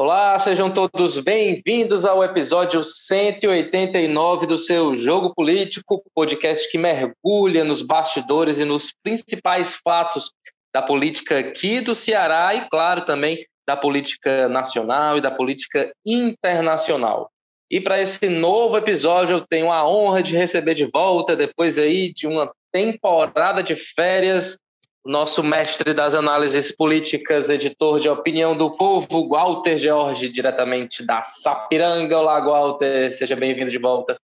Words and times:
Olá, 0.00 0.38
sejam 0.38 0.70
todos 0.70 1.18
bem-vindos 1.18 2.04
ao 2.04 2.22
episódio 2.22 2.84
189 2.84 4.46
do 4.46 4.56
seu 4.56 4.94
Jogo 4.94 5.34
Político, 5.34 6.04
podcast 6.14 6.70
que 6.70 6.78
mergulha 6.78 7.64
nos 7.64 7.82
bastidores 7.82 8.60
e 8.60 8.64
nos 8.64 8.94
principais 9.02 9.74
fatos 9.74 10.30
da 10.72 10.80
política 10.80 11.40
aqui 11.40 11.80
do 11.80 11.96
Ceará 11.96 12.54
e, 12.54 12.68
claro, 12.68 13.04
também 13.04 13.44
da 13.66 13.76
política 13.76 14.48
nacional 14.48 15.18
e 15.18 15.20
da 15.20 15.32
política 15.32 15.90
internacional. 16.06 17.28
E 17.68 17.80
para 17.80 18.00
esse 18.00 18.28
novo 18.28 18.76
episódio 18.76 19.34
eu 19.34 19.44
tenho 19.44 19.68
a 19.68 19.84
honra 19.84 20.22
de 20.22 20.36
receber 20.36 20.74
de 20.74 20.84
volta, 20.84 21.34
depois 21.34 21.76
aí 21.76 22.12
de 22.14 22.28
uma 22.28 22.52
temporada 22.70 23.64
de 23.64 23.74
férias, 23.74 24.60
nosso 25.08 25.42
mestre 25.42 25.94
das 25.94 26.14
análises 26.14 26.70
políticas, 26.70 27.48
editor 27.48 27.98
de 27.98 28.10
Opinião 28.10 28.54
do 28.54 28.76
Povo, 28.76 29.26
Walter 29.26 29.78
George, 29.78 30.28
diretamente 30.28 31.04
da 31.04 31.24
Sapiranga. 31.24 32.18
Olá, 32.18 32.38
Walter, 32.38 33.10
seja 33.10 33.34
bem-vindo 33.34 33.70
de 33.70 33.78
volta. 33.78 34.18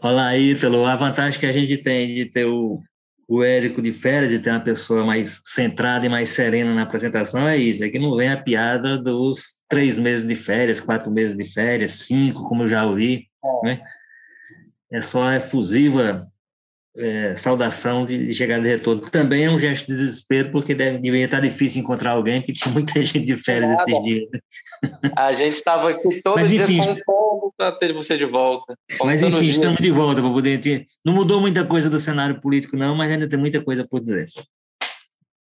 Olá, 0.00 0.34
Ítalo. 0.34 0.86
A 0.86 0.96
vantagem 0.96 1.38
que 1.38 1.44
a 1.44 1.52
gente 1.52 1.76
tem 1.76 2.14
de 2.14 2.24
ter 2.24 2.46
o, 2.46 2.80
o 3.28 3.42
Érico 3.42 3.82
de 3.82 3.92
férias, 3.92 4.30
de 4.30 4.38
ter 4.38 4.48
uma 4.48 4.60
pessoa 4.60 5.04
mais 5.04 5.42
centrada 5.44 6.06
e 6.06 6.08
mais 6.08 6.30
serena 6.30 6.74
na 6.74 6.84
apresentação, 6.84 7.46
é 7.46 7.58
isso, 7.58 7.84
é 7.84 7.90
que 7.90 7.98
não 7.98 8.16
vem 8.16 8.30
a 8.30 8.42
piada 8.42 8.96
dos 8.96 9.60
três 9.68 9.98
meses 9.98 10.26
de 10.26 10.34
férias, 10.34 10.80
quatro 10.80 11.10
meses 11.10 11.36
de 11.36 11.44
férias, 11.44 11.92
cinco, 12.06 12.48
como 12.48 12.62
eu 12.62 12.68
já 12.68 12.86
ouvi, 12.86 13.28
é. 13.44 13.66
né? 13.66 13.82
É 14.90 15.02
só 15.02 15.30
efusiva 15.32 16.26
é, 16.96 17.34
saudação 17.34 18.04
de, 18.04 18.26
de, 18.26 18.34
chegada 18.34 18.62
de 18.62 18.68
retorno. 18.68 19.02
Também 19.10 19.44
é 19.44 19.50
um 19.50 19.58
gesto 19.58 19.86
de 19.86 19.96
desespero, 19.96 20.50
porque 20.50 20.74
deve, 20.74 21.06
estar 21.22 21.40
difícil 21.40 21.80
encontrar 21.80 22.12
alguém, 22.12 22.40
porque 22.40 22.52
tinha 22.52 22.72
muita 22.72 22.92
gente 23.02 23.24
de 23.24 23.36
férias 23.36 23.70
Nada. 23.70 23.82
esses 23.82 24.02
dias. 24.02 24.28
A 25.16 25.32
gente 25.32 25.54
estava 25.54 25.90
aqui 25.90 26.20
todo 26.22 26.36
Mas, 26.36 26.48
dia 26.48 26.62
enfim, 26.62 26.80
com 27.04 27.52
para 27.56 27.72
ter 27.72 27.92
você 27.92 28.16
de 28.16 28.24
volta. 28.24 28.76
Mas 29.02 29.22
enfim, 29.22 29.48
estamos 29.48 29.80
de 29.80 29.90
volta 29.90 30.20
para 30.20 30.30
poder 30.30 30.58
ter... 30.60 30.86
Não 31.04 31.12
mudou 31.12 31.40
muita 31.40 31.64
coisa 31.64 31.88
do 31.88 31.98
cenário 31.98 32.40
político, 32.40 32.76
não, 32.76 32.94
mas 32.94 33.10
ainda 33.10 33.28
tem 33.28 33.38
muita 33.38 33.62
coisa 33.62 33.86
por 33.88 34.00
dizer. 34.00 34.28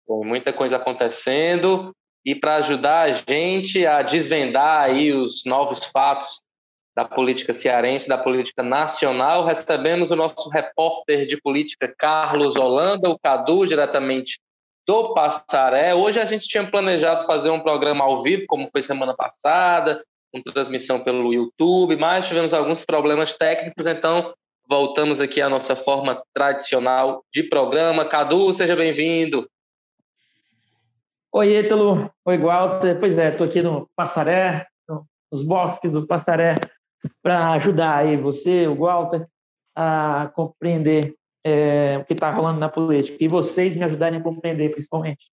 Bom, 0.08 0.24
muita 0.24 0.54
coisa 0.54 0.78
acontecendo. 0.78 1.94
E 2.26 2.34
para 2.34 2.56
ajudar 2.56 3.02
a 3.04 3.12
gente 3.12 3.86
a 3.86 4.02
desvendar 4.02 4.82
aí 4.82 5.14
os 5.14 5.44
novos 5.46 5.86
fatos 5.86 6.42
da 6.96 7.04
política 7.04 7.54
cearense, 7.54 8.08
da 8.08 8.18
política 8.18 8.64
nacional. 8.64 9.44
Recebemos 9.44 10.12
o 10.12 10.16
nosso 10.16 10.50
repórter 10.50 11.26
de 11.26 11.40
política, 11.42 11.94
Carlos 11.98 12.56
Holanda, 12.56 13.10
o 13.10 13.20
Cadu, 13.20 13.68
diretamente 13.68 14.40
do 14.88 15.14
Passaré. 15.14 15.94
Hoje 15.94 16.20
a 16.20 16.26
gente 16.26 16.48
tinha 16.48 16.66
planejado 16.66 17.26
fazer 17.26 17.50
um 17.50 17.60
programa 17.60 18.06
ao 18.06 18.22
vivo, 18.22 18.46
como 18.48 18.70
foi 18.72 18.82
semana 18.82 19.16
passada, 19.16 20.04
com 20.32 20.42
transmissão 20.42 21.00
pelo 21.00 21.34
YouTube, 21.34 21.96
mas 21.96 22.28
tivemos 22.28 22.54
alguns 22.54 22.86
problemas 22.86 23.34
técnicos, 23.34 23.88
então 23.88 24.34
voltamos 24.70 25.22
aqui 25.22 25.42
à 25.42 25.50
nossa 25.50 25.76
forma 25.76 26.22
tradicional 26.34 27.24
de 27.34 27.44
programa. 27.44 28.06
Cadu, 28.06 28.52
seja 28.54 28.76
bem-vindo. 28.76 29.48
Oi, 31.34 31.58
Ítalo. 31.58 32.12
Oi, 32.26 32.38
Walter. 32.38 33.00
Pois 33.00 33.18
é, 33.18 33.32
estou 33.32 33.46
aqui 33.46 33.62
no 33.62 33.90
Passaré, 33.96 34.68
nos 35.32 35.42
bosques 35.42 35.92
do 35.92 36.08
Passaré, 36.08 36.56
para 37.22 37.52
ajudar 37.54 37.98
aí 37.98 38.18
você, 38.18 38.68
o 38.68 38.76
Walter, 38.76 39.28
a 39.76 40.32
compreender 40.36 41.16
é, 41.44 41.98
o 41.98 42.06
que 42.06 42.14
está 42.14 42.32
rolando 42.32 42.60
na 42.60 42.70
política 42.70 43.18
e 43.20 43.28
vocês 43.28 43.76
me 43.76 43.84
ajudarem 43.84 44.20
a 44.20 44.24
compreender, 44.24 44.72
principalmente. 44.72 45.30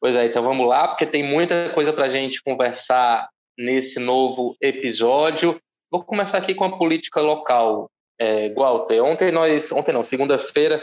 Pois 0.00 0.16
é, 0.16 0.26
então 0.26 0.42
vamos 0.42 0.68
lá, 0.68 0.88
porque 0.88 1.06
tem 1.06 1.22
muita 1.22 1.70
coisa 1.70 1.92
para 1.92 2.06
a 2.06 2.08
gente 2.08 2.42
conversar 2.42 3.28
nesse 3.56 4.00
novo 4.00 4.56
episódio. 4.60 5.58
Vou 5.90 6.02
começar 6.02 6.38
aqui 6.38 6.54
com 6.54 6.64
a 6.64 6.76
política 6.76 7.20
local, 7.20 7.90
é, 8.18 8.52
Walter. 8.52 9.02
Ontem 9.02 9.30
nós, 9.30 9.70
ontem 9.72 9.92
não, 9.92 10.02
segunda-feira, 10.02 10.82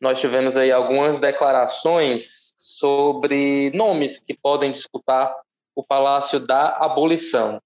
nós 0.00 0.20
tivemos 0.20 0.56
aí 0.56 0.72
algumas 0.72 1.18
declarações 1.18 2.54
sobre 2.58 3.70
nomes 3.74 4.18
que 4.18 4.34
podem 4.34 4.72
disputar 4.72 5.34
o 5.74 5.84
Palácio 5.84 6.40
da 6.40 6.68
Abolição. 6.76 7.60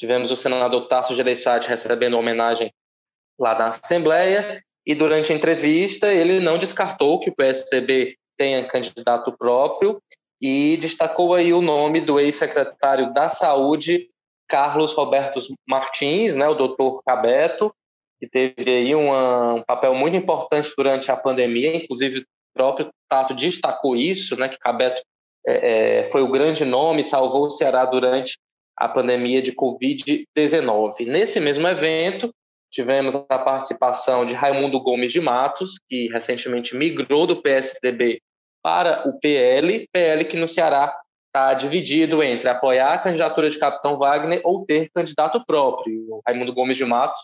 Tivemos 0.00 0.30
o 0.30 0.36
senador 0.36 0.88
Tasso 0.88 1.14
Gereissati 1.14 1.68
recebendo 1.68 2.16
homenagem 2.16 2.72
lá 3.38 3.54
na 3.54 3.66
Assembleia 3.66 4.58
e 4.86 4.94
durante 4.94 5.30
a 5.30 5.36
entrevista 5.36 6.10
ele 6.10 6.40
não 6.40 6.56
descartou 6.56 7.20
que 7.20 7.28
o 7.28 7.34
PSDB 7.34 8.16
tenha 8.34 8.66
candidato 8.66 9.30
próprio 9.36 10.00
e 10.40 10.78
destacou 10.78 11.34
aí 11.34 11.52
o 11.52 11.60
nome 11.60 12.00
do 12.00 12.18
ex-secretário 12.18 13.12
da 13.12 13.28
Saúde, 13.28 14.08
Carlos 14.48 14.94
Roberto 14.94 15.38
Martins, 15.68 16.34
né, 16.34 16.48
o 16.48 16.54
doutor 16.54 17.02
Cabeto, 17.04 17.70
que 18.18 18.26
teve 18.26 18.70
aí 18.70 18.94
uma, 18.94 19.52
um 19.52 19.62
papel 19.62 19.94
muito 19.94 20.16
importante 20.16 20.72
durante 20.74 21.10
a 21.10 21.16
pandemia, 21.16 21.76
inclusive 21.76 22.20
o 22.20 22.24
próprio 22.54 22.88
Tasso 23.06 23.34
destacou 23.34 23.94
isso, 23.94 24.34
né, 24.34 24.48
que 24.48 24.58
Cabeto 24.58 25.02
é, 25.46 25.98
é 25.98 26.04
foi 26.04 26.22
o 26.22 26.30
grande 26.30 26.64
nome, 26.64 27.04
salvou 27.04 27.44
o 27.44 27.50
Ceará 27.50 27.84
durante 27.84 28.38
a 28.76 28.88
pandemia 28.88 29.42
de 29.42 29.52
Covid-19. 29.52 31.06
Nesse 31.06 31.38
mesmo 31.40 31.66
evento, 31.68 32.34
tivemos 32.70 33.14
a 33.14 33.38
participação 33.38 34.24
de 34.24 34.34
Raimundo 34.34 34.80
Gomes 34.80 35.12
de 35.12 35.20
Matos, 35.20 35.78
que 35.88 36.08
recentemente 36.08 36.76
migrou 36.76 37.26
do 37.26 37.42
PSDB 37.42 38.20
para 38.62 39.08
o 39.08 39.18
PL, 39.18 39.88
PL 39.92 40.24
que 40.24 40.36
no 40.36 40.46
Ceará 40.46 40.94
está 41.26 41.54
dividido 41.54 42.22
entre 42.22 42.48
apoiar 42.48 42.94
a 42.94 42.98
candidatura 42.98 43.48
de 43.48 43.58
Capitão 43.58 43.96
Wagner 43.96 44.40
ou 44.44 44.64
ter 44.64 44.90
candidato 44.94 45.44
próprio. 45.46 46.06
O 46.08 46.20
Raimundo 46.26 46.52
Gomes 46.52 46.76
de 46.76 46.84
Matos 46.84 47.20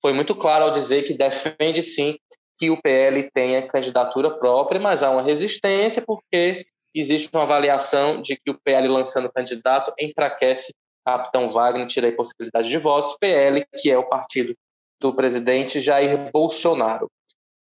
foi 0.00 0.12
muito 0.12 0.34
claro 0.34 0.64
ao 0.64 0.70
dizer 0.70 1.02
que 1.02 1.14
defende 1.14 1.82
sim 1.82 2.16
que 2.56 2.70
o 2.70 2.80
PL 2.80 3.30
tenha 3.32 3.66
candidatura 3.66 4.30
própria, 4.38 4.80
mas 4.80 5.02
há 5.02 5.10
uma 5.10 5.22
resistência 5.22 6.02
porque 6.04 6.66
existe 6.94 7.28
uma 7.32 7.42
avaliação 7.42 8.20
de 8.20 8.36
que 8.36 8.50
o 8.50 8.58
PL 8.58 8.88
lançando 8.88 9.30
candidato 9.30 9.92
enfraquece 9.98 10.72
Capitão 11.08 11.48
Wagner 11.48 11.86
tira 11.86 12.08
a 12.08 12.14
possibilidade 12.14 12.68
de 12.68 12.76
votos, 12.76 13.16
PL, 13.18 13.64
que 13.78 13.90
é 13.90 13.96
o 13.96 14.08
partido 14.08 14.54
do 15.00 15.14
presidente 15.14 15.80
Jair 15.80 16.30
Bolsonaro. 16.30 17.08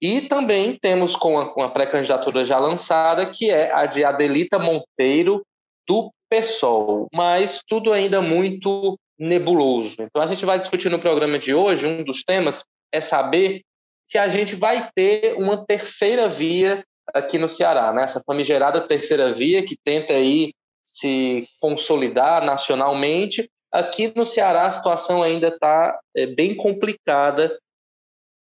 E 0.00 0.22
também 0.22 0.78
temos 0.80 1.14
com 1.14 1.38
a, 1.38 1.52
com 1.52 1.62
a 1.62 1.68
pré-candidatura 1.68 2.44
já 2.44 2.58
lançada, 2.58 3.26
que 3.26 3.50
é 3.50 3.72
a 3.72 3.84
de 3.84 4.04
Adelita 4.04 4.58
Monteiro, 4.58 5.44
do 5.86 6.10
PSOL, 6.30 7.08
mas 7.14 7.60
tudo 7.66 7.92
ainda 7.92 8.22
muito 8.22 8.98
nebuloso. 9.18 9.96
Então 10.00 10.22
a 10.22 10.26
gente 10.26 10.44
vai 10.46 10.58
discutir 10.58 10.90
no 10.90 10.98
programa 10.98 11.38
de 11.38 11.54
hoje, 11.54 11.86
um 11.86 12.02
dos 12.02 12.22
temas 12.22 12.64
é 12.92 13.00
saber 13.00 13.62
se 14.08 14.18
a 14.18 14.28
gente 14.28 14.54
vai 14.54 14.88
ter 14.94 15.34
uma 15.36 15.64
terceira 15.64 16.28
via 16.28 16.82
aqui 17.14 17.38
no 17.38 17.48
Ceará, 17.48 17.92
né? 17.92 18.02
essa 18.02 18.22
famigerada 18.26 18.80
terceira 18.80 19.32
via 19.32 19.64
que 19.64 19.76
tenta 19.84 20.12
aí 20.12 20.52
se 20.86 21.48
consolidar 21.60 22.44
nacionalmente. 22.44 23.50
Aqui 23.72 24.12
no 24.14 24.24
Ceará 24.24 24.66
a 24.66 24.70
situação 24.70 25.22
ainda 25.22 25.48
está 25.48 25.98
é, 26.16 26.26
bem 26.26 26.54
complicada 26.54 27.58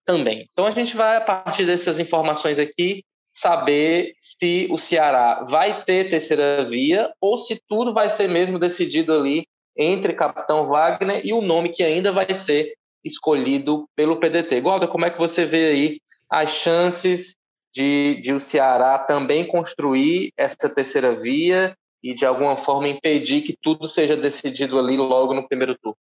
também. 0.05 0.47
Então 0.53 0.67
a 0.67 0.71
gente 0.71 0.95
vai, 0.95 1.17
a 1.17 1.21
partir 1.21 1.65
dessas 1.65 1.99
informações 1.99 2.59
aqui, 2.59 3.03
saber 3.33 4.15
se 4.21 4.69
o 4.71 4.79
Ceará 4.79 5.45
vai 5.49 5.85
ter 5.85 6.09
terceira 6.09 6.65
via 6.65 7.13
ou 7.21 7.37
se 7.37 7.61
tudo 7.69 7.93
vai 7.93 8.09
ser 8.09 8.29
mesmo 8.29 8.59
decidido 8.59 9.13
ali 9.13 9.47
entre 9.77 10.15
Capitão 10.15 10.65
Wagner 10.65 11.21
e 11.25 11.33
o 11.33 11.43
nome 11.43 11.69
que 11.71 11.83
ainda 11.83 12.13
vai 12.13 12.33
ser 12.33 12.75
escolhido 13.05 13.87
pelo 13.95 14.19
PDT. 14.19 14.61
Gualda, 14.61 14.89
como 14.89 15.05
é 15.05 15.11
que 15.11 15.19
você 15.19 15.45
vê 15.45 15.67
aí 15.67 16.01
as 16.31 16.51
chances 16.51 17.37
de, 17.73 18.19
de 18.23 18.33
o 18.33 18.41
Ceará 18.41 18.99
também 18.99 19.47
construir 19.47 20.33
essa 20.37 20.69
terceira 20.69 21.15
via 21.15 21.77
e 22.03 22.15
de 22.15 22.25
alguma 22.25 22.57
forma 22.57 22.89
impedir 22.89 23.43
que 23.43 23.57
tudo 23.61 23.87
seja 23.87 24.17
decidido 24.17 24.79
ali 24.79 24.97
logo 24.97 25.35
no 25.35 25.47
primeiro 25.47 25.77
turno? 25.79 25.97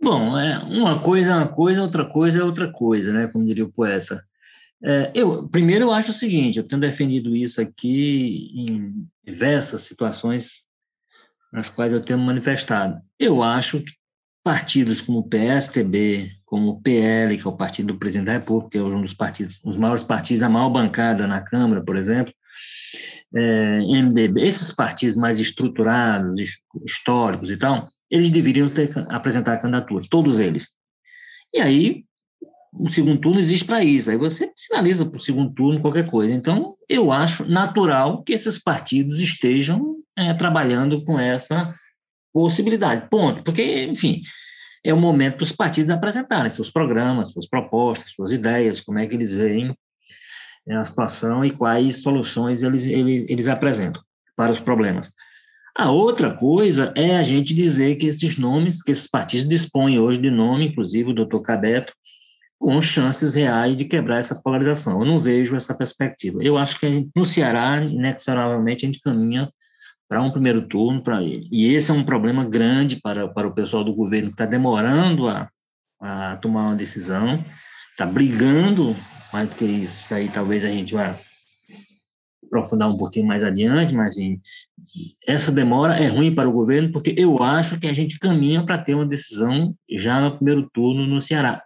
Bom, 0.00 0.38
é, 0.38 0.58
uma 0.64 1.00
coisa 1.00 1.32
é 1.32 1.34
uma 1.34 1.48
coisa, 1.48 1.82
outra 1.82 2.04
coisa 2.04 2.40
é 2.40 2.42
outra 2.42 2.70
coisa, 2.70 3.12
né? 3.12 3.26
Como 3.28 3.44
diria 3.44 3.64
o 3.64 3.72
poeta. 3.72 4.22
É, 4.82 5.10
eu, 5.14 5.48
primeiro, 5.48 5.86
eu 5.86 5.92
acho 5.92 6.10
o 6.10 6.14
seguinte: 6.14 6.58
eu 6.58 6.66
tenho 6.66 6.80
defendido 6.80 7.34
isso 7.34 7.60
aqui 7.60 8.50
em 8.54 9.08
diversas 9.24 9.82
situações 9.82 10.64
nas 11.52 11.70
quais 11.70 11.92
eu 11.92 12.00
tenho 12.00 12.18
manifestado. 12.18 13.00
Eu 13.18 13.42
acho 13.42 13.80
que 13.80 13.92
partidos 14.42 15.00
como 15.00 15.20
o 15.20 15.28
PSTB, 15.28 16.30
como 16.44 16.72
o 16.72 16.82
PL, 16.82 17.38
que 17.38 17.46
é 17.46 17.50
o 17.50 17.56
partido 17.56 17.94
do 17.94 17.98
presidente 17.98 18.26
da 18.26 18.32
República, 18.34 18.70
que 18.72 18.78
é 18.78 18.82
um 18.82 19.00
dos 19.00 19.14
partidos, 19.14 19.58
os 19.64 19.78
maiores 19.78 20.02
partidos, 20.02 20.42
a 20.42 20.50
maior 20.50 20.68
bancada 20.68 21.26
na 21.26 21.40
Câmara, 21.40 21.82
por 21.82 21.96
exemplo, 21.96 22.34
é, 23.34 23.78
MDB, 23.80 24.42
esses 24.42 24.70
partidos 24.70 25.16
mais 25.16 25.40
estruturados, 25.40 26.60
históricos 26.84 27.50
e 27.50 27.56
tal, 27.56 27.86
eles 28.10 28.30
deveriam 28.30 28.68
ter, 28.68 28.90
apresentar 29.08 29.58
candidatura, 29.58 30.04
todos 30.08 30.38
eles. 30.38 30.68
E 31.52 31.60
aí, 31.60 32.04
o 32.72 32.88
segundo 32.88 33.20
turno 33.20 33.40
existe 33.40 33.64
para 33.64 33.84
isso, 33.84 34.10
aí 34.10 34.16
você 34.16 34.52
sinaliza 34.56 35.06
para 35.06 35.16
o 35.16 35.20
segundo 35.20 35.52
turno 35.54 35.80
qualquer 35.80 36.06
coisa. 36.06 36.32
Então, 36.32 36.74
eu 36.88 37.12
acho 37.12 37.44
natural 37.44 38.22
que 38.22 38.32
esses 38.32 38.58
partidos 38.58 39.20
estejam 39.20 39.96
é, 40.16 40.34
trabalhando 40.34 41.02
com 41.04 41.18
essa 41.18 41.74
possibilidade, 42.32 43.08
ponto. 43.08 43.42
Porque, 43.44 43.84
enfim, 43.84 44.20
é 44.84 44.92
o 44.92 45.00
momento 45.00 45.38
dos 45.38 45.52
partidos 45.52 45.90
apresentarem 45.90 46.50
seus 46.50 46.70
programas, 46.70 47.30
suas 47.30 47.48
propostas, 47.48 48.10
suas 48.10 48.32
ideias, 48.32 48.80
como 48.80 48.98
é 48.98 49.06
que 49.06 49.14
eles 49.14 49.32
veem 49.32 49.74
a 50.72 50.84
situação 50.84 51.44
e 51.44 51.50
quais 51.50 52.02
soluções 52.02 52.62
eles, 52.62 52.86
eles, 52.86 53.26
eles 53.28 53.48
apresentam 53.48 54.02
para 54.36 54.52
os 54.52 54.60
problemas. 54.60 55.12
A 55.76 55.90
outra 55.90 56.32
coisa 56.32 56.92
é 56.96 57.16
a 57.16 57.22
gente 57.22 57.52
dizer 57.52 57.96
que 57.96 58.06
esses 58.06 58.38
nomes, 58.38 58.82
que 58.82 58.92
esses 58.92 59.08
partidos 59.08 59.48
dispõem 59.48 59.98
hoje 59.98 60.20
de 60.20 60.30
nome, 60.30 60.68
inclusive 60.68 61.10
o 61.10 61.14
doutor 61.14 61.42
Cabeto, 61.42 61.92
com 62.58 62.80
chances 62.80 63.34
reais 63.34 63.76
de 63.76 63.84
quebrar 63.84 64.18
essa 64.18 64.40
polarização. 64.40 65.00
Eu 65.00 65.06
não 65.06 65.20
vejo 65.20 65.56
essa 65.56 65.74
perspectiva. 65.74 66.42
Eu 66.42 66.56
acho 66.56 66.78
que 66.78 67.08
no 67.14 67.26
Ceará, 67.26 67.84
inexoravelmente, 67.84 68.84
a 68.84 68.88
gente 68.88 69.00
caminha 69.00 69.50
para 70.08 70.22
um 70.22 70.30
primeiro 70.30 70.62
turno 70.68 71.02
para 71.02 71.22
ele. 71.22 71.48
E 71.50 71.74
esse 71.74 71.90
é 71.90 71.94
um 71.94 72.04
problema 72.04 72.44
grande 72.44 73.00
para, 73.00 73.26
para 73.26 73.48
o 73.48 73.54
pessoal 73.54 73.82
do 73.82 73.94
governo 73.94 74.28
que 74.28 74.34
está 74.34 74.46
demorando 74.46 75.28
a, 75.28 75.48
a 76.00 76.36
tomar 76.36 76.68
uma 76.68 76.76
decisão, 76.76 77.44
está 77.90 78.06
brigando 78.06 78.94
mais 79.34 79.48
do 79.48 79.56
que 79.56 79.64
isso. 79.64 79.98
Isso 79.98 80.14
aí 80.14 80.28
talvez 80.28 80.64
a 80.64 80.68
gente 80.68 80.94
vá 80.94 81.18
aprofundar 82.46 82.88
um 82.88 82.96
pouquinho 82.96 83.26
mais 83.26 83.42
adiante, 83.42 83.92
mas 83.92 84.16
enfim, 84.16 84.40
essa 85.26 85.50
demora 85.50 85.96
é 85.96 86.06
ruim 86.06 86.32
para 86.32 86.48
o 86.48 86.52
governo, 86.52 86.92
porque 86.92 87.12
eu 87.18 87.42
acho 87.42 87.80
que 87.80 87.88
a 87.88 87.92
gente 87.92 88.16
caminha 88.20 88.64
para 88.64 88.78
ter 88.78 88.94
uma 88.94 89.04
decisão 89.04 89.74
já 89.90 90.20
no 90.20 90.36
primeiro 90.36 90.70
turno 90.72 91.04
no 91.04 91.20
Ceará, 91.20 91.64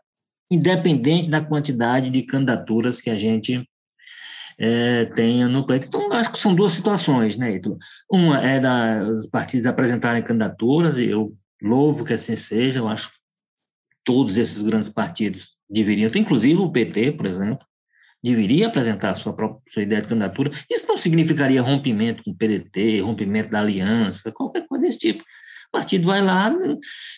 independente 0.51 1.29
da 1.29 1.43
quantidade 1.43 2.09
de 2.09 2.23
candidaturas 2.23 3.03
que 3.03 3.11
a 3.11 3.15
gente 3.15 3.69
é, 4.59 5.05
tenha 5.05 5.47
no 5.47 5.67
pleito. 5.67 5.89
Então, 5.89 6.11
acho 6.13 6.33
que 6.33 6.39
são 6.39 6.55
duas 6.55 6.73
situações, 6.73 7.37
né, 7.37 7.57
Ítalo? 7.57 7.77
Uma 8.11 8.41
é 8.41 8.59
da, 8.59 9.03
os 9.03 9.27
partidos 9.27 9.67
apresentarem 9.67 10.23
candidaturas, 10.23 10.97
e 10.97 11.05
eu 11.05 11.37
louvo 11.61 12.03
que 12.03 12.15
assim 12.15 12.35
seja, 12.35 12.81
eu 12.81 12.89
acho 12.89 13.11
que 13.11 13.19
todos 14.05 14.39
esses 14.39 14.63
grandes 14.63 14.89
partidos 14.89 15.58
deveriam, 15.69 16.11
inclusive 16.15 16.61
o 16.61 16.71
PT, 16.71 17.13
por 17.13 17.27
exemplo, 17.27 17.67
deveria 18.23 18.67
apresentar 18.67 19.11
a 19.11 19.15
sua 19.15 19.35
própria 19.35 19.61
sua 19.69 19.83
ideia 19.83 20.03
de 20.03 20.09
candidatura. 20.09 20.51
Isso 20.71 20.87
não 20.89 20.97
significaria 20.97 21.63
rompimento 21.63 22.23
com 22.25 22.31
o 22.31 22.37
PDT, 22.37 23.01
rompimento 23.01 23.51
da 23.51 23.61
aliança, 23.61 24.33
qualquer 24.33 24.67
coisa 24.67 24.85
desse 24.85 24.99
tipo. 24.99 25.23
O 25.69 25.73
partido 25.73 26.07
vai 26.07 26.23
lá, 26.23 26.53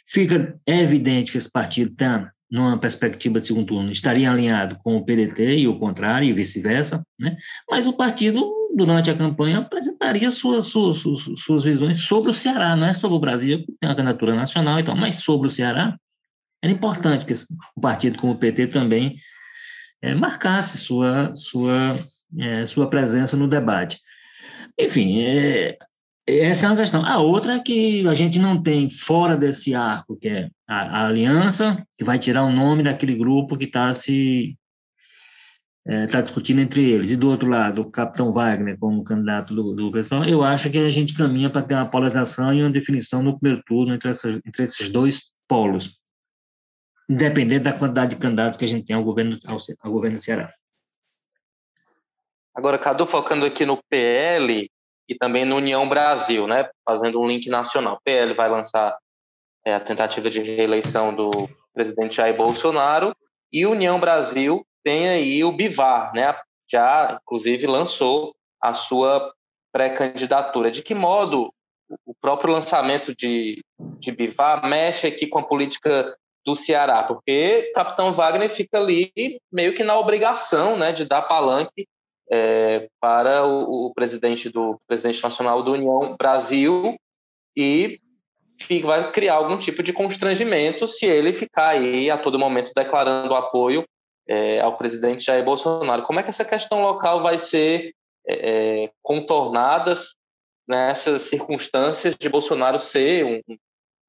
fica 0.06 0.58
é 0.66 0.80
evidente 0.80 1.32
que 1.32 1.38
esse 1.38 1.50
partido 1.50 1.92
está 1.92 2.30
numa 2.50 2.76
perspectiva 2.76 3.38
de 3.38 3.46
segundo 3.46 3.66
turno, 3.66 3.92
estaria 3.92 4.28
alinhado 4.28 4.76
com 4.82 4.96
o 4.96 5.04
PDT 5.04 5.58
e 5.58 5.68
o 5.68 5.78
contrário, 5.78 6.28
e 6.28 6.32
vice-versa, 6.32 7.00
né? 7.18 7.36
mas 7.70 7.86
o 7.86 7.92
partido, 7.92 8.50
durante 8.76 9.08
a 9.08 9.14
campanha, 9.14 9.58
apresentaria 9.58 10.30
suas, 10.32 10.66
suas, 10.66 10.98
suas, 10.98 11.20
suas 11.36 11.62
visões 11.62 12.00
sobre 12.00 12.30
o 12.30 12.34
Ceará, 12.34 12.74
não 12.74 12.86
é 12.86 12.92
sobre 12.92 13.16
o 13.16 13.20
Brasil, 13.20 13.58
que 13.60 13.72
tem 13.78 13.88
uma 13.88 13.94
candidatura 13.94 14.34
nacional 14.34 14.80
e 14.80 14.82
tal, 14.82 14.96
mas 14.96 15.22
sobre 15.22 15.46
o 15.46 15.50
Ceará. 15.50 15.96
Era 16.62 16.72
importante 16.72 17.24
que 17.24 17.32
o 17.76 17.80
partido 17.80 18.18
como 18.18 18.34
o 18.34 18.38
PT 18.38 18.66
também 18.68 19.16
é, 20.02 20.14
marcasse 20.14 20.78
sua, 20.78 21.34
sua, 21.34 21.96
é, 22.38 22.66
sua 22.66 22.88
presença 22.88 23.36
no 23.36 23.48
debate. 23.48 23.98
Enfim, 24.78 25.20
é, 25.20 25.78
essa 26.26 26.66
é 26.66 26.68
uma 26.68 26.76
questão. 26.76 27.04
A 27.04 27.18
outra 27.18 27.54
é 27.54 27.60
que 27.60 28.06
a 28.06 28.14
gente 28.14 28.38
não 28.38 28.62
tem 28.62 28.90
fora 28.90 29.36
desse 29.36 29.74
arco, 29.74 30.16
que 30.16 30.28
é 30.28 30.50
a, 30.68 31.02
a 31.02 31.06
aliança, 31.06 31.84
que 31.98 32.04
vai 32.04 32.18
tirar 32.18 32.44
o 32.44 32.52
nome 32.52 32.82
daquele 32.82 33.14
grupo 33.14 33.56
que 33.56 33.64
está 33.64 33.92
se 33.94 34.56
está 35.86 36.18
é, 36.18 36.22
discutindo 36.22 36.60
entre 36.60 36.82
eles. 36.88 37.10
E 37.10 37.16
do 37.16 37.30
outro 37.30 37.48
lado, 37.48 37.82
o 37.82 37.90
capitão 37.90 38.30
Wagner 38.30 38.78
como 38.78 39.02
candidato 39.02 39.54
do, 39.54 39.74
do 39.74 39.90
pessoal, 39.90 40.24
eu 40.24 40.44
acho 40.44 40.70
que 40.70 40.78
a 40.78 40.90
gente 40.90 41.14
caminha 41.14 41.48
para 41.48 41.62
ter 41.62 41.74
uma 41.74 41.88
polarização 41.88 42.52
e 42.52 42.62
uma 42.62 42.70
definição 42.70 43.22
no 43.22 43.38
primeiro 43.38 43.62
turno 43.66 43.94
entre, 43.94 44.10
essas, 44.10 44.38
entre 44.46 44.64
esses 44.64 44.88
dois 44.88 45.22
polos 45.48 45.99
independente 47.10 47.64
da 47.64 47.72
quantidade 47.72 48.14
de 48.14 48.20
candidatos 48.20 48.56
que 48.56 48.64
a 48.64 48.68
gente 48.68 48.86
tem 48.86 48.94
ao 48.94 49.02
governo, 49.02 49.36
ao, 49.48 49.58
ao 49.82 49.92
governo 49.92 50.16
do 50.16 50.22
Ceará. 50.22 50.54
Agora, 52.54 52.78
Cadu, 52.78 53.04
focando 53.04 53.44
aqui 53.44 53.66
no 53.66 53.82
PL 53.88 54.70
e 55.08 55.14
também 55.16 55.44
no 55.44 55.56
União 55.56 55.88
Brasil, 55.88 56.46
né, 56.46 56.70
fazendo 56.84 57.20
um 57.20 57.26
link 57.26 57.48
nacional. 57.48 57.96
O 57.96 58.00
PL 58.04 58.32
vai 58.32 58.48
lançar 58.48 58.96
é, 59.66 59.74
a 59.74 59.80
tentativa 59.80 60.30
de 60.30 60.40
reeleição 60.40 61.12
do 61.12 61.50
presidente 61.74 62.16
Jair 62.16 62.36
Bolsonaro 62.36 63.12
e 63.52 63.66
União 63.66 63.98
Brasil 63.98 64.64
tem 64.84 65.08
aí 65.08 65.42
o 65.42 65.50
Bivar, 65.50 66.12
né, 66.14 66.32
já 66.70 67.18
inclusive 67.20 67.66
lançou 67.66 68.32
a 68.62 68.72
sua 68.72 69.34
pré-candidatura. 69.72 70.70
De 70.70 70.80
que 70.80 70.94
modo 70.94 71.52
o 72.06 72.14
próprio 72.14 72.52
lançamento 72.52 73.12
de, 73.16 73.64
de 73.98 74.12
Bivar 74.12 74.64
mexe 74.64 75.08
aqui 75.08 75.26
com 75.26 75.40
a 75.40 75.46
política 75.46 76.16
do 76.44 76.56
Ceará, 76.56 77.02
porque 77.02 77.70
Capitão 77.74 78.12
Wagner 78.12 78.48
fica 78.48 78.78
ali 78.78 79.40
meio 79.52 79.74
que 79.74 79.84
na 79.84 79.98
obrigação 79.98 80.76
né, 80.76 80.92
de 80.92 81.04
dar 81.04 81.22
palanque 81.22 81.86
é, 82.30 82.88
para 83.00 83.44
o, 83.44 83.86
o, 83.86 83.94
presidente 83.94 84.48
do 84.48 84.80
presidente 84.86 85.22
nacional 85.22 85.62
da 85.62 85.72
União 85.72 86.16
Brasil 86.16 86.96
e 87.56 87.98
vai 88.82 89.10
criar 89.10 89.34
algum 89.34 89.56
tipo 89.56 89.82
de 89.82 89.92
constrangimento 89.92 90.86
se 90.86 91.06
ele 91.06 91.32
ficar 91.32 91.70
aí 91.70 92.10
a 92.10 92.16
todo 92.16 92.38
momento 92.38 92.72
declarando 92.74 93.34
apoio 93.34 93.84
é, 94.28 94.60
ao 94.60 94.76
presidente 94.76 95.24
Jair 95.24 95.44
Bolsonaro. 95.44 96.04
Como 96.04 96.20
é 96.20 96.22
que 96.22 96.30
essa 96.30 96.44
questão 96.44 96.82
local 96.82 97.22
vai 97.22 97.38
ser 97.38 97.92
é 98.28 98.90
contornada 99.02 99.94
nessas 100.68 101.22
circunstâncias 101.22 102.14
de 102.14 102.28
Bolsonaro 102.28 102.78
ser 102.78 103.24
um, 103.24 103.40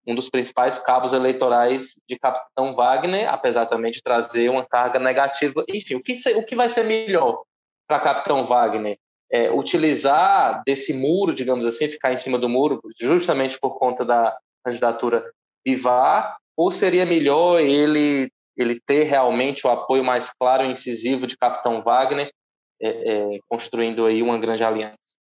um 0.07 0.15
dos 0.15 0.30
principais 0.30 0.80
cabos 0.80 1.13
eleitorais 1.13 1.95
de 2.07 2.18
Capitão 2.18 2.75
Wagner, 2.75 3.31
apesar 3.31 3.65
também 3.65 3.92
de 3.92 4.01
trazer 4.01 4.50
uma 4.50 4.65
carga 4.65 5.00
negativa. 5.00 5.63
Enfim, 5.69 5.95
o 5.95 6.01
que, 6.01 6.13
o 6.36 6.44
que 6.44 6.56
vai 6.56 6.69
ser 6.69 6.83
melhor 6.83 7.44
para 7.88 8.00
Capitão 8.00 8.44
Wagner? 8.44 8.98
É, 9.31 9.50
utilizar 9.51 10.62
desse 10.65 10.94
muro, 10.94 11.33
digamos 11.33 11.65
assim, 11.65 11.88
ficar 11.88 12.12
em 12.12 12.18
cima 12.18 12.38
do 12.38 12.50
muro, 12.50 12.81
justamente 13.00 13.57
por 13.59 13.77
conta 13.77 14.03
da 14.03 14.38
candidatura 14.63 15.31
Bivar, 15.63 16.38
ou 16.57 16.69
seria 16.69 17.06
melhor 17.06 17.62
ele, 17.62 18.30
ele 18.57 18.80
ter 18.86 19.04
realmente 19.04 19.65
o 19.65 19.69
apoio 19.69 20.04
mais 20.04 20.31
claro 20.38 20.65
e 20.65 20.71
incisivo 20.71 21.25
de 21.25 21.38
Capitão 21.38 21.81
Wagner, 21.81 22.30
é, 22.81 22.89
é, 22.89 23.39
construindo 23.47 24.06
aí 24.06 24.21
uma 24.21 24.37
grande 24.37 24.64
aliança? 24.64 25.20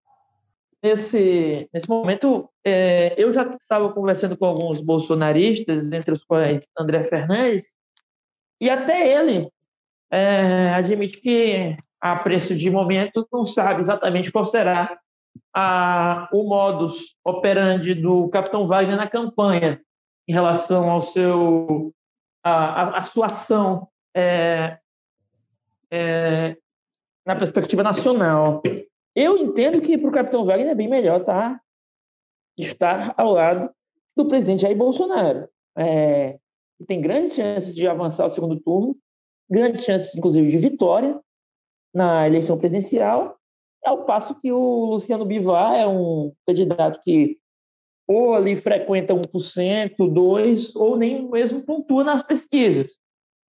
Nesse, 0.82 1.70
nesse 1.74 1.88
momento, 1.90 2.50
é, 2.66 3.14
eu 3.22 3.32
já 3.34 3.44
estava 3.44 3.92
conversando 3.92 4.38
com 4.38 4.46
alguns 4.46 4.82
bolsonaristas, 4.82 5.92
entre 5.92 6.14
os 6.14 6.24
quais 6.24 6.68
André 6.78 7.04
Fernandes, 7.04 7.76
e 8.62 8.70
até 8.70 9.20
ele 9.20 9.50
é, 10.12 10.74
admite 10.74 11.20
que, 11.20 11.78
a 12.02 12.16
preço 12.18 12.56
de 12.56 12.70
momento, 12.70 13.28
não 13.32 13.46
sabe 13.46 13.80
exatamente 13.80 14.32
qual 14.32 14.46
será 14.46 15.00
a, 15.54 16.28
o 16.32 16.44
modus 16.44 17.16
operandi 17.24 17.94
do 17.94 18.30
capitão 18.30 18.68
Wagner 18.68 18.98
na 18.98 19.08
campanha 19.08 19.82
em 20.28 20.34
relação 20.34 20.90
ao 20.90 21.02
seu 21.02 21.94
a, 22.44 23.00
a, 23.00 23.02
sua 23.04 23.26
ação 23.28 23.88
é, 24.16 24.78
é, 25.92 26.58
na 27.26 27.36
perspectiva 27.36 27.84
nacional. 27.84 28.62
Eu 29.22 29.38
entendo 29.38 29.82
que 29.82 29.98
para 29.98 30.10
o 30.10 30.14
capitão 30.14 30.46
Wagner 30.46 30.70
é 30.70 30.76
bem 30.76 30.88
melhor 30.88 31.26
tá, 31.26 31.60
estar 32.58 33.14
ao 33.18 33.34
lado 33.34 33.70
do 34.16 34.26
presidente 34.26 34.62
Jair 34.62 34.78
Bolsonaro. 34.78 35.46
É, 35.78 36.40
tem 36.88 37.02
grandes 37.02 37.34
chances 37.34 37.76
de 37.76 37.86
avançar 37.86 38.24
ao 38.24 38.30
segundo 38.30 38.58
turno, 38.62 38.96
grandes 39.50 39.84
chances, 39.84 40.16
inclusive, 40.16 40.50
de 40.50 40.58
vitória 40.58 41.20
na 41.94 42.26
eleição 42.28 42.58
presidencial, 42.58 43.38
ao 43.84 44.06
passo 44.06 44.40
que 44.40 44.54
o 44.54 44.86
Luciano 44.86 45.26
Bivar 45.26 45.74
é 45.74 45.86
um 45.86 46.32
candidato 46.48 47.02
que 47.04 47.38
ou 48.08 48.34
ali 48.34 48.56
frequenta 48.56 49.14
1%, 49.14 49.98
2%, 49.98 50.72
ou 50.78 50.96
nem 50.96 51.30
mesmo 51.30 51.62
pontua 51.62 52.06
nas 52.06 52.24
pesquisas. 52.24 52.98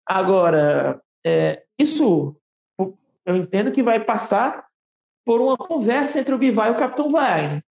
Agora, 0.04 1.00
é, 1.24 1.62
isso 1.78 2.36
eu 3.24 3.36
entendo 3.36 3.70
que 3.70 3.84
vai 3.84 4.04
passar 4.04 4.68
por 5.24 5.40
uma 5.40 5.56
conversa 5.56 6.20
entre 6.20 6.34
o 6.34 6.38
Bivar 6.38 6.68
e 6.68 6.70
o 6.72 6.78
Capitão 6.78 7.08
Wagner. 7.08 7.62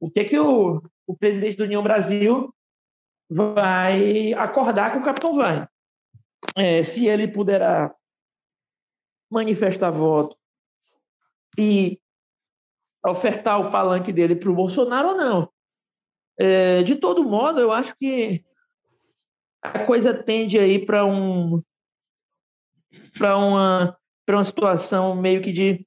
O 0.00 0.10
que 0.10 0.20
é 0.20 0.24
que 0.24 0.38
o, 0.38 0.82
o 1.06 1.16
presidente 1.16 1.56
do 1.56 1.64
União 1.64 1.82
Brasil 1.82 2.54
vai 3.28 4.32
acordar 4.34 4.92
com 4.92 5.00
o 5.00 5.04
Capitão 5.04 5.36
Wagner? 5.36 5.68
É, 6.56 6.82
se 6.82 7.06
ele 7.06 7.26
puderá 7.26 7.94
manifestar 9.30 9.90
voto 9.90 10.36
e 11.58 12.00
ofertar 13.04 13.60
o 13.60 13.70
palanque 13.70 14.12
dele 14.12 14.36
para 14.36 14.50
o 14.50 14.54
Bolsonaro 14.54 15.10
ou 15.10 15.14
não. 15.16 15.52
É, 16.38 16.82
de 16.82 16.96
todo 16.96 17.24
modo, 17.24 17.60
eu 17.60 17.70
acho 17.70 17.94
que 17.96 18.44
a 19.62 19.84
coisa 19.86 20.14
tende 20.14 20.58
aí 20.58 20.84
para 20.84 21.04
um 21.04 21.62
para 23.16 23.36
uma 23.36 23.98
para 24.26 24.36
uma 24.36 24.44
situação 24.44 25.14
meio 25.14 25.42
que 25.42 25.52
de 25.52 25.86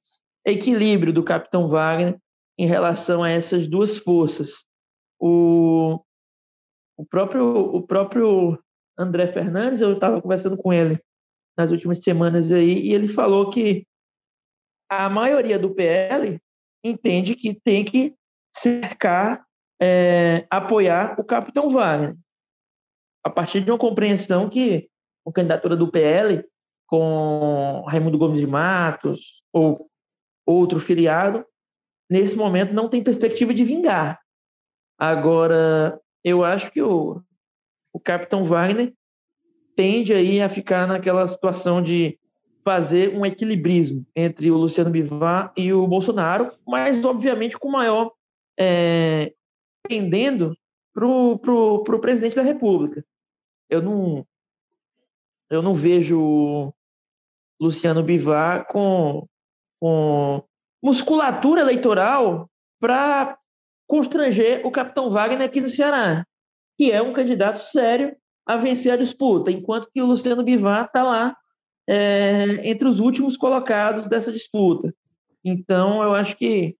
equilíbrio 0.50 1.12
do 1.12 1.24
capitão 1.24 1.68
Wagner 1.68 2.18
em 2.58 2.66
relação 2.66 3.22
a 3.22 3.30
essas 3.30 3.68
duas 3.68 3.96
forças. 3.96 4.64
O, 5.18 6.00
o 6.96 7.06
próprio, 7.06 7.44
o 7.44 7.86
próprio 7.86 8.58
André 8.98 9.26
Fernandes, 9.28 9.80
eu 9.80 9.94
estava 9.94 10.20
conversando 10.20 10.56
com 10.56 10.72
ele 10.72 10.98
nas 11.56 11.70
últimas 11.70 11.98
semanas 11.98 12.52
aí, 12.52 12.86
e 12.86 12.94
ele 12.94 13.08
falou 13.08 13.50
que 13.50 13.84
a 14.88 15.08
maioria 15.08 15.58
do 15.58 15.74
PL 15.74 16.40
entende 16.84 17.34
que 17.34 17.52
tem 17.52 17.84
que 17.84 18.14
cercar, 18.54 19.44
é, 19.80 20.46
apoiar 20.48 21.18
o 21.18 21.24
capitão 21.24 21.68
Wagner. 21.68 22.16
A 23.24 23.30
partir 23.30 23.60
de 23.60 23.70
uma 23.70 23.78
compreensão 23.78 24.48
que 24.48 24.88
a 25.26 25.32
candidatura 25.32 25.76
do 25.76 25.90
PL 25.90 26.44
com 26.86 27.84
Raimundo 27.86 28.16
Gomes 28.18 28.40
de 28.40 28.46
Matos 28.46 29.42
ou 29.52 29.88
outro 30.48 30.80
filiado, 30.80 31.44
nesse 32.10 32.34
momento 32.34 32.72
não 32.72 32.88
tem 32.88 33.02
perspectiva 33.02 33.52
de 33.52 33.64
vingar. 33.64 34.18
Agora, 34.98 36.00
eu 36.24 36.42
acho 36.42 36.70
que 36.70 36.80
o, 36.80 37.22
o 37.92 38.00
capitão 38.00 38.44
Wagner 38.44 38.94
tende 39.76 40.12
aí 40.12 40.40
a 40.40 40.48
ficar 40.48 40.86
naquela 40.88 41.26
situação 41.26 41.82
de 41.82 42.18
fazer 42.64 43.14
um 43.14 43.24
equilibrismo 43.24 44.06
entre 44.16 44.50
o 44.50 44.56
Luciano 44.56 44.90
Bivar 44.90 45.52
e 45.56 45.72
o 45.72 45.86
Bolsonaro, 45.86 46.52
mas 46.66 47.04
obviamente 47.04 47.58
com 47.58 47.70
maior 47.70 48.12
é, 48.58 49.32
pendendo 49.86 50.56
para 50.92 51.06
o 51.06 52.00
presidente 52.00 52.34
da 52.34 52.42
República. 52.42 53.04
Eu 53.70 53.82
não, 53.82 54.26
eu 55.50 55.62
não 55.62 55.74
vejo 55.74 56.72
Luciano 57.60 58.02
Bivar 58.02 58.66
com, 58.66 59.28
com 59.80 60.42
musculatura 60.82 61.60
eleitoral 61.60 62.48
para 62.80 63.36
constranger 63.86 64.66
o 64.66 64.70
capitão 64.70 65.10
Wagner 65.10 65.42
aqui 65.42 65.60
no 65.60 65.70
Ceará, 65.70 66.24
que 66.76 66.92
é 66.92 67.02
um 67.02 67.12
candidato 67.12 67.58
sério 67.64 68.14
a 68.46 68.56
vencer 68.56 68.92
a 68.92 68.96
disputa, 68.96 69.50
enquanto 69.50 69.90
que 69.92 70.00
o 70.00 70.06
Luciano 70.06 70.42
Bivar 70.42 70.86
está 70.86 71.02
lá 71.02 71.36
é, 71.86 72.68
entre 72.68 72.86
os 72.86 73.00
últimos 73.00 73.36
colocados 73.36 74.06
dessa 74.06 74.30
disputa. 74.30 74.94
Então, 75.44 76.02
eu 76.02 76.14
acho 76.14 76.36
que 76.36 76.76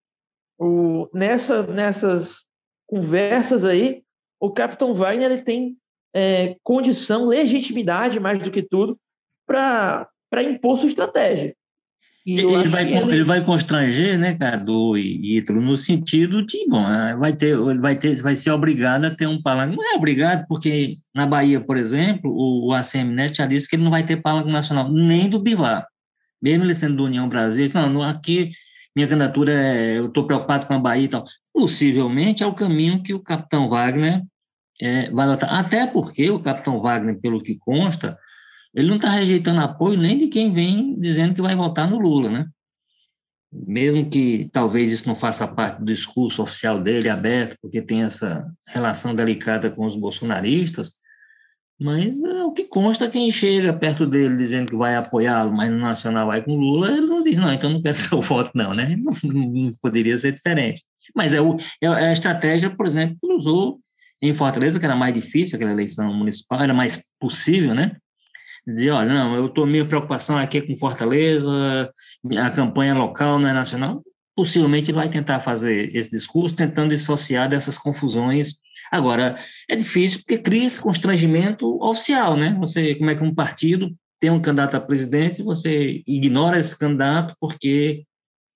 o, 0.59 1.09
nessa, 1.13 1.67
nessas 1.67 2.47
conversas 2.87 3.65
aí, 3.65 4.03
o 4.41 4.51
capitão 4.51 4.95
Wagner 4.95 5.31
ele 5.31 5.43
tem 5.43 5.77
é, 6.15 6.57
condição, 6.63 7.27
legitimidade, 7.27 8.21
mais 8.21 8.43
do 8.43 8.51
que 8.51 8.63
tudo, 8.63 8.99
para 9.47 10.09
impor 10.43 10.79
sua 10.79 10.89
estratégia. 10.89 11.57
Ele 12.27 12.69
vai, 12.69 12.85
ele... 12.85 13.13
ele... 13.13 13.25
vai 13.25 13.43
constranger, 13.43 14.19
né, 14.19 14.35
Cadu 14.35 14.99
e 14.99 15.39
Ítalo, 15.39 15.61
no 15.61 15.77
sentido 15.77 16.45
de, 16.45 16.67
bom, 16.69 16.87
é, 16.87 17.17
vai 17.17 17.33
ter, 17.33 17.57
vai 17.79 17.97
ter, 17.97 18.21
vai 18.21 18.37
ser 18.37 18.51
obrigado 18.51 19.05
a 19.05 19.15
ter 19.15 19.27
um 19.27 19.41
palanque. 19.41 19.77
Não 19.77 19.93
é 19.93 19.97
obrigado, 19.97 20.47
porque 20.47 20.95
na 21.15 21.27
Bahia, 21.27 21.61
por 21.61 21.77
exemplo, 21.77 22.31
o, 22.31 22.69
o 22.69 22.73
ACMNet 22.75 23.37
já 23.39 23.47
disse 23.47 23.69
que 23.69 23.77
ele 23.77 23.85
não 23.85 23.91
vai 23.91 24.05
ter 24.05 24.21
palanque 24.21 24.51
nacional, 24.51 24.93
nem 24.93 25.29
do 25.29 25.39
Bivar. 25.39 25.87
Mesmo 26.41 26.65
ele 26.65 26.75
sendo 26.75 26.97
do 26.97 27.05
União 27.05 27.29
Brasil, 27.29 27.61
ele 27.61 27.67
disse, 27.67 27.79
não, 27.79 28.03
aqui 28.03 28.51
minha 28.95 29.07
candidatura 29.07 29.53
é, 29.53 29.99
eu 29.99 30.07
estou 30.07 30.27
preocupado 30.27 30.67
com 30.67 30.75
a 30.75 30.79
Bahia 30.79 31.05
e 31.05 31.09
tal. 31.09 31.25
Possivelmente 31.53 32.43
é 32.43 32.47
o 32.47 32.53
caminho 32.53 33.03
que 33.03 33.15
o 33.15 33.21
capitão 33.21 33.69
Wagner 33.69 34.23
é, 34.81 35.11
vai 35.11 35.27
adotar. 35.27 35.55
Até 35.55 35.87
porque 35.87 36.29
o 36.31 36.41
capitão 36.41 36.79
Wagner, 36.79 37.19
pelo 37.21 37.41
que 37.41 37.57
consta, 37.57 38.19
ele 38.75 38.89
não 38.89 38.97
está 38.97 39.11
rejeitando 39.11 39.61
apoio 39.61 39.99
nem 39.99 40.19
de 40.19 40.29
quem 40.29 40.53
vem 40.53 40.99
dizendo 40.99 41.35
que 41.35 41.43
vai 41.43 41.55
votar 41.55 41.89
no 41.89 41.99
Lula, 41.99 42.31
né? 42.31 42.47
Mesmo 43.51 44.11
que 44.11 44.49
talvez 44.53 44.93
isso 44.93 45.09
não 45.09 45.15
faça 45.15 45.49
parte 45.49 45.79
do 45.79 45.87
discurso 45.87 46.43
oficial 46.43 46.81
dele, 46.81 47.09
aberto, 47.09 47.57
porque 47.63 47.81
tem 47.81 48.03
essa 48.03 48.47
relação 48.67 49.15
delicada 49.15 49.71
com 49.71 49.87
os 49.87 49.97
bolsonaristas, 49.97 50.93
mas 51.81 52.21
é, 52.25 52.45
o 52.45 52.53
que 52.53 52.65
consta 52.65 53.09
quem 53.09 53.31
chega 53.31 53.73
perto 53.73 54.05
dele 54.05 54.37
dizendo 54.37 54.71
que 54.71 54.77
vai 54.77 54.97
apoiá-lo, 54.97 55.57
mas 55.57 55.71
no 55.71 55.79
Nacional 55.79 56.27
vai 56.27 56.43
com 56.43 56.57
Lula, 56.57 56.91
ele 56.91 57.07
não 57.07 57.23
diz, 57.23 57.39
não, 57.39 57.53
então 57.53 57.71
não 57.71 57.81
quero 57.81 57.97
seu 57.97 58.21
voto, 58.21 58.51
não, 58.55 58.75
né? 58.75 58.97
Não, 58.97 59.13
não 59.23 59.73
poderia 59.81 60.19
ser 60.19 60.33
diferente. 60.33 60.85
Mas 61.15 61.33
é, 61.33 61.41
o, 61.41 61.57
é, 61.81 61.87
é 61.87 62.09
a 62.09 62.13
estratégia, 62.13 62.69
por 62.69 62.87
exemplo, 62.87 63.17
que 63.21 63.33
usou 63.33 63.81
em 64.21 64.35
Fortaleza, 64.35 64.81
que 64.81 64.85
era 64.85 64.97
mais 64.97 65.15
difícil, 65.15 65.55
aquela 65.57 65.71
eleição 65.71 66.13
municipal, 66.13 66.61
era 66.61 66.75
mais 66.75 67.05
possível, 67.21 67.75
né? 67.75 67.97
Dizer, 68.75 68.91
olha, 68.91 69.13
não, 69.13 69.35
eu 69.35 69.47
estou 69.47 69.67
minha 69.67 69.87
preocupação 69.87 70.37
aqui 70.37 70.61
com 70.61 70.77
Fortaleza, 70.77 71.91
a 72.39 72.51
campanha 72.51 72.95
local 72.95 73.39
não 73.39 73.49
é 73.49 73.53
nacional. 73.53 74.03
Possivelmente 74.37 74.93
vai 74.93 75.09
tentar 75.09 75.41
fazer 75.41 75.95
esse 75.95 76.11
discurso, 76.11 76.55
tentando 76.55 76.91
dissociar 76.91 77.49
dessas 77.49 77.77
confusões. 77.77 78.55
Agora, 78.91 79.37
é 79.69 79.75
difícil 79.75 80.21
porque 80.21 80.39
cria 80.39 80.67
esse 80.67 80.81
constrangimento 80.81 81.83
oficial, 81.83 82.37
né? 82.37 82.57
Você, 82.61 82.95
como 82.95 83.11
é 83.11 83.15
que 83.15 83.25
um 83.25 83.35
partido 83.35 83.95
tem 84.21 84.31
um 84.31 84.41
candidato 84.41 84.77
à 84.77 84.81
presidência, 84.81 85.45
você 85.45 86.03
ignora 86.07 86.59
esse 86.59 86.77
candidato 86.77 87.35
porque 87.41 88.05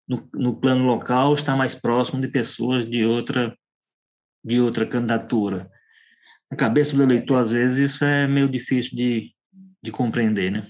no, 0.08 0.28
no 0.34 0.56
plano 0.56 0.84
local 0.84 1.32
está 1.32 1.56
mais 1.56 1.74
próximo 1.74 2.20
de 2.20 2.28
pessoas 2.28 2.84
de 2.84 3.04
outra 3.04 3.56
de 4.44 4.60
outra 4.60 4.84
candidatura. 4.84 5.70
Na 6.50 6.56
cabeça 6.56 6.96
do 6.96 7.02
eleitor, 7.02 7.36
às 7.36 7.50
vezes, 7.50 7.92
isso 7.92 8.04
é 8.04 8.26
meio 8.26 8.48
difícil 8.48 8.96
de, 8.96 9.32
de 9.82 9.90
compreender, 9.90 10.50
né? 10.50 10.68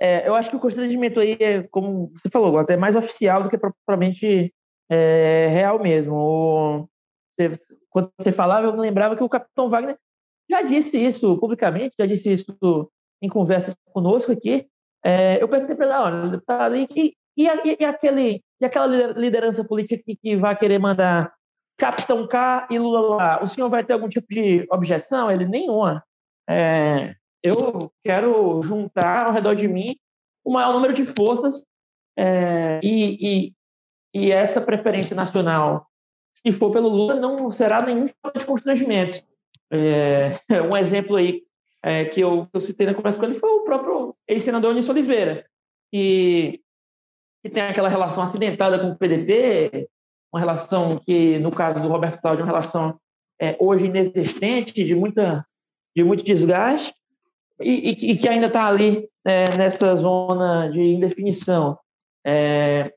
É, 0.00 0.28
eu 0.28 0.34
acho 0.34 0.50
que 0.50 0.56
o 0.56 0.60
constrangimento 0.60 1.20
aí 1.20 1.36
é, 1.40 1.62
como 1.64 2.12
você 2.12 2.28
falou, 2.28 2.58
até 2.58 2.76
mais 2.76 2.94
oficial 2.94 3.42
do 3.42 3.48
que 3.48 3.56
propriamente 3.56 4.52
é, 4.90 5.48
real 5.48 5.78
mesmo. 5.78 6.14
O, 6.14 6.88
você, 7.38 7.58
quando 7.88 8.10
você 8.18 8.32
falava, 8.32 8.66
eu 8.66 8.76
lembrava 8.76 9.16
que 9.16 9.24
o 9.24 9.28
Capitão 9.28 9.70
Wagner 9.70 9.96
já 10.50 10.62
disse 10.62 10.98
isso 10.98 11.38
publicamente, 11.38 11.94
já 11.98 12.06
disse 12.06 12.32
isso 12.32 12.90
em 13.22 13.28
conversas 13.28 13.74
conosco 13.92 14.32
aqui. 14.32 14.66
É, 15.04 15.42
eu 15.42 15.48
perguntei 15.48 15.76
para 15.76 15.86
ele, 15.86 15.94
olha, 15.94 16.42
ali, 16.48 16.88
e, 16.94 17.14
e, 17.36 17.46
e, 17.80 17.84
aquele, 17.84 18.42
e 18.60 18.64
aquela 18.64 18.86
liderança 18.86 19.64
política 19.64 20.02
que, 20.04 20.16
que 20.16 20.36
vai 20.36 20.56
querer 20.56 20.78
mandar 20.78 21.32
Capitão 21.78 22.26
K 22.26 22.68
e 22.70 22.78
Lula 22.78 23.00
lá, 23.16 23.42
o 23.42 23.46
senhor 23.46 23.68
vai 23.68 23.84
ter 23.84 23.92
algum 23.92 24.08
tipo 24.08 24.26
de 24.28 24.66
objeção? 24.70 25.30
Ele, 25.30 25.44
nenhuma. 25.46 26.02
É, 26.48 27.14
eu 27.42 27.92
quero 28.04 28.62
juntar 28.62 29.26
ao 29.26 29.32
redor 29.32 29.54
de 29.54 29.68
mim 29.68 29.96
o 30.44 30.52
maior 30.52 30.72
número 30.72 30.94
de 30.94 31.04
forças 31.16 31.64
é, 32.16 32.80
e, 32.82 33.48
e, 33.48 33.52
e, 34.14 34.32
essa 34.32 34.60
preferência 34.60 35.14
nacional, 35.14 35.86
se 36.32 36.52
for 36.52 36.70
pelo 36.70 36.88
Lula, 36.88 37.16
não 37.16 37.50
será 37.50 37.82
nenhum 37.82 38.06
tipo 38.06 38.38
de 38.38 38.46
constrangimento. 38.46 39.22
É, 39.70 40.40
um 40.62 40.76
exemplo 40.76 41.16
aí 41.16 41.42
é, 41.82 42.04
que 42.04 42.20
eu, 42.20 42.48
eu, 42.52 42.60
citei 42.60 42.86
na 42.86 42.94
conversa 42.94 43.18
com 43.18 43.24
ele 43.24 43.38
foi 43.38 43.50
o 43.50 43.64
próprio 43.64 44.16
ex-senador 44.26 44.70
Anísio 44.70 44.92
Oliveira, 44.92 45.44
que, 45.92 46.60
que 47.42 47.50
tem 47.50 47.62
aquela 47.62 47.88
relação 47.88 48.22
acidentada 48.22 48.78
com 48.78 48.90
o 48.90 48.96
PDT, 48.96 49.88
uma 50.32 50.40
relação 50.40 50.98
que, 50.98 51.38
no 51.38 51.50
caso 51.50 51.80
do 51.80 51.88
Roberto 51.88 52.20
Cláudio, 52.20 52.42
é 52.42 52.44
uma 52.44 52.50
relação 52.50 52.98
hoje 53.58 53.86
inexistente, 53.86 54.72
de, 54.72 54.94
muita, 54.94 55.46
de 55.94 56.02
muito 56.02 56.24
desgaste, 56.24 56.94
e, 57.60 57.90
e, 57.90 58.12
e 58.12 58.16
que 58.16 58.28
ainda 58.28 58.46
está 58.46 58.66
ali 58.66 59.08
é, 59.24 59.56
nessa 59.56 59.96
zona 59.96 60.68
de 60.70 60.80
indefinição 60.80 61.78
é, 62.24 62.92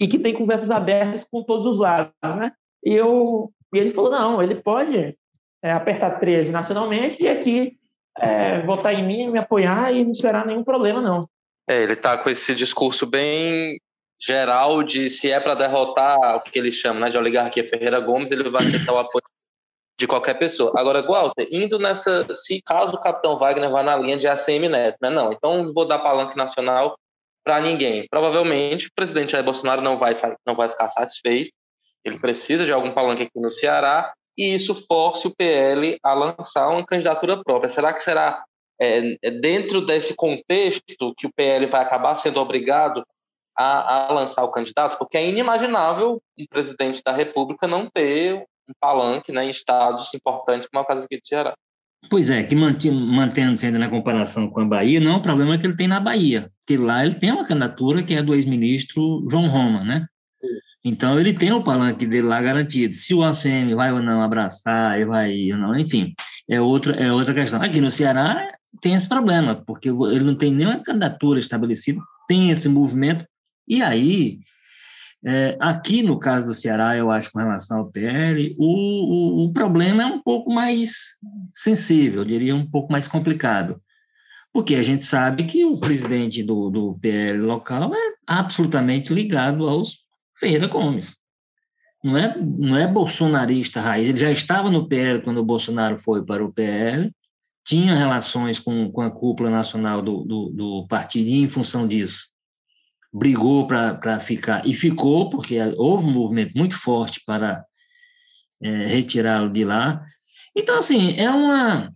e 0.00 0.06
que 0.06 0.18
tem 0.18 0.34
conversas 0.34 0.70
abertas 0.70 1.26
com 1.30 1.42
todos 1.42 1.66
os 1.66 1.78
lados, 1.78 2.12
né? 2.36 2.52
E 2.84 2.94
eu 2.94 3.52
e 3.74 3.78
ele 3.78 3.92
falou 3.92 4.10
não, 4.10 4.42
ele 4.42 4.54
pode 4.54 5.16
é, 5.62 5.72
apertar 5.72 6.18
13 6.18 6.52
nacionalmente 6.52 7.22
e 7.22 7.28
aqui 7.28 7.76
é, 8.18 8.62
votar 8.62 8.94
em 8.94 9.06
mim, 9.06 9.30
me 9.30 9.38
apoiar 9.38 9.92
e 9.92 10.04
não 10.04 10.14
será 10.14 10.44
nenhum 10.44 10.64
problema 10.64 11.00
não. 11.00 11.28
É, 11.68 11.82
ele 11.82 11.92
está 11.92 12.16
com 12.16 12.30
esse 12.30 12.54
discurso 12.54 13.06
bem 13.06 13.78
geral 14.20 14.82
de 14.82 15.08
se 15.10 15.30
é 15.30 15.38
para 15.38 15.54
derrotar 15.54 16.36
o 16.36 16.40
que 16.40 16.58
ele 16.58 16.72
chama 16.72 17.00
né, 17.00 17.08
de 17.08 17.18
oligarquia 17.18 17.66
Ferreira 17.66 18.00
Gomes, 18.00 18.30
ele 18.30 18.48
vai 18.48 18.64
aceitar 18.64 18.92
o 18.92 18.98
apoio 18.98 19.22
de 19.98 20.06
qualquer 20.06 20.34
pessoa. 20.38 20.72
Agora, 20.76 21.02
Walter, 21.02 21.48
indo 21.50 21.78
nessa, 21.78 22.32
se 22.34 22.62
caso 22.62 22.94
o 22.94 23.00
capitão 23.00 23.36
Wagner 23.36 23.70
vá 23.70 23.82
na 23.82 23.96
linha 23.96 24.16
de 24.16 24.28
ACM 24.28 24.68
Neto, 24.68 24.96
né? 25.02 25.10
Não, 25.10 25.32
então 25.32 25.72
vou 25.74 25.86
dar 25.86 25.98
palanque 25.98 26.36
nacional 26.36 26.96
para 27.44 27.60
ninguém. 27.60 28.06
Provavelmente 28.08 28.86
o 28.86 28.92
presidente 28.94 29.32
Jair 29.32 29.44
Bolsonaro 29.44 29.82
não 29.82 29.98
vai, 29.98 30.16
não 30.46 30.54
vai 30.54 30.68
ficar 30.68 30.88
satisfeito, 30.88 31.50
ele 32.04 32.18
precisa 32.18 32.64
de 32.64 32.72
algum 32.72 32.92
palanque 32.92 33.24
aqui 33.24 33.40
no 33.40 33.50
Ceará, 33.50 34.12
e 34.36 34.54
isso 34.54 34.72
force 34.86 35.26
o 35.26 35.34
PL 35.34 35.98
a 36.00 36.14
lançar 36.14 36.68
uma 36.68 36.86
candidatura 36.86 37.42
própria. 37.42 37.68
Será 37.68 37.92
que 37.92 38.00
será 38.00 38.44
é, 38.80 39.16
é 39.20 39.30
dentro 39.32 39.80
desse 39.80 40.14
contexto 40.14 41.12
que 41.16 41.26
o 41.26 41.32
PL 41.34 41.66
vai 41.66 41.82
acabar 41.82 42.14
sendo 42.14 42.38
obrigado 42.40 43.04
a, 43.56 44.06
a 44.06 44.12
lançar 44.12 44.44
o 44.44 44.52
candidato? 44.52 44.96
Porque 44.96 45.18
é 45.18 45.26
inimaginável 45.26 46.22
um 46.38 46.46
presidente 46.46 47.02
da 47.02 47.10
República 47.10 47.66
não 47.66 47.90
ter 47.90 48.46
um 48.68 48.74
palanque 48.80 49.32
né, 49.32 49.44
em 49.44 49.50
estados 49.50 50.12
importantes, 50.14 50.68
como 50.68 50.80
é 50.80 50.84
o 50.84 50.86
caso 50.86 51.04
aqui 51.04 51.16
de 51.16 51.28
Ceará. 51.28 51.54
Pois 52.08 52.30
é, 52.30 52.44
que 52.44 52.54
mantendo-se 52.54 53.66
ainda 53.66 53.78
na 53.78 53.88
comparação 53.88 54.48
com 54.48 54.60
a 54.60 54.64
Bahia, 54.64 55.00
não 55.00 55.14
é 55.14 55.16
o 55.16 55.22
problema 55.22 55.58
que 55.58 55.66
ele 55.66 55.76
tem 55.76 55.88
na 55.88 55.98
Bahia, 55.98 56.50
porque 56.60 56.80
lá 56.80 57.04
ele 57.04 57.14
tem 57.14 57.32
uma 57.32 57.44
candidatura 57.44 58.02
que 58.02 58.14
é 58.14 58.22
do 58.22 58.34
ex-ministro 58.34 59.26
João 59.28 59.48
Roma, 59.48 59.82
né? 59.82 60.06
Então, 60.84 61.18
ele 61.18 61.34
tem 61.34 61.52
o 61.52 61.62
palanque 61.62 62.06
dele 62.06 62.28
lá 62.28 62.40
garantido. 62.40 62.94
Se 62.94 63.12
o 63.12 63.24
ACM 63.24 63.74
vai 63.74 63.92
ou 63.92 64.00
não 64.00 64.22
abraçar, 64.22 65.04
vai 65.06 65.50
ou 65.52 65.58
não, 65.58 65.78
enfim, 65.78 66.14
é 66.48 66.60
outra, 66.60 66.94
é 66.94 67.12
outra 67.12 67.34
questão. 67.34 67.60
Aqui 67.60 67.80
no 67.80 67.90
Ceará 67.90 68.56
tem 68.80 68.94
esse 68.94 69.08
problema, 69.08 69.62
porque 69.66 69.88
ele 69.88 70.24
não 70.24 70.36
tem 70.36 70.52
nenhuma 70.52 70.80
candidatura 70.80 71.40
estabelecida, 71.40 72.00
tem 72.28 72.50
esse 72.50 72.68
movimento, 72.68 73.26
e 73.66 73.82
aí, 73.82 74.38
é, 75.24 75.56
aqui 75.60 76.02
no 76.02 76.18
caso 76.18 76.46
do 76.46 76.54
Ceará, 76.54 76.96
eu 76.96 77.10
acho, 77.10 77.32
com 77.32 77.38
relação 77.38 77.78
ao 77.78 77.90
PL, 77.90 78.54
o, 78.58 78.64
o, 78.64 79.46
o 79.46 79.52
problema 79.52 80.02
é 80.02 80.06
um 80.06 80.22
pouco 80.22 80.52
mais 80.52 81.16
sensível, 81.54 82.20
eu 82.20 82.24
diria 82.24 82.54
um 82.54 82.68
pouco 82.68 82.92
mais 82.92 83.08
complicado 83.08 83.80
porque 84.52 84.74
a 84.74 84.82
gente 84.82 85.04
sabe 85.04 85.44
que 85.44 85.64
o 85.64 85.78
presidente 85.78 86.42
do, 86.42 86.70
do 86.70 86.98
PL 87.00 87.38
local 87.38 87.94
é 87.94 88.14
absolutamente 88.26 89.12
ligado 89.12 89.68
aos 89.68 89.98
Ferreira 90.36 90.66
Gomes. 90.66 91.16
Não 92.02 92.16
é, 92.16 92.36
não 92.36 92.76
é 92.76 92.86
bolsonarista 92.86 93.80
raiz, 93.80 94.08
ele 94.08 94.18
já 94.18 94.30
estava 94.30 94.70
no 94.70 94.88
PL 94.88 95.22
quando 95.22 95.38
o 95.38 95.44
Bolsonaro 95.44 95.98
foi 95.98 96.24
para 96.24 96.44
o 96.44 96.52
PL, 96.52 97.12
tinha 97.64 97.94
relações 97.94 98.58
com, 98.58 98.90
com 98.90 99.00
a 99.00 99.10
cúpula 99.10 99.50
nacional 99.50 100.00
do, 100.00 100.24
do, 100.24 100.50
do 100.50 100.86
partido 100.88 101.28
e, 101.28 101.42
em 101.42 101.48
função 101.48 101.86
disso, 101.86 102.28
brigou 103.12 103.66
para 103.66 104.20
ficar, 104.20 104.66
e 104.66 104.74
ficou, 104.74 105.30
porque 105.30 105.58
houve 105.76 106.06
um 106.06 106.12
movimento 106.12 106.52
muito 106.56 106.76
forte 106.76 107.22
para 107.24 107.64
é, 108.62 108.86
retirá-lo 108.86 109.50
de 109.50 109.64
lá. 109.64 110.02
Então, 110.54 110.76
assim, 110.76 111.14
é 111.16 111.30
uma, 111.30 111.92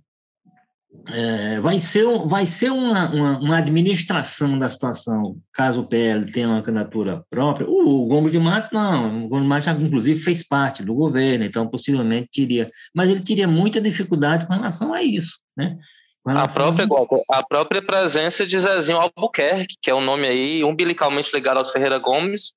é, 1.10 1.60
vai 1.60 1.78
ser, 1.78 2.06
vai 2.26 2.46
ser 2.46 2.70
uma, 2.70 3.10
uma, 3.10 3.38
uma, 3.38 3.58
administração 3.58 4.58
da 4.58 4.68
situação, 4.68 5.36
caso 5.52 5.80
o 5.80 5.86
PL 5.86 6.30
tenha 6.30 6.48
uma 6.48 6.62
candidatura 6.62 7.24
própria. 7.28 7.66
O, 7.68 8.04
o 8.04 8.06
Gomes 8.06 8.30
de 8.30 8.38
Matos, 8.38 8.70
não, 8.70 9.24
o 9.24 9.28
Gomes 9.28 9.44
de 9.44 9.48
Matos, 9.48 9.68
inclusive, 9.68 10.20
fez 10.20 10.46
parte 10.46 10.84
do 10.84 10.94
governo, 10.94 11.44
então 11.44 11.68
possivelmente 11.68 12.28
teria, 12.32 12.70
mas 12.94 13.10
ele 13.10 13.20
teria 13.20 13.48
muita 13.48 13.80
dificuldade 13.80 14.46
com 14.46 14.52
relação 14.52 14.92
a 14.92 15.02
isso, 15.02 15.38
né? 15.56 15.76
A 16.24 16.46
própria, 16.46 16.86
a... 17.30 17.42
própria 17.44 17.82
presença 17.82 18.46
de 18.46 18.58
Zezinho 18.58 18.98
Albuquerque, 18.98 19.74
que 19.80 19.90
é 19.90 19.94
um 19.94 20.00
nome 20.00 20.28
aí 20.28 20.62
umbilicalmente 20.62 21.30
ligado 21.34 21.56
aos 21.56 21.70
Ferreira 21.70 21.98
Gomes, 21.98 22.52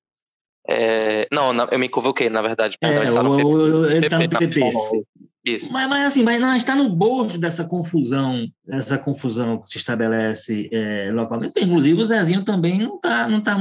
é, 0.68 1.28
não, 1.32 1.52
eu 1.70 1.78
me 1.78 1.88
convoquei, 1.88 2.28
na 2.28 2.42
verdade. 2.42 2.76
É, 2.80 2.88
ele 2.88 3.08
está 3.08 3.22
no, 3.22 3.88
ele 3.88 4.08
tá 4.08 4.18
no 4.18 4.28
PPP. 4.28 4.72
Isso. 5.44 5.72
Mas, 5.72 5.88
mas, 5.88 6.06
assim, 6.06 6.24
mas 6.24 6.40
não 6.40 6.56
está 6.56 6.74
no 6.74 6.88
bojo 6.88 7.38
dessa 7.38 7.64
confusão, 7.64 8.48
dessa 8.66 8.98
confusão 8.98 9.62
que 9.62 9.68
se 9.68 9.78
estabelece 9.78 10.68
é, 10.72 11.08
localmente. 11.12 11.54
Inclusive, 11.60 12.02
o 12.02 12.06
Zezinho 12.06 12.44
também 12.44 12.80
não 12.80 12.96
está, 12.96 13.28
não 13.28 13.40
tá, 13.40 13.56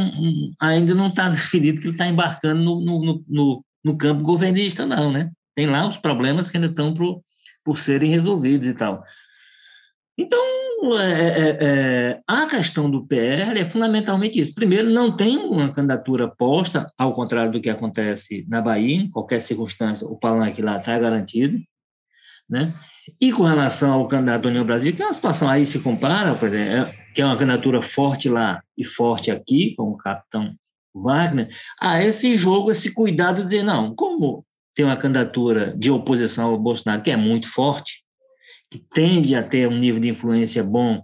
ainda 0.60 0.96
não 0.96 1.10
está 1.10 1.30
definido 1.30 1.80
que 1.80 1.86
ele 1.86 1.94
está 1.94 2.08
embarcando 2.08 2.64
no, 2.64 2.82
no, 2.82 3.24
no, 3.28 3.66
no, 3.84 3.98
campo 3.98 4.24
governista, 4.24 4.84
não, 4.84 5.12
né? 5.12 5.30
Tem 5.54 5.68
lá 5.68 5.86
os 5.86 5.96
problemas 5.96 6.50
que 6.50 6.58
ainda 6.58 6.70
estão 6.70 6.92
por, 6.92 7.22
por 7.64 7.78
serem 7.78 8.10
resolvidos 8.10 8.68
e 8.68 8.74
tal. 8.74 9.04
Então, 10.18 10.40
é, 10.94 11.12
é, 11.12 11.58
é, 11.62 12.22
a 12.28 12.48
questão 12.48 12.90
do 12.90 13.06
PL 13.06 13.60
é 13.60 13.66
fundamentalmente 13.66 14.40
isso. 14.40 14.54
Primeiro, 14.54 14.90
não 14.90 15.16
tem 15.16 15.38
uma 15.38 15.70
candidatura 15.70 16.28
posta, 16.28 16.92
ao 16.98 17.14
contrário 17.14 17.52
do 17.52 17.60
que 17.60 17.70
acontece 17.70 18.46
na 18.48 18.62
Bahia, 18.62 18.96
em 18.96 19.10
qualquer 19.10 19.42
circunstância, 19.42 20.08
o 20.08 20.18
palanque 20.18 20.62
lá 20.62 20.78
está 20.78 20.98
garantido. 20.98 21.60
Né? 22.50 22.74
E 23.20 23.32
com 23.32 23.44
relação 23.44 23.94
ao 23.94 24.08
candidato 24.08 24.48
União 24.48 24.66
Brasil, 24.66 24.96
que 24.96 25.02
é 25.02 25.06
uma 25.06 25.14
situação 25.14 25.50
aí 25.50 25.66
se 25.66 25.80
compara, 25.80 26.36
por 26.36 26.48
exemplo, 26.48 26.90
é, 26.90 27.06
que 27.14 27.22
é 27.22 27.26
uma 27.26 27.38
candidatura 27.38 27.82
forte 27.82 28.30
lá 28.30 28.62
e 28.78 28.86
forte 28.86 29.32
aqui, 29.32 29.74
com 29.76 29.90
o 29.90 29.98
capitão 29.98 30.56
Wagner, 30.94 31.50
há 31.80 32.02
esse 32.02 32.36
jogo, 32.38 32.72
esse 32.72 32.94
cuidado 32.94 33.38
de 33.38 33.44
dizer, 33.44 33.64
não, 33.64 33.94
como 33.94 34.46
tem 34.74 34.86
uma 34.86 34.96
candidatura 34.96 35.76
de 35.76 35.92
oposição 35.92 36.52
ao 36.52 36.60
Bolsonaro 36.60 37.02
que 37.02 37.12
é 37.12 37.18
muito 37.18 37.50
forte, 37.50 38.05
que 38.76 38.86
tende 38.94 39.36
a 39.36 39.44
ter 39.44 39.70
um 39.70 39.78
nível 39.78 40.02
de 40.02 40.10
influência 40.10 40.64
bom 40.64 41.02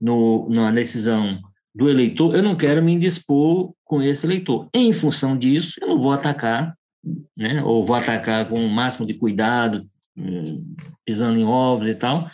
no, 0.00 0.48
na 0.50 0.72
decisão 0.72 1.40
do 1.72 1.88
eleitor, 1.88 2.34
eu 2.34 2.42
não 2.42 2.56
quero 2.56 2.82
me 2.82 2.92
indispor 2.92 3.72
com 3.84 4.02
esse 4.02 4.26
eleitor. 4.26 4.68
Em 4.74 4.92
função 4.92 5.38
disso, 5.38 5.74
eu 5.80 5.88
não 5.88 5.98
vou 5.98 6.10
atacar, 6.10 6.74
né, 7.36 7.62
ou 7.62 7.84
vou 7.84 7.94
atacar 7.94 8.48
com 8.48 8.64
o 8.64 8.68
máximo 8.68 9.06
de 9.06 9.14
cuidado, 9.14 9.86
pisando 11.04 11.38
em 11.38 11.44
ovos 11.44 11.86
e 11.86 11.94
tal, 11.94 12.28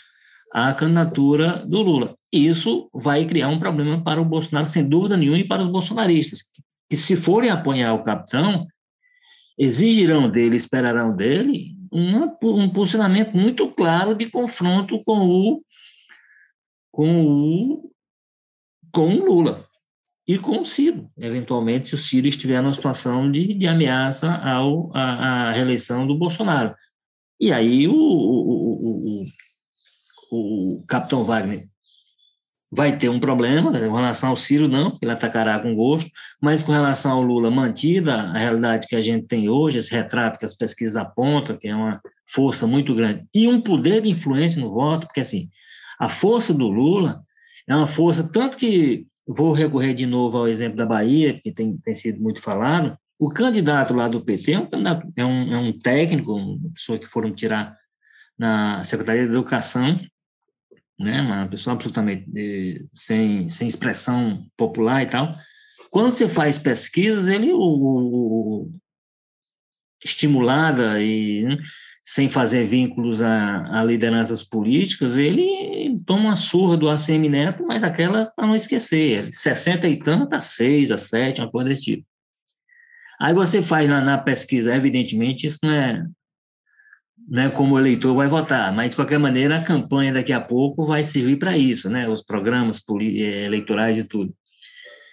a 0.52 0.72
candidatura 0.72 1.66
do 1.66 1.82
Lula. 1.82 2.16
Isso 2.32 2.88
vai 2.94 3.26
criar 3.26 3.48
um 3.48 3.58
problema 3.58 4.02
para 4.02 4.22
o 4.22 4.24
Bolsonaro, 4.24 4.66
sem 4.66 4.88
dúvida 4.88 5.16
nenhuma, 5.16 5.38
e 5.38 5.46
para 5.46 5.62
os 5.62 5.70
bolsonaristas, 5.70 6.44
que 6.88 6.96
se 6.96 7.16
forem 7.16 7.50
apoiar 7.50 7.92
o 7.94 8.04
capitão, 8.04 8.66
exigirão 9.58 10.30
dele, 10.30 10.56
esperarão 10.56 11.14
dele, 11.14 11.74
uma, 11.92 12.36
um 12.42 12.70
posicionamento 12.70 13.36
muito 13.36 13.68
claro 13.68 14.14
de 14.14 14.30
confronto 14.30 14.98
com 15.04 15.18
o 15.28 15.62
com 16.90 17.26
o 17.26 17.92
com 18.90 19.14
o 19.14 19.24
Lula 19.24 19.64
e 20.26 20.38
com 20.38 20.60
o 20.60 20.64
Ciro, 20.64 21.10
eventualmente, 21.18 21.88
se 21.88 21.94
o 21.94 21.98
Ciro 21.98 22.26
estiver 22.26 22.62
numa 22.62 22.72
situação 22.72 23.30
de, 23.30 23.54
de 23.54 23.66
ameaça 23.66 24.32
ao, 24.36 24.94
à, 24.96 25.50
reeleição 25.52 26.06
do 26.06 26.16
Bolsonaro. 26.16 26.74
E 27.40 27.52
aí 27.52 27.88
o, 27.88 27.94
o, 27.94 29.24
o, 30.30 30.78
o, 30.80 30.86
capitão 30.86 31.24
Wagner 31.24 31.66
vai 32.74 32.96
ter 32.96 33.10
um 33.10 33.20
problema, 33.20 33.70
com 33.70 33.94
relação 33.94 34.30
ao 34.30 34.36
Ciro 34.36 34.66
não, 34.66 34.96
ele 35.02 35.12
atacará 35.12 35.60
com 35.60 35.74
gosto, 35.74 36.10
mas 36.40 36.62
com 36.62 36.72
relação 36.72 37.12
ao 37.12 37.22
Lula, 37.22 37.50
mantida 37.50 38.14
a 38.14 38.38
realidade 38.38 38.86
que 38.86 38.96
a 38.96 39.00
gente 39.00 39.26
tem 39.26 39.46
hoje, 39.50 39.76
esse 39.76 39.92
retrato 39.92 40.38
que 40.38 40.46
as 40.46 40.54
pesquisas 40.54 40.96
apontam, 40.96 41.56
que 41.56 41.68
é 41.68 41.76
uma 41.76 42.00
força 42.26 42.66
muito 42.66 42.94
grande, 42.94 43.26
e 43.34 43.46
um 43.46 43.60
poder 43.60 44.00
de 44.00 44.08
influência 44.08 44.58
no 44.58 44.72
voto, 44.72 45.06
porque 45.06 45.20
assim, 45.20 45.50
a 46.00 46.08
força 46.08 46.54
do 46.54 46.66
Lula 46.66 47.22
é 47.68 47.76
uma 47.76 47.86
força, 47.86 48.24
tanto 48.24 48.56
que 48.56 49.06
vou 49.26 49.52
recorrer 49.52 49.92
de 49.92 50.06
novo 50.06 50.38
ao 50.38 50.48
exemplo 50.48 50.78
da 50.78 50.86
Bahia, 50.86 51.38
que 51.38 51.52
tem, 51.52 51.76
tem 51.76 51.92
sido 51.92 52.22
muito 52.22 52.40
falado, 52.40 52.96
o 53.18 53.28
candidato 53.28 53.92
lá 53.92 54.08
do 54.08 54.22
PT 54.22 54.52
é 54.52 54.58
um, 54.58 54.68
é 55.14 55.24
um, 55.24 55.52
é 55.52 55.58
um 55.58 55.78
técnico, 55.78 56.32
uma 56.32 56.72
pessoa 56.72 56.98
que 56.98 57.06
foram 57.06 57.32
tirar 57.34 57.76
na 58.38 58.82
Secretaria 58.82 59.24
de 59.24 59.30
Educação, 59.30 60.00
né, 60.98 61.20
uma 61.20 61.48
pessoa 61.48 61.74
absolutamente 61.74 62.30
de, 62.30 62.86
sem, 62.92 63.48
sem 63.48 63.68
expressão 63.68 64.46
popular 64.56 65.02
e 65.02 65.06
tal. 65.06 65.34
Quando 65.90 66.12
você 66.12 66.28
faz 66.28 66.58
pesquisas, 66.58 67.28
ele, 67.28 67.52
o, 67.52 67.58
o 67.58 68.72
estimulada 70.04 71.00
e 71.00 71.44
né, 71.44 71.58
sem 72.02 72.28
fazer 72.28 72.66
vínculos 72.66 73.22
a, 73.22 73.80
a, 73.80 73.84
lideranças 73.84 74.42
políticas, 74.42 75.16
ele 75.16 75.94
toma 76.04 76.28
uma 76.28 76.36
surra 76.36 76.76
do 76.76 76.88
ACM 76.88 77.28
Neto, 77.28 77.64
mas 77.66 77.80
daquelas 77.80 78.34
para 78.34 78.46
não 78.46 78.56
esquecer, 78.56 79.32
60 79.32 79.88
e 79.88 79.96
tanto 79.96 80.34
a 80.34 80.40
6, 80.40 80.90
a 80.90 80.98
7, 80.98 81.40
uma 81.40 81.50
coisa 81.50 81.68
desse 81.68 81.82
tipo. 81.82 82.06
Aí 83.20 83.32
você 83.32 83.62
faz 83.62 83.88
na, 83.88 84.00
na 84.00 84.18
pesquisa, 84.18 84.74
evidentemente, 84.74 85.46
isso 85.46 85.58
não 85.62 85.70
é, 85.70 86.04
não 87.28 87.42
é 87.42 87.50
como 87.50 87.74
o 87.74 87.78
eleitor 87.78 88.14
vai 88.14 88.26
votar, 88.26 88.72
mas 88.72 88.90
de 88.90 88.96
qualquer 88.96 89.18
maneira 89.18 89.56
a 89.56 89.62
campanha 89.62 90.12
daqui 90.12 90.32
a 90.32 90.40
pouco 90.40 90.86
vai 90.86 91.02
servir 91.04 91.36
para 91.36 91.56
isso, 91.56 91.88
né? 91.88 92.08
Os 92.08 92.22
programas 92.22 92.80
eh, 93.00 93.44
eleitorais 93.44 93.98
e 93.98 94.04
tudo. 94.04 94.34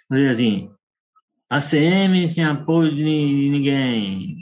Mas 0.09 0.21
assim, 0.27 0.69
ACM 1.49 2.27
sem 2.27 2.43
apoio 2.43 2.93
de 2.93 3.03
ninguém, 3.03 4.35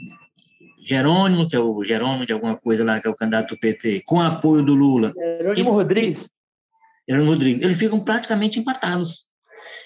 Jerônimo, 0.84 1.46
que 1.46 1.54
é 1.54 1.58
o 1.58 1.84
Jerônimo 1.84 2.24
de 2.24 2.32
alguma 2.32 2.56
coisa 2.56 2.82
lá, 2.84 3.00
que 3.00 3.06
é 3.06 3.10
o 3.10 3.14
candidato 3.14 3.54
do 3.54 3.60
PT, 3.60 4.02
com 4.06 4.20
apoio 4.20 4.64
do 4.64 4.74
Lula. 4.74 5.12
Jerônimo 5.16 5.70
Rodrigues. 5.70 6.30
Jerônimo 7.08 7.32
Rodrigues. 7.32 7.62
Eles 7.62 7.76
ficam 7.76 8.00
praticamente 8.00 8.58
empatados. 8.58 9.28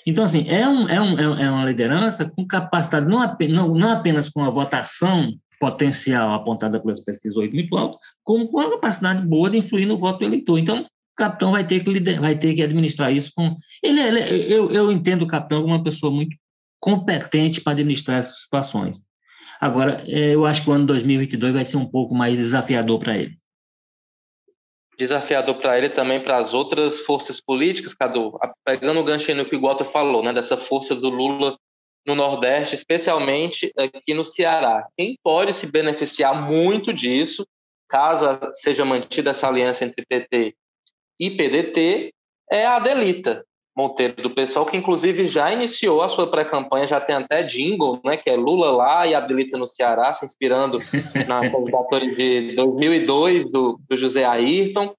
Então, 0.07 0.25
assim, 0.25 0.49
é, 0.49 0.67
um, 0.67 0.89
é, 0.89 1.01
um, 1.01 1.39
é 1.39 1.51
uma 1.51 1.65
liderança 1.65 2.31
com 2.31 2.47
capacidade, 2.47 3.07
não, 3.07 3.37
não, 3.49 3.75
não 3.75 3.91
apenas 3.91 4.31
com 4.31 4.45
a 4.45 4.51
votação 4.51 5.33
potencial 5.63 6.35
apontada 6.35 6.81
pelas 6.81 6.99
pesquisas 6.99 7.37
8 7.37 7.55
muito 7.55 7.77
alto, 7.77 7.97
como 8.25 8.49
com 8.49 8.59
a 8.59 8.71
capacidade 8.71 9.25
boa 9.25 9.49
de 9.49 9.59
influir 9.59 9.87
no 9.87 9.97
voto 9.97 10.19
do 10.19 10.25
eleitor. 10.25 10.59
Então, 10.59 10.81
o 10.81 10.87
capitão 11.17 11.53
vai 11.53 11.65
ter 11.65 11.85
que, 11.85 12.01
vai 12.19 12.37
ter 12.37 12.53
que 12.53 12.63
administrar 12.65 13.13
isso 13.13 13.31
com. 13.33 13.55
Ele, 13.81 14.01
ele, 14.01 14.53
eu, 14.53 14.69
eu 14.73 14.91
entendo 14.91 15.23
o 15.23 15.27
capitão 15.29 15.63
como 15.63 15.73
uma 15.73 15.85
pessoa 15.85 16.13
muito 16.13 16.37
competente 16.81 17.61
para 17.61 17.75
administrar 17.75 18.19
essas 18.19 18.41
situações. 18.41 19.05
Agora, 19.61 20.03
é, 20.09 20.35
eu 20.35 20.45
acho 20.45 20.65
que 20.65 20.71
o 20.71 20.73
ano 20.73 20.87
2022 20.87 21.55
vai 21.55 21.65
ser 21.65 21.77
um 21.77 21.87
pouco 21.87 22.13
mais 22.13 22.37
desafiador 22.37 22.99
para 22.99 23.17
ele 23.17 23.39
desafiador 24.99 25.57
para 25.57 25.77
ele 25.77 25.89
também 25.89 26.21
para 26.21 26.39
as 26.39 26.55
outras 26.55 27.01
forças 27.01 27.41
políticas, 27.41 27.95
Cadu, 27.95 28.39
pegando 28.65 29.01
o 29.01 29.05
gancho 29.05 29.35
no 29.35 29.45
que 29.45 29.57
o 29.57 29.61
Walter 29.61 29.85
falou, 29.85 30.23
né, 30.23 30.33
dessa 30.33 30.57
força 30.57 30.95
do 30.95 31.09
Lula 31.09 31.59
no 32.07 32.15
Nordeste, 32.15 32.75
especialmente 32.75 33.73
aqui 33.77 34.13
no 34.15 34.25
Ceará. 34.25 34.87
Quem 34.97 35.17
pode 35.23 35.53
se 35.53 35.71
beneficiar 35.71 36.49
muito 36.49 36.93
disso, 36.93 37.47
caso 37.89 38.27
seja 38.53 38.85
mantida 38.85 39.31
essa 39.31 39.49
aliança 39.49 39.85
entre 39.85 40.05
PT 40.07 40.55
e 41.21 41.31
PDT, 41.31 42.13
é 42.51 42.67
a 42.67 42.77
Adelita. 42.77 43.45
Monteiro 43.75 44.15
do 44.17 44.35
pessoal, 44.35 44.67
que 44.67 44.77
inclusive 44.77 45.25
já 45.25 45.51
iniciou 45.51 46.03
a 46.03 46.09
sua 46.09 46.31
pré-campanha, 46.31 46.87
já 46.87 47.01
tem 47.01 47.17
até 47.17 47.43
jingle, 47.43 47.99
né, 48.05 48.19
que 48.19 48.29
é 48.29 48.37
Lula 48.37 48.71
lá 48.71 49.07
e 49.07 49.15
Adelita 49.15 49.57
no 49.57 49.67
Ceará, 49.67 50.13
se 50.13 50.27
inspirando 50.27 50.79
na 51.27 51.41
candidatura 51.51 52.07
de 52.07 52.55
2002 52.55 53.49
do, 53.49 53.81
do 53.89 53.97
José 53.97 54.25
Ayrton. 54.25 54.95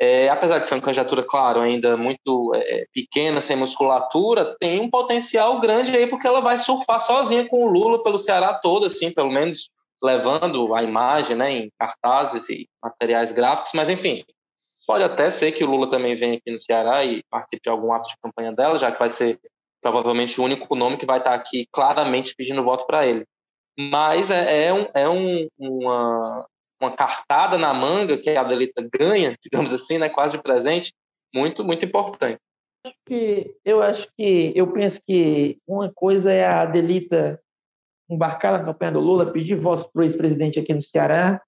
É, 0.00 0.28
apesar 0.28 0.58
de 0.58 0.66
ser 0.66 0.74
uma 0.74 0.80
candidatura, 0.80 1.22
claro, 1.22 1.60
ainda 1.60 1.96
muito 1.96 2.52
é, 2.54 2.86
pequena, 2.92 3.40
sem 3.40 3.56
musculatura, 3.56 4.56
tem 4.58 4.80
um 4.80 4.90
potencial 4.90 5.60
grande 5.60 5.96
aí, 5.96 6.06
porque 6.06 6.26
ela 6.26 6.40
vai 6.40 6.58
surfar 6.58 7.00
sozinha 7.00 7.46
com 7.48 7.64
o 7.64 7.70
Lula 7.70 8.02
pelo 8.02 8.18
Ceará 8.18 8.54
todo, 8.54 8.86
assim, 8.86 9.12
pelo 9.12 9.30
menos 9.30 9.70
levando 10.02 10.74
a 10.74 10.82
imagem 10.82 11.36
né, 11.36 11.52
em 11.52 11.70
cartazes 11.78 12.48
e 12.48 12.68
materiais 12.82 13.30
gráficos, 13.30 13.70
mas 13.74 13.88
enfim, 13.88 14.24
Pode 14.86 15.04
até 15.04 15.30
ser 15.30 15.52
que 15.52 15.62
o 15.62 15.70
Lula 15.70 15.88
também 15.88 16.14
venha 16.14 16.36
aqui 16.36 16.50
no 16.50 16.58
Ceará 16.58 17.04
e 17.04 17.22
participe 17.30 17.62
de 17.62 17.70
algum 17.70 17.92
ato 17.92 18.08
de 18.08 18.16
campanha 18.22 18.52
dela, 18.52 18.76
já 18.76 18.90
que 18.90 18.98
vai 18.98 19.10
ser 19.10 19.38
provavelmente 19.80 20.40
o 20.40 20.44
único 20.44 20.74
nome 20.74 20.96
que 20.96 21.06
vai 21.06 21.18
estar 21.18 21.34
aqui 21.34 21.66
claramente 21.70 22.34
pedindo 22.36 22.64
voto 22.64 22.86
para 22.86 23.06
ele. 23.06 23.24
Mas 23.78 24.30
é, 24.30 24.66
é, 24.66 24.72
um, 24.72 24.86
é 24.94 25.08
um, 25.08 25.48
uma, 25.58 26.46
uma 26.82 26.96
cartada 26.96 27.56
na 27.56 27.72
manga 27.72 28.18
que 28.18 28.30
a 28.30 28.40
Adelita 28.40 28.86
ganha, 28.92 29.34
digamos 29.42 29.72
assim, 29.72 29.98
né, 29.98 30.08
quase 30.08 30.36
de 30.36 30.42
presente, 30.42 30.92
muito, 31.34 31.64
muito 31.64 31.84
importante. 31.84 32.38
Eu 33.64 33.80
acho 33.80 34.08
que 34.16 34.52
eu 34.56 34.72
penso 34.72 35.00
que 35.06 35.58
uma 35.66 35.92
coisa 35.92 36.32
é 36.32 36.44
a 36.44 36.62
Adelita 36.62 37.40
embarcar 38.10 38.52
na 38.52 38.64
campanha 38.64 38.92
do 38.92 39.00
Lula, 39.00 39.32
pedir 39.32 39.54
votos 39.54 39.86
para 39.86 40.00
o 40.00 40.02
ex-presidente 40.04 40.58
aqui 40.58 40.74
no 40.74 40.82
Ceará 40.82 41.40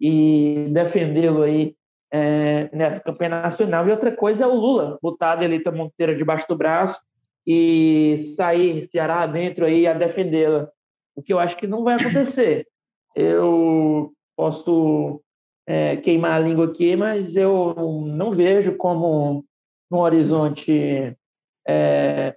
e 0.00 0.68
defendê-lo 0.70 1.42
aí 1.42 1.74
é, 2.12 2.68
nessa 2.76 3.00
campanha 3.00 3.30
nacional. 3.30 3.88
E 3.88 3.90
outra 3.90 4.14
coisa 4.14 4.44
é 4.44 4.46
o 4.46 4.54
Lula 4.54 4.98
botar 5.02 5.30
a 5.30 5.32
Adelita 5.32 5.72
Monteiro 5.72 6.16
debaixo 6.16 6.46
do 6.46 6.56
braço 6.56 7.00
e 7.46 8.18
sair 8.36 8.88
Ceará 8.90 9.26
dentro 9.26 9.64
aí 9.64 9.86
a 9.86 9.94
defendê-la. 9.94 10.68
O 11.16 11.22
que 11.22 11.32
eu 11.32 11.38
acho 11.38 11.56
que 11.56 11.66
não 11.66 11.82
vai 11.82 11.94
acontecer. 11.94 12.66
Eu 13.16 14.12
posso 14.36 15.22
é, 15.66 15.96
queimar 15.96 16.32
a 16.32 16.44
língua 16.44 16.66
aqui, 16.66 16.96
mas 16.96 17.36
eu 17.36 17.74
não 18.06 18.30
vejo 18.30 18.76
como 18.76 19.44
no 19.90 19.98
horizonte 19.98 21.16
é, 21.66 22.36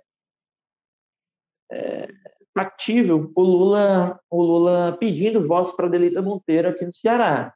é, 1.72 2.08
factível 2.54 3.32
o 3.36 3.42
Lula, 3.42 4.20
o 4.30 4.42
Lula 4.42 4.98
pedindo 5.00 5.46
votos 5.48 5.72
para 5.74 5.90
Delita 5.90 6.22
Monteiro 6.22 6.70
aqui 6.70 6.86
no 6.86 6.94
Ceará. 6.94 7.54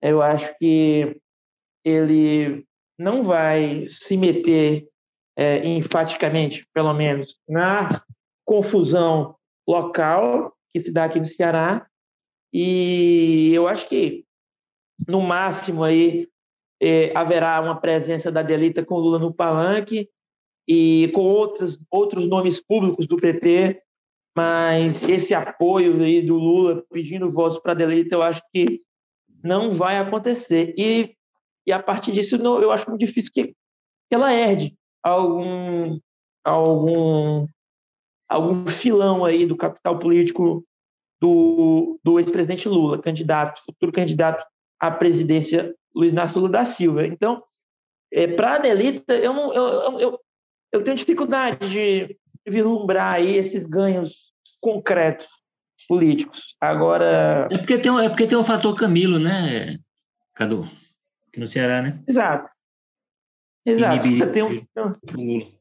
Eu 0.00 0.22
acho 0.22 0.56
que 0.58 1.20
ele 1.84 2.64
não 2.98 3.24
vai 3.24 3.86
se 3.88 4.16
meter 4.16 4.88
é, 5.36 5.66
enfaticamente, 5.66 6.66
pelo 6.74 6.92
menos, 6.92 7.38
na 7.48 7.88
confusão 8.44 9.36
local 9.68 10.52
que 10.72 10.82
se 10.82 10.92
dá 10.92 11.04
aqui 11.04 11.20
no 11.20 11.26
Ceará. 11.26 11.86
E 12.52 13.52
eu 13.52 13.68
acho 13.68 13.88
que, 13.88 14.24
no 15.06 15.20
máximo, 15.20 15.84
aí, 15.84 16.28
é, 16.80 17.16
haverá 17.16 17.60
uma 17.60 17.80
presença 17.80 18.30
da 18.30 18.42
Delita 18.42 18.84
com 18.84 18.98
Lula 18.98 19.18
no 19.18 19.32
palanque 19.32 20.08
e 20.66 21.10
com 21.14 21.22
outros, 21.22 21.78
outros 21.90 22.28
nomes 22.28 22.60
públicos 22.60 23.06
do 23.06 23.16
PT, 23.16 23.82
mas 24.36 25.02
esse 25.02 25.34
apoio 25.34 26.00
aí 26.02 26.22
do 26.22 26.36
Lula 26.36 26.84
pedindo 26.90 27.32
votos 27.32 27.58
para 27.58 27.72
a 27.72 27.74
Delita, 27.74 28.14
eu 28.14 28.22
acho 28.22 28.42
que 28.52 28.80
não 29.42 29.74
vai 29.74 29.98
acontecer. 29.98 30.74
E 30.76 31.16
e 31.68 31.72
a 31.72 31.82
partir 31.82 32.12
disso 32.12 32.36
eu 32.36 32.72
acho 32.72 32.88
muito 32.88 33.04
difícil 33.04 33.30
que, 33.30 33.48
que 33.48 33.54
ela 34.14 34.32
herde 34.32 34.74
algum, 35.02 36.00
algum, 36.42 37.46
algum 38.26 38.66
filão 38.68 39.22
aí 39.22 39.44
do 39.44 39.54
capital 39.54 39.98
político 39.98 40.64
do, 41.20 41.98
do 42.04 42.18
ex-presidente 42.18 42.68
Lula, 42.68 43.00
candidato, 43.00 43.62
futuro 43.64 43.92
candidato 43.92 44.44
à 44.78 44.90
presidência 44.90 45.74
Luiz 45.94 46.12
Inácio 46.12 46.38
Lula 46.38 46.50
da 46.52 46.64
Silva. 46.64 47.06
Então, 47.06 47.42
é, 48.12 48.26
para 48.26 48.52
a 48.52 48.54
Adelita, 48.56 49.14
eu, 49.14 49.32
não, 49.32 49.52
eu, 49.52 50.00
eu, 50.00 50.20
eu 50.72 50.84
tenho 50.84 50.96
dificuldade 50.96 51.68
de 51.68 52.16
vislumbrar 52.46 53.14
aí 53.14 53.36
esses 53.36 53.66
ganhos 53.66 54.32
concretos 54.60 55.28
políticos. 55.88 56.56
Agora. 56.60 57.48
É 57.50 57.58
porque 57.58 57.78
tem, 57.78 58.04
é 58.04 58.08
porque 58.08 58.26
tem 58.26 58.38
o 58.38 58.44
fator 58.44 58.74
Camilo, 58.74 59.18
né, 59.18 59.78
Cadu? 60.34 60.68
no 61.36 61.46
Ceará, 61.46 61.80
né? 61.80 62.02
Exato. 62.06 62.52
Exato. 63.64 64.02
tem 64.32 64.42
um, 64.42 65.57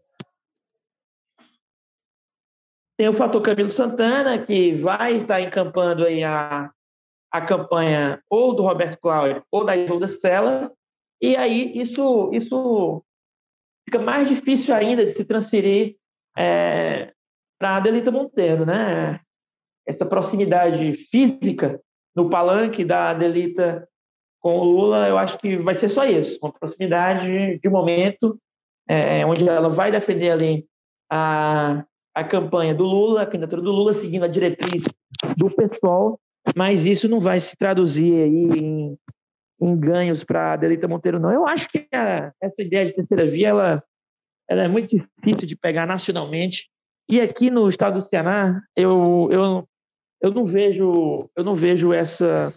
tem 2.98 3.08
o 3.08 3.14
fator 3.14 3.42
Camilo 3.42 3.70
Santana, 3.70 4.40
que 4.40 4.76
vai 4.76 5.18
estar 5.18 5.40
encampando 5.40 6.04
aí 6.04 6.24
a, 6.24 6.72
a 7.32 7.42
campanha 7.42 8.22
ou 8.30 8.56
do 8.56 8.64
Roberto 8.64 9.00
Cláudio 9.00 9.44
ou 9.52 9.64
da 9.64 9.78
Isolda 9.78 10.08
Sela, 10.08 10.72
e 11.22 11.36
aí 11.36 11.78
isso, 11.78 12.32
isso 12.34 13.04
fica 13.86 14.00
mais 14.00 14.28
difícil 14.28 14.74
ainda 14.74 15.06
de 15.06 15.12
se 15.12 15.24
transferir 15.24 15.96
é, 16.36 17.14
para 17.60 17.70
a 17.70 17.76
Adelita 17.78 18.12
Monteiro, 18.12 18.66
né? 18.66 19.20
Essa 19.88 20.06
proximidade 20.06 20.94
física 21.10 21.80
no 22.16 22.30
palanque 22.30 22.84
da 22.84 23.12
Adelita 23.12 23.88
com 24.40 24.58
o 24.58 24.64
Lula, 24.64 25.08
eu 25.08 25.18
acho 25.18 25.38
que 25.38 25.58
vai 25.58 25.76
ser 25.76 25.90
só 25.90 26.04
isso, 26.04 26.38
uma 26.42 26.52
proximidade 26.52 27.60
de 27.60 27.70
momento, 27.70 28.40
é, 28.88 29.26
onde 29.26 29.48
ela 29.48 29.70
vai 29.70 29.92
defender 29.92 30.32
ali 30.32 30.68
a, 31.12 31.84
a 32.18 32.24
campanha 32.24 32.74
do 32.74 32.84
Lula, 32.84 33.22
a 33.22 33.26
candidatura 33.28 33.62
do 33.62 33.72
Lula, 33.72 33.94
seguindo 33.94 34.24
a 34.24 34.28
diretriz 34.28 34.86
do 35.38 35.52
PSOL, 35.52 36.20
mas 36.56 36.84
isso 36.84 37.08
não 37.08 37.20
vai 37.20 37.40
se 37.40 37.56
traduzir 37.56 38.12
aí 38.12 38.60
em, 38.60 38.98
em 39.62 39.80
ganhos 39.80 40.24
para 40.24 40.54
a 40.54 40.56
Delita 40.56 40.88
Monteiro, 40.88 41.20
não. 41.20 41.32
Eu 41.32 41.46
acho 41.48 41.70
que 41.70 41.88
a, 41.94 42.34
essa 42.42 42.56
ideia 42.60 42.86
de 42.86 42.94
terceira 42.94 43.28
via, 43.28 43.50
ela, 43.50 43.84
ela 44.50 44.64
é 44.64 44.68
muito 44.68 44.98
difícil 44.98 45.48
de 45.48 45.56
pegar 45.56 45.86
nacionalmente, 45.86 46.68
e 47.08 47.22
aqui 47.22 47.52
no 47.52 47.70
estado 47.70 47.94
do 47.94 48.02
Ceará, 48.02 48.60
eu, 48.76 49.30
eu, 49.32 49.70
eu 50.20 50.32
não 50.32 50.44
vejo 50.44 51.30
eu 51.38 51.44
não 51.44 51.54
vejo 51.54 51.94
essa 51.94 52.52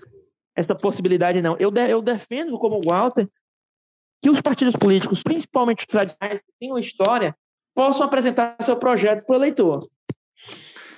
essa 0.57 0.75
possibilidade, 0.75 1.43
não. 1.43 1.57
Eu, 1.59 1.71
de, 1.71 1.87
eu 1.87 2.01
defendo, 2.01 2.59
como 2.59 2.81
Walter, 2.83 3.29
que 4.23 4.31
os 4.31 4.41
partidos 4.41 4.75
políticos, 4.77 5.23
principalmente 5.23 5.81
os 5.81 5.87
tradicionais, 5.87 6.41
que 6.41 6.53
têm 6.59 6.71
uma 6.71 6.81
história, 6.81 7.37
possam 7.75 8.05
apresentar 8.05 8.57
seu 8.61 8.77
projeto 8.77 9.25
para 9.25 9.33
o 9.33 9.39
eleitor. 9.39 9.89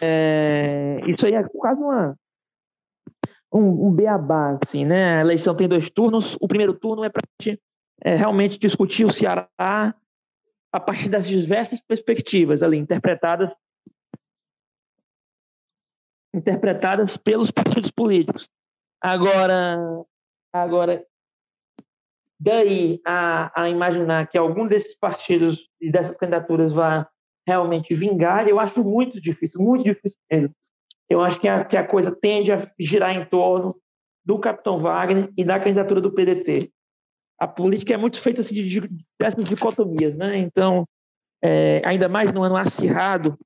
É, 0.01 1.01
isso 1.07 1.27
aí 1.27 1.35
é 1.35 1.43
quase 1.45 1.81
uma, 1.81 2.17
um, 3.53 3.89
um 3.89 3.93
beabá, 3.93 4.59
assim, 4.63 4.85
né? 4.85 5.19
A 5.19 5.21
eleição 5.21 5.55
tem 5.55 5.69
dois 5.69 5.91
turnos. 5.91 6.37
O 6.41 6.49
primeiro 6.49 6.75
turno 6.75 7.05
é 7.05 7.11
para 7.11 7.23
é, 8.05 8.17
realmente 8.17 8.59
discutir 8.59 9.05
o 9.05 9.13
Ceará 9.13 9.49
a 9.59 10.81
partir 10.81 11.09
das 11.09 11.27
diversas 11.27 11.81
perspectivas 11.81 12.63
ali 12.63 12.79
interpretadas 12.79 13.51
interpretadas 16.35 17.19
pelos 17.19 17.51
partidos 17.51 17.91
políticos. 17.91 18.49
Agora, 18.99 19.77
agora 20.51 21.07
daí 22.43 23.01
a, 23.07 23.63
a 23.63 23.69
imaginar 23.69 24.27
que 24.29 24.37
algum 24.37 24.67
desses 24.67 24.95
partidos 24.99 25.59
e 25.81 25.91
dessas 25.91 26.17
candidaturas 26.17 26.73
vá 26.73 27.09
realmente 27.47 27.95
vingar, 27.95 28.49
eu 28.49 28.59
acho 28.59 28.83
muito 28.85 29.21
difícil, 29.21 29.61
muito 29.61 29.85
difícil 29.85 30.19
mesmo. 30.31 30.55
Eu 31.09 31.23
acho 31.23 31.39
que 31.41 31.49
a, 31.49 31.65
que 31.65 31.77
a 31.77 31.87
coisa 31.87 32.11
tende 32.11 32.53
a 32.53 32.71
girar 32.79 33.15
em 33.15 33.25
torno 33.25 33.77
do 34.25 34.39
Capitão 34.39 34.81
Wagner 34.81 35.31
e 35.37 35.45
da 35.45 35.59
candidatura 35.59 36.01
do 36.01 36.13
PDT. 36.13 36.71
A 37.39 37.47
política 37.47 37.95
é 37.95 37.97
muito 37.97 38.21
feita 38.21 38.41
assim, 38.41 38.55
de, 38.55 38.69
de, 38.69 39.05
dessas 39.21 39.45
dicotomias, 39.45 40.17
né? 40.17 40.39
Então, 40.39 40.87
é, 41.43 41.83
ainda 41.85 42.09
mais 42.09 42.33
no 42.33 42.43
ano 42.43 42.57
acirrado, 42.57 43.37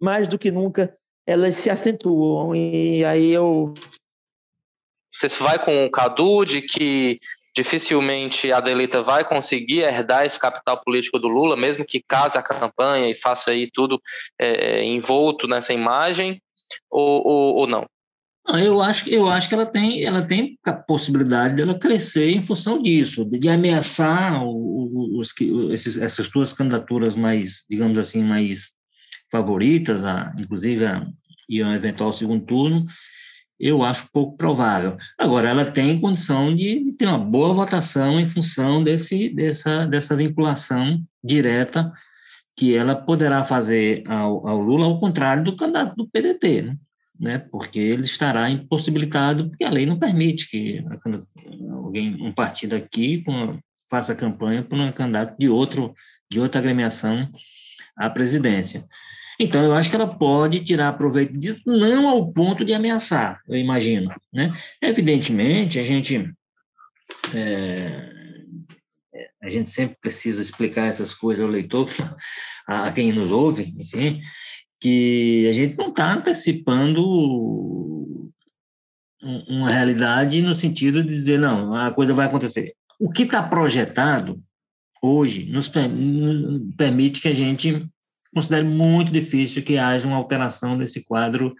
mais 0.00 0.26
do 0.26 0.38
que 0.38 0.50
nunca, 0.50 0.96
elas 1.26 1.56
se 1.56 1.68
acentuam. 1.68 2.54
E 2.54 3.04
aí 3.04 3.30
eu 3.30 3.74
você 5.12 5.28
vai 5.42 5.62
com 5.62 5.86
o 5.86 5.90
Cadu 5.90 6.44
de 6.44 6.60
que 6.60 7.18
dificilmente 7.56 8.52
a 8.52 8.60
Delita 8.60 9.02
vai 9.02 9.24
conseguir 9.24 9.80
herdar 9.80 10.26
esse 10.26 10.38
capital 10.38 10.82
político 10.84 11.18
do 11.18 11.26
Lula, 11.26 11.56
mesmo 11.56 11.86
que 11.86 12.04
case 12.06 12.36
a 12.36 12.42
campanha 12.42 13.08
e 13.08 13.14
faça 13.14 13.50
aí 13.50 13.70
tudo 13.72 13.98
é, 14.38 14.80
é 14.80 14.84
envolto 14.84 15.48
nessa 15.48 15.72
imagem, 15.72 16.42
ou, 16.90 17.26
ou, 17.26 17.54
ou 17.56 17.66
não? 17.66 17.86
Eu 18.48 18.80
acho, 18.80 19.08
eu 19.08 19.28
acho 19.28 19.48
que 19.48 19.54
ela 19.54 19.66
tem, 19.66 20.04
ela 20.04 20.24
tem 20.24 20.56
a 20.64 20.72
possibilidade 20.72 21.56
dela 21.56 21.76
crescer 21.76 22.30
em 22.30 22.42
função 22.42 22.80
disso, 22.80 23.24
de 23.24 23.48
ameaçar 23.48 24.40
os, 24.44 25.34
esses, 25.72 25.96
essas 25.96 26.28
duas 26.28 26.52
candidaturas 26.52 27.16
mais, 27.16 27.64
digamos 27.68 27.98
assim, 27.98 28.22
mais 28.22 28.68
favoritas, 29.32 30.04
a, 30.04 30.32
inclusive 30.38 30.86
a, 30.86 31.04
e 31.48 31.62
um 31.64 31.74
eventual 31.74 32.12
segundo 32.12 32.46
turno, 32.46 32.84
eu 33.58 33.82
acho 33.82 34.10
pouco 34.12 34.36
provável. 34.36 34.96
Agora, 35.18 35.48
ela 35.48 35.64
tem 35.64 36.00
condição 36.00 36.54
de, 36.54 36.82
de, 36.82 36.92
ter 36.92 37.06
uma 37.06 37.18
boa 37.18 37.54
votação 37.54 38.20
em 38.20 38.26
função 38.26 38.82
desse, 38.82 39.30
dessa, 39.30 39.86
dessa 39.86 40.14
vinculação 40.16 41.02
direta 41.24 41.90
que 42.56 42.74
ela 42.74 42.94
poderá 42.94 43.42
fazer 43.42 44.02
ao, 44.06 44.46
ao 44.46 44.58
Lula, 44.58 44.86
ao 44.86 44.98
contrário 44.98 45.44
do 45.44 45.56
candidato 45.56 45.94
do 45.94 46.08
PDT, 46.08 46.62
né? 46.62 46.76
né? 47.18 47.38
porque 47.38 47.78
ele 47.78 48.04
estará 48.04 48.50
impossibilitado, 48.50 49.48
porque 49.48 49.64
a 49.64 49.70
lei 49.70 49.86
não 49.86 49.98
permite 49.98 50.50
que 50.50 50.82
alguém, 51.70 52.14
um 52.22 52.32
partido 52.32 52.74
aqui 52.74 53.24
faça 53.90 54.14
campanha 54.14 54.62
por 54.62 54.78
um 54.78 54.90
candidato 54.90 55.36
de 55.38 55.48
outro 55.48 55.94
de 56.30 56.40
outra 56.40 56.60
agremiação 56.60 57.30
à 57.96 58.10
presidência. 58.10 58.84
Então, 59.38 59.62
eu 59.62 59.74
acho 59.74 59.90
que 59.90 59.96
ela 59.96 60.06
pode 60.06 60.60
tirar 60.60 60.96
proveito 60.96 61.36
disso, 61.36 61.62
não 61.66 62.08
ao 62.08 62.32
ponto 62.32 62.64
de 62.64 62.72
ameaçar, 62.72 63.40
eu 63.48 63.56
imagino. 63.56 64.14
Né? 64.32 64.52
Evidentemente, 64.80 65.78
a 65.78 65.82
gente, 65.82 66.32
é, 67.34 68.12
a 69.42 69.48
gente 69.48 69.68
sempre 69.70 69.96
precisa 70.00 70.40
explicar 70.40 70.86
essas 70.86 71.14
coisas 71.14 71.44
ao 71.44 71.50
leitor, 71.50 71.90
a, 72.66 72.86
a 72.86 72.92
quem 72.92 73.12
nos 73.12 73.30
ouve, 73.30 73.74
enfim, 73.78 74.22
que 74.80 75.46
a 75.48 75.52
gente 75.52 75.76
não 75.76 75.88
está 75.88 76.12
antecipando 76.12 77.02
uma 79.48 79.70
realidade 79.70 80.40
no 80.40 80.54
sentido 80.54 81.02
de 81.02 81.08
dizer, 81.08 81.38
não, 81.38 81.74
a 81.74 81.90
coisa 81.90 82.14
vai 82.14 82.26
acontecer. 82.26 82.74
O 82.98 83.10
que 83.10 83.24
está 83.24 83.42
projetado 83.42 84.40
hoje 85.02 85.46
nos 85.46 85.70
permite 86.76 87.20
que 87.20 87.28
a 87.28 87.32
gente 87.32 87.86
considere 88.34 88.66
muito 88.66 89.10
difícil 89.10 89.62
que 89.62 89.78
haja 89.78 90.06
uma 90.06 90.16
alteração 90.16 90.76
desse 90.76 91.04
quadro 91.04 91.54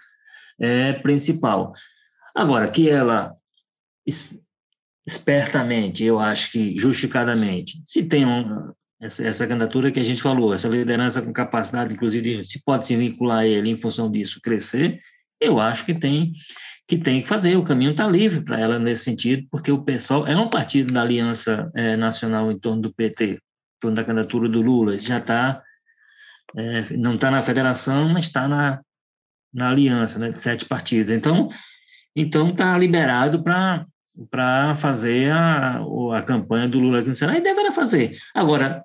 é, 0.59 0.93
principal. 0.95 1.73
Agora, 2.35 2.69
que 2.69 2.89
ela 2.89 3.35
espertamente, 5.07 6.05
eu 6.05 6.19
acho 6.19 6.53
que 6.53 6.77
justificadamente, 6.77 7.81
se 7.85 8.03
tem 8.05 8.27
um, 8.27 8.73
essa, 9.01 9.25
essa 9.25 9.47
candidatura 9.47 9.91
que 9.91 10.01
a 10.01 10.05
gente 10.05 10.23
falou, 10.23 10.53
essa 10.53 10.69
liderança 10.69 11.23
com 11.23 11.33
capacidade, 11.33 11.95
inclusive, 11.95 12.45
se 12.45 12.63
pode 12.65 12.87
se 12.87 12.97
vincular 12.97 13.39
a 13.39 13.47
ele 13.47 13.71
em 13.71 13.77
função 13.77 14.11
disso 14.11 14.41
crescer, 14.43 15.01
eu 15.41 15.61
acho 15.61 15.85
que 15.85 15.95
tem 15.95 16.33
que 16.89 16.97
tem 16.97 17.21
que 17.21 17.27
fazer, 17.27 17.57
o 17.57 17.65
caminho 17.65 17.91
está 17.91 18.07
livre 18.07 18.41
para 18.43 18.61
ela 18.61 18.79
nesse 18.79 19.03
sentido, 19.03 19.45
porque 19.51 19.73
o 19.73 19.83
pessoal 19.83 20.25
é 20.25 20.37
um 20.37 20.49
partido 20.49 20.93
da 20.93 21.03
Aliança 21.03 21.69
é, 21.75 21.97
Nacional 21.97 22.51
em 22.53 22.59
torno 22.59 22.81
do 22.81 22.95
PT, 22.95 23.25
em 23.33 23.39
torno 23.81 23.97
da 23.97 24.05
candidatura 24.05 24.49
do 24.49 24.63
Lula, 24.63 24.97
já 24.97 25.19
está, 25.19 25.61
é, 26.55 26.97
não 26.97 27.15
está 27.15 27.31
na 27.31 27.43
federação, 27.43 28.09
mas 28.09 28.25
está 28.25 28.47
na, 28.47 28.81
na 29.53 29.71
aliança 29.71 30.19
né, 30.19 30.31
de 30.31 30.41
sete 30.41 30.65
partidos. 30.65 31.13
Então, 31.13 31.49
então 32.15 32.51
está 32.51 32.77
liberado 32.79 33.43
para 33.43 33.87
para 34.31 34.75
fazer 34.75 35.31
a, 35.31 35.79
a 36.17 36.23
campanha 36.23 36.67
do 36.67 36.79
Lula 36.79 37.01
aqui 37.01 37.09
no 37.09 37.15
Ceará, 37.15 37.37
e 37.37 37.43
deverá 37.43 37.71
fazer. 37.71 38.17
Agora, 38.35 38.83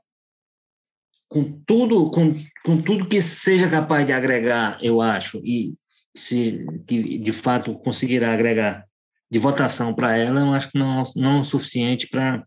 com 1.30 1.62
tudo, 1.66 2.12
com, 2.12 2.34
com 2.66 2.82
tudo 2.82 3.08
que 3.08 3.22
seja 3.22 3.70
capaz 3.70 4.06
de 4.06 4.12
agregar, 4.12 4.78
eu 4.82 5.00
acho, 5.00 5.38
e 5.46 5.74
se 6.14 6.66
que 6.86 7.18
de 7.18 7.32
fato 7.32 7.80
conseguirá 7.80 8.34
agregar 8.34 8.86
de 9.32 9.40
votação 9.40 9.94
para 9.94 10.18
ela, 10.18 10.42
eu 10.42 10.54
acho 10.54 10.70
que 10.70 10.78
não 10.78 11.04
não 11.16 11.40
o 11.40 11.46
suficiente 11.46 12.08
para 12.10 12.46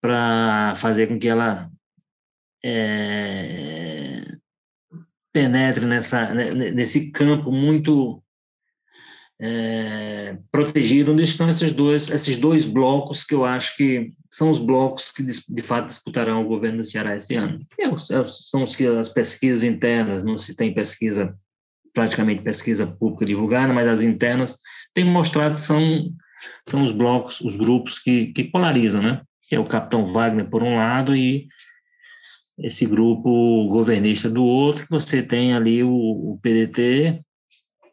para 0.00 0.74
fazer 0.76 1.08
com 1.08 1.18
que 1.18 1.28
ela 1.28 1.68
é, 2.64 4.36
penetre 5.32 5.86
nessa 5.86 6.34
nesse 6.34 7.10
campo 7.10 7.50
muito 7.50 8.22
é, 9.40 10.36
protegido, 10.52 11.12
onde 11.12 11.22
estão 11.22 11.48
esses 11.48 11.72
dois, 11.72 12.10
esses 12.10 12.36
dois 12.36 12.66
blocos 12.66 13.24
que 13.24 13.34
eu 13.34 13.44
acho 13.46 13.74
que 13.74 14.12
são 14.30 14.50
os 14.50 14.58
blocos 14.58 15.10
que 15.10 15.22
de 15.22 15.62
fato 15.62 15.86
disputarão 15.86 16.42
o 16.42 16.48
governo 16.48 16.78
do 16.78 16.84
Ceará 16.84 17.16
esse 17.16 17.34
ano. 17.36 17.64
É, 17.78 17.86
é, 17.86 18.24
são 18.24 18.62
os 18.62 18.76
que 18.76 18.86
as 18.86 19.08
pesquisas 19.08 19.64
internas, 19.64 20.22
não 20.22 20.36
se 20.36 20.54
tem 20.54 20.74
pesquisa, 20.74 21.34
praticamente 21.94 22.42
pesquisa 22.42 22.86
pública 22.86 23.24
divulgada, 23.24 23.72
mas 23.72 23.88
as 23.88 24.02
internas 24.02 24.58
têm 24.92 25.04
mostrado 25.04 25.54
que 25.54 25.60
são, 25.60 26.12
são 26.68 26.84
os 26.84 26.92
blocos, 26.92 27.40
os 27.40 27.56
grupos 27.56 27.98
que, 27.98 28.26
que 28.26 28.44
polarizam, 28.44 29.02
né? 29.02 29.22
Que 29.48 29.56
é 29.56 29.58
o 29.58 29.64
capitão 29.64 30.04
Wagner 30.04 30.50
por 30.50 30.62
um 30.62 30.76
lado 30.76 31.16
e 31.16 31.48
esse 32.62 32.86
grupo 32.86 33.68
governista 33.68 34.28
do 34.28 34.44
outro, 34.44 34.84
que 34.84 34.90
você 34.90 35.22
tem 35.22 35.54
ali 35.54 35.82
o, 35.82 35.90
o 35.90 36.38
PDT 36.42 37.20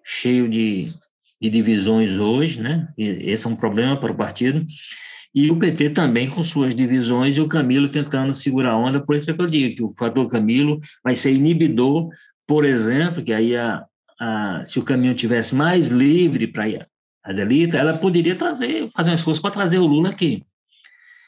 cheio 0.03 0.47
de 0.47 0.93
de 1.39 1.49
divisões 1.49 2.17
hoje, 2.17 2.61
né? 2.61 2.87
esse 2.97 3.45
é 3.45 3.49
um 3.49 3.55
problema 3.55 3.95
para 3.99 4.11
o 4.11 4.15
partido. 4.15 4.65
E 5.33 5.51
o 5.51 5.59
PT 5.59 5.91
também 5.91 6.29
com 6.29 6.41
suas 6.41 6.73
divisões 6.73 7.37
e 7.37 7.41
o 7.41 7.47
Camilo 7.47 7.89
tentando 7.89 8.33
segurar 8.33 8.71
a 8.71 8.77
onda, 8.77 8.99
por 8.99 9.15
isso 9.15 9.29
é 9.29 9.33
que 9.33 9.41
eu 9.41 9.47
digo 9.47 9.75
que 9.75 9.83
o 9.83 9.93
fator 9.93 10.27
Camilo 10.27 10.79
vai 11.03 11.13
ser 11.13 11.33
inibidor, 11.33 12.09
por 12.47 12.65
exemplo, 12.65 13.23
que 13.23 13.31
aí 13.31 13.55
a, 13.55 13.85
a 14.19 14.65
se 14.65 14.79
o 14.79 14.83
caminho 14.83 15.13
tivesse 15.13 15.53
mais 15.53 15.89
livre 15.89 16.47
para 16.47 16.87
a 17.23 17.33
Delita, 17.33 17.77
ela 17.77 17.95
poderia 17.95 18.35
trazer, 18.35 18.89
fazer 18.91 19.11
um 19.11 19.15
esforço 19.15 19.41
para 19.41 19.51
trazer 19.51 19.77
o 19.77 19.85
Lula 19.85 20.09
aqui. 20.09 20.43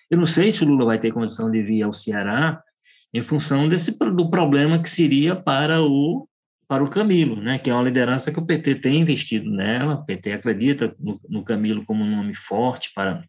Eu 0.09 0.17
não 0.17 0.25
sei 0.25 0.51
se 0.51 0.63
o 0.63 0.67
Lula 0.67 0.85
vai 0.85 0.99
ter 0.99 1.11
condição 1.11 1.51
de 1.51 1.61
vir 1.61 1.83
ao 1.83 1.93
Ceará 1.93 2.63
em 3.13 3.23
função 3.23 3.67
desse 3.67 3.97
do 3.97 4.29
problema 4.29 4.81
que 4.81 4.89
seria 4.89 5.35
para 5.35 5.81
o 5.81 6.27
para 6.67 6.83
o 6.83 6.89
Camilo, 6.89 7.35
né, 7.35 7.57
que 7.57 7.67
é 7.67 7.73
uma 7.73 7.81
liderança 7.81 8.31
que 8.31 8.37
o 8.37 8.45
PT 8.45 8.75
tem 8.75 9.01
investido 9.01 9.49
nela, 9.49 9.95
o 9.95 10.05
PT 10.05 10.33
acredita 10.33 10.95
no, 10.99 11.19
no 11.27 11.43
Camilo 11.43 11.83
como 11.83 12.03
um 12.03 12.15
nome 12.17 12.35
forte 12.35 12.91
para 12.93 13.23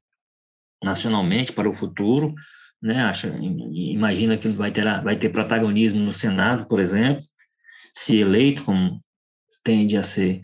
nacionalmente 0.85 1.51
para 1.51 1.67
o 1.67 1.73
futuro, 1.73 2.35
né, 2.83 3.03
acha, 3.03 3.29
imagina 3.29 4.37
que 4.37 4.47
ele 4.47 4.57
vai 4.57 4.71
ter, 4.71 4.85
vai 5.03 5.17
ter 5.17 5.31
protagonismo 5.31 6.01
no 6.01 6.13
Senado, 6.13 6.67
por 6.67 6.81
exemplo, 6.81 7.25
se 7.95 8.19
eleito, 8.19 8.63
como 8.63 9.03
tende 9.65 9.97
a 9.97 10.03
ser 10.03 10.43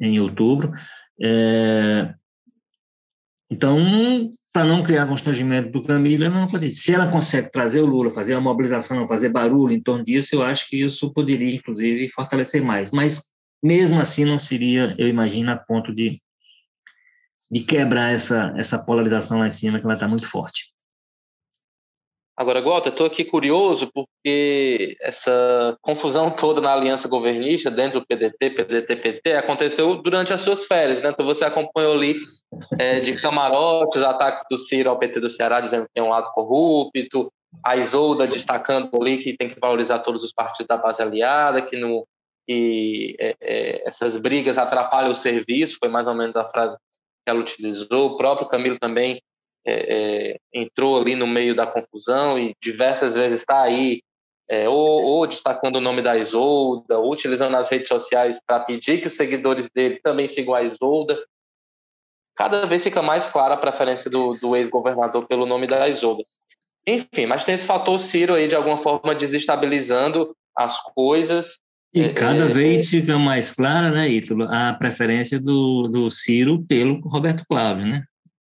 em 0.00 0.18
outubro. 0.18 0.72
É, 1.20 2.14
então, 3.50 4.30
para 4.58 4.66
não 4.66 4.82
criar 4.82 5.06
constrangimento 5.06 5.70
para 5.70 5.80
o 5.80 5.84
Camilo, 5.84 6.28
não 6.30 6.48
pode. 6.48 6.72
Se 6.72 6.92
ela 6.92 7.06
consegue 7.06 7.48
trazer 7.48 7.80
o 7.80 7.86
Lula, 7.86 8.10
fazer 8.10 8.34
a 8.34 8.40
mobilização, 8.40 9.06
fazer 9.06 9.28
barulho 9.28 9.72
em 9.72 9.80
torno 9.80 10.04
disso, 10.04 10.34
eu 10.34 10.42
acho 10.42 10.68
que 10.68 10.82
isso 10.82 11.12
poderia, 11.12 11.54
inclusive, 11.54 12.08
fortalecer 12.08 12.60
mais. 12.60 12.90
Mas, 12.90 13.30
mesmo 13.62 14.00
assim, 14.00 14.24
não 14.24 14.36
seria, 14.36 14.96
eu 14.98 15.06
imagino, 15.06 15.52
a 15.52 15.56
ponto 15.56 15.94
de, 15.94 16.20
de 17.48 17.60
quebrar 17.60 18.12
essa, 18.12 18.52
essa 18.56 18.76
polarização 18.76 19.38
lá 19.38 19.46
em 19.46 19.52
cima, 19.52 19.78
que 19.78 19.84
ela 19.84 19.94
está 19.94 20.08
muito 20.08 20.26
forte. 20.26 20.74
Agora, 22.38 22.60
Gota, 22.60 22.88
estou 22.88 23.04
aqui 23.04 23.24
curioso 23.24 23.90
porque 23.92 24.96
essa 25.02 25.76
confusão 25.82 26.30
toda 26.30 26.60
na 26.60 26.72
aliança 26.72 27.08
governista 27.08 27.68
dentro 27.68 27.98
do 27.98 28.06
PDT, 28.06 28.50
PDT-PT, 28.50 29.32
aconteceu 29.32 29.96
durante 30.00 30.32
as 30.32 30.40
suas 30.40 30.64
férias, 30.64 31.02
né? 31.02 31.08
Então 31.08 31.26
você 31.26 31.44
acompanhou 31.44 31.94
ali 31.94 32.14
é, 32.78 33.00
de 33.00 33.20
camarote 33.20 33.98
os 33.98 34.04
ataques 34.04 34.44
do 34.48 34.56
Ciro 34.56 34.88
ao 34.88 34.96
PT 35.00 35.18
do 35.18 35.28
Ceará, 35.28 35.60
dizendo 35.60 35.86
que 35.86 35.92
tem 35.92 36.04
um 36.04 36.10
lado 36.10 36.30
corrupto, 36.32 37.28
a 37.64 37.76
Isolda 37.76 38.24
destacando 38.24 38.88
ali 39.02 39.18
que 39.18 39.36
tem 39.36 39.48
que 39.48 39.58
valorizar 39.58 39.98
todos 39.98 40.22
os 40.22 40.32
partidos 40.32 40.68
da 40.68 40.76
base 40.76 41.02
aliada, 41.02 41.60
que, 41.60 41.76
no, 41.76 42.06
que 42.46 43.16
é, 43.18 43.34
é, 43.40 43.88
essas 43.88 44.16
brigas 44.16 44.58
atrapalham 44.58 45.10
o 45.10 45.16
serviço, 45.16 45.78
foi 45.80 45.88
mais 45.88 46.06
ou 46.06 46.14
menos 46.14 46.36
a 46.36 46.46
frase 46.46 46.76
que 46.76 47.30
ela 47.30 47.40
utilizou. 47.40 48.12
O 48.12 48.16
próprio 48.16 48.46
Camilo 48.46 48.78
também 48.78 49.20
é, 49.66 50.32
é, 50.32 50.38
entrou 50.52 51.00
ali 51.00 51.14
no 51.14 51.26
meio 51.26 51.54
da 51.54 51.66
confusão 51.66 52.38
e 52.38 52.54
diversas 52.62 53.14
vezes 53.14 53.40
está 53.40 53.62
aí, 53.62 54.02
é, 54.48 54.68
ou, 54.68 54.76
ou, 54.76 55.26
destacando 55.26 55.76
o 55.76 55.80
nome 55.80 56.00
da 56.00 56.16
Isolda, 56.16 56.98
ou 56.98 57.12
utilizando 57.12 57.54
as 57.54 57.68
redes 57.68 57.88
sociais 57.88 58.40
para 58.44 58.60
pedir 58.60 59.00
que 59.00 59.08
os 59.08 59.16
seguidores 59.16 59.68
dele 59.68 60.00
também 60.02 60.26
sigam 60.26 60.54
a 60.54 60.62
Isolda. 60.62 61.18
Cada 62.34 62.64
vez 62.64 62.82
fica 62.82 63.02
mais 63.02 63.26
clara 63.26 63.54
a 63.54 63.58
preferência 63.58 64.10
do, 64.10 64.32
do 64.34 64.56
ex-governador 64.56 65.26
pelo 65.26 65.44
nome 65.44 65.66
da 65.66 65.88
Isolda. 65.88 66.24
Enfim, 66.86 67.26
mas 67.26 67.44
tem 67.44 67.54
esse 67.54 67.66
fator 67.66 67.98
Ciro 68.00 68.34
aí, 68.34 68.48
de 68.48 68.56
alguma 68.56 68.78
forma, 68.78 69.14
desestabilizando 69.14 70.34
as 70.56 70.80
coisas. 70.94 71.60
E 71.92 72.02
é, 72.02 72.12
cada 72.12 72.44
é, 72.44 72.48
vez 72.48 72.88
fica 72.88 73.18
mais 73.18 73.52
clara, 73.52 73.90
né, 73.90 74.08
Ítalo, 74.08 74.44
a 74.44 74.72
preferência 74.72 75.38
do, 75.38 75.88
do 75.88 76.10
Ciro 76.10 76.64
pelo 76.64 77.00
Roberto 77.00 77.44
Cláudio, 77.46 77.84
né? 77.84 78.04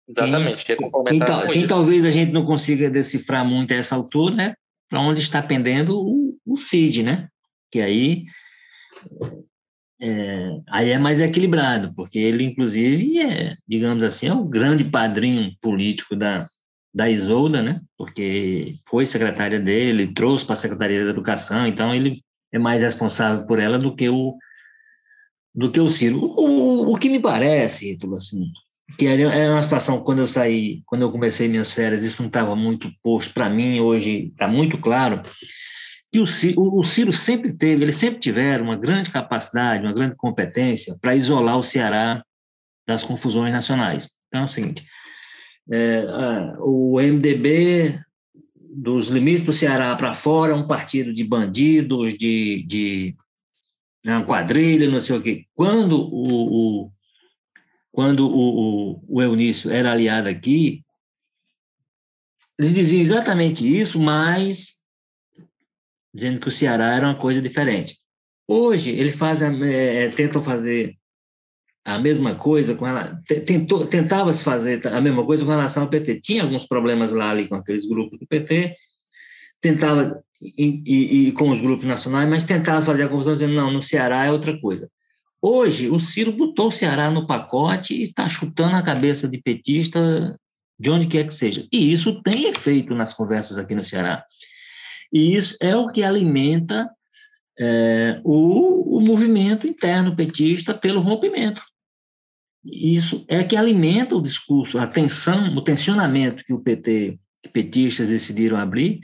Exatamente. 0.08 0.64
Quem, 0.64 0.76
quem, 0.76 0.90
quem, 1.20 1.50
quem 1.52 1.66
talvez 1.66 2.04
a 2.04 2.10
gente 2.10 2.32
não 2.32 2.44
consiga 2.44 2.88
decifrar 2.88 3.44
muito 3.46 3.72
a 3.72 3.76
essa 3.76 3.94
altura 3.94 4.42
é 4.42 4.54
para 4.88 5.00
onde 5.00 5.20
está 5.20 5.42
pendendo 5.42 6.00
o, 6.00 6.36
o 6.46 6.56
CID, 6.56 7.02
né? 7.02 7.28
Que 7.70 7.80
aí 7.80 8.24
é, 10.00 10.50
aí 10.68 10.90
é 10.90 10.98
mais 10.98 11.20
equilibrado, 11.20 11.92
porque 11.94 12.18
ele, 12.18 12.44
inclusive, 12.44 13.18
é, 13.18 13.56
digamos 13.66 14.02
assim, 14.04 14.28
é 14.28 14.32
o 14.32 14.44
grande 14.44 14.84
padrinho 14.84 15.52
político 15.60 16.14
da, 16.14 16.46
da 16.94 17.10
Isolda, 17.10 17.62
né? 17.62 17.80
Porque 17.96 18.76
foi 18.88 19.04
secretária 19.04 19.60
dele, 19.60 20.12
trouxe 20.14 20.44
para 20.44 20.54
a 20.54 20.56
Secretaria 20.56 21.04
da 21.04 21.10
Educação, 21.10 21.66
então 21.66 21.94
ele 21.94 22.22
é 22.52 22.58
mais 22.58 22.82
responsável 22.82 23.44
por 23.46 23.58
ela 23.58 23.78
do 23.78 23.94
que 23.94 24.08
o 24.08 24.36
do 25.54 25.72
que 25.72 25.80
o 25.80 25.90
Ciro. 25.90 26.20
O, 26.20 26.44
o, 26.44 26.94
o 26.94 26.98
que 26.98 27.08
me 27.08 27.18
parece, 27.20 27.90
Ítalo, 27.90 28.14
assim, 28.14 28.44
que 28.96 29.06
é 29.06 29.50
uma 29.50 29.62
situação, 29.62 30.00
quando 30.00 30.20
eu 30.20 30.26
saí, 30.26 30.82
quando 30.86 31.02
eu 31.02 31.12
comecei 31.12 31.46
minhas 31.46 31.72
férias, 31.72 32.02
isso 32.02 32.22
não 32.22 32.28
estava 32.28 32.56
muito 32.56 32.90
posto 33.02 33.34
para 33.34 33.48
mim, 33.50 33.80
hoje 33.80 34.28
está 34.32 34.48
muito 34.48 34.78
claro, 34.78 35.22
que 36.10 36.18
o 36.18 36.26
Ciro, 36.26 36.62
o 36.62 36.82
Ciro 36.82 37.12
sempre 37.12 37.52
teve, 37.52 37.84
eles 37.84 37.96
sempre 37.96 38.18
tiveram 38.18 38.64
uma 38.64 38.76
grande 38.76 39.10
capacidade, 39.10 39.84
uma 39.84 39.92
grande 39.92 40.16
competência 40.16 40.96
para 41.00 41.14
isolar 41.14 41.58
o 41.58 41.62
Ceará 41.62 42.24
das 42.86 43.04
confusões 43.04 43.52
nacionais. 43.52 44.08
Então 44.28 44.42
é 44.42 44.44
o 44.44 44.48
seguinte, 44.48 44.86
é, 45.70 46.04
o 46.60 46.98
MDB 46.98 48.00
dos 48.54 49.08
limites 49.08 49.44
do 49.44 49.52
Ceará 49.52 49.94
para 49.96 50.14
fora, 50.14 50.54
um 50.54 50.66
partido 50.66 51.12
de 51.12 51.24
bandidos, 51.24 52.16
de, 52.16 52.64
de 52.66 53.16
uma 54.04 54.24
quadrilha, 54.24 54.90
não 54.90 55.00
sei 55.00 55.16
o 55.16 55.22
quê. 55.22 55.44
Quando 55.54 56.00
o, 56.00 56.84
o 56.86 56.92
quando 57.98 58.28
o, 58.28 58.92
o, 58.92 59.04
o 59.08 59.20
Eunício 59.20 59.72
era 59.72 59.90
aliado 59.90 60.28
aqui, 60.28 60.84
eles 62.56 62.72
diziam 62.72 63.02
exatamente 63.02 63.66
isso, 63.66 63.98
mas 63.98 64.76
dizendo 66.14 66.38
que 66.38 66.46
o 66.46 66.50
Ceará 66.52 66.94
era 66.94 67.08
uma 67.08 67.16
coisa 67.16 67.42
diferente. 67.42 67.98
Hoje, 68.46 68.92
ele 68.92 69.10
faz, 69.10 69.42
é, 69.42 70.08
tentam 70.10 70.40
fazer 70.40 70.94
a 71.84 71.98
mesma 71.98 72.36
coisa 72.36 72.72
com 72.76 72.86
ela, 72.86 73.20
tentou, 73.44 73.84
tentava 73.84 74.32
se 74.32 74.44
fazer 74.44 74.86
a 74.86 75.00
mesma 75.00 75.26
coisa 75.26 75.44
com 75.44 75.50
relação 75.50 75.82
ao 75.82 75.90
PT. 75.90 76.20
Tinha 76.20 76.44
alguns 76.44 76.68
problemas 76.68 77.12
lá 77.12 77.30
ali 77.30 77.48
com 77.48 77.56
aqueles 77.56 77.84
grupos 77.84 78.16
do 78.16 78.28
PT, 78.28 78.76
tentava 79.60 80.22
e, 80.40 80.84
e, 80.86 81.28
e 81.28 81.32
com 81.32 81.50
os 81.50 81.60
grupos 81.60 81.84
nacionais, 81.84 82.28
mas 82.28 82.44
tentava 82.44 82.80
fazer 82.80 83.02
a 83.02 83.08
confusão 83.08 83.32
dizendo 83.32 83.54
não, 83.54 83.72
no 83.72 83.82
Ceará 83.82 84.24
é 84.24 84.30
outra 84.30 84.56
coisa. 84.60 84.88
Hoje, 85.40 85.88
o 85.88 86.00
Ciro 86.00 86.32
botou 86.32 86.68
o 86.68 86.72
Ceará 86.72 87.10
no 87.10 87.26
pacote 87.26 87.94
e 87.94 88.02
está 88.02 88.26
chutando 88.28 88.74
a 88.74 88.82
cabeça 88.82 89.28
de 89.28 89.40
petista 89.40 90.38
de 90.78 90.90
onde 90.90 91.06
quer 91.06 91.26
que 91.26 91.34
seja. 91.34 91.66
E 91.72 91.92
isso 91.92 92.22
tem 92.22 92.48
efeito 92.48 92.94
nas 92.94 93.12
conversas 93.12 93.58
aqui 93.58 93.74
no 93.74 93.84
Ceará. 93.84 94.24
E 95.12 95.34
isso 95.34 95.56
é 95.60 95.76
o 95.76 95.88
que 95.88 96.02
alimenta 96.02 96.90
é, 97.58 98.20
o, 98.24 98.98
o 98.98 99.00
movimento 99.00 99.66
interno 99.66 100.14
petista 100.14 100.74
pelo 100.74 101.00
rompimento. 101.00 101.62
Isso 102.64 103.24
é 103.28 103.42
que 103.42 103.56
alimenta 103.56 104.16
o 104.16 104.22
discurso, 104.22 104.78
a 104.78 104.86
tensão, 104.86 105.56
o 105.56 105.62
tensionamento 105.62 106.44
que 106.44 106.52
o 106.52 106.60
PT, 106.60 107.18
que 107.42 107.48
petistas 107.48 108.08
decidiram 108.08 108.56
abrir 108.56 109.00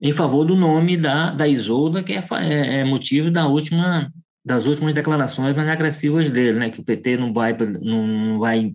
em 0.00 0.12
favor 0.12 0.44
do 0.44 0.56
nome 0.56 0.96
da, 0.96 1.30
da 1.30 1.46
Isolda, 1.46 2.02
que 2.02 2.12
é, 2.12 2.24
é, 2.42 2.80
é 2.80 2.84
motivo 2.84 3.30
da 3.30 3.46
última 3.46 4.12
das 4.44 4.66
últimas 4.66 4.92
declarações 4.92 5.54
mais 5.54 5.68
agressivas 5.68 6.28
dele, 6.28 6.58
né, 6.58 6.70
que 6.70 6.80
o 6.80 6.84
PT 6.84 7.16
não 7.16 7.32
vai, 7.32 7.56
não 7.56 8.38
vai 8.38 8.74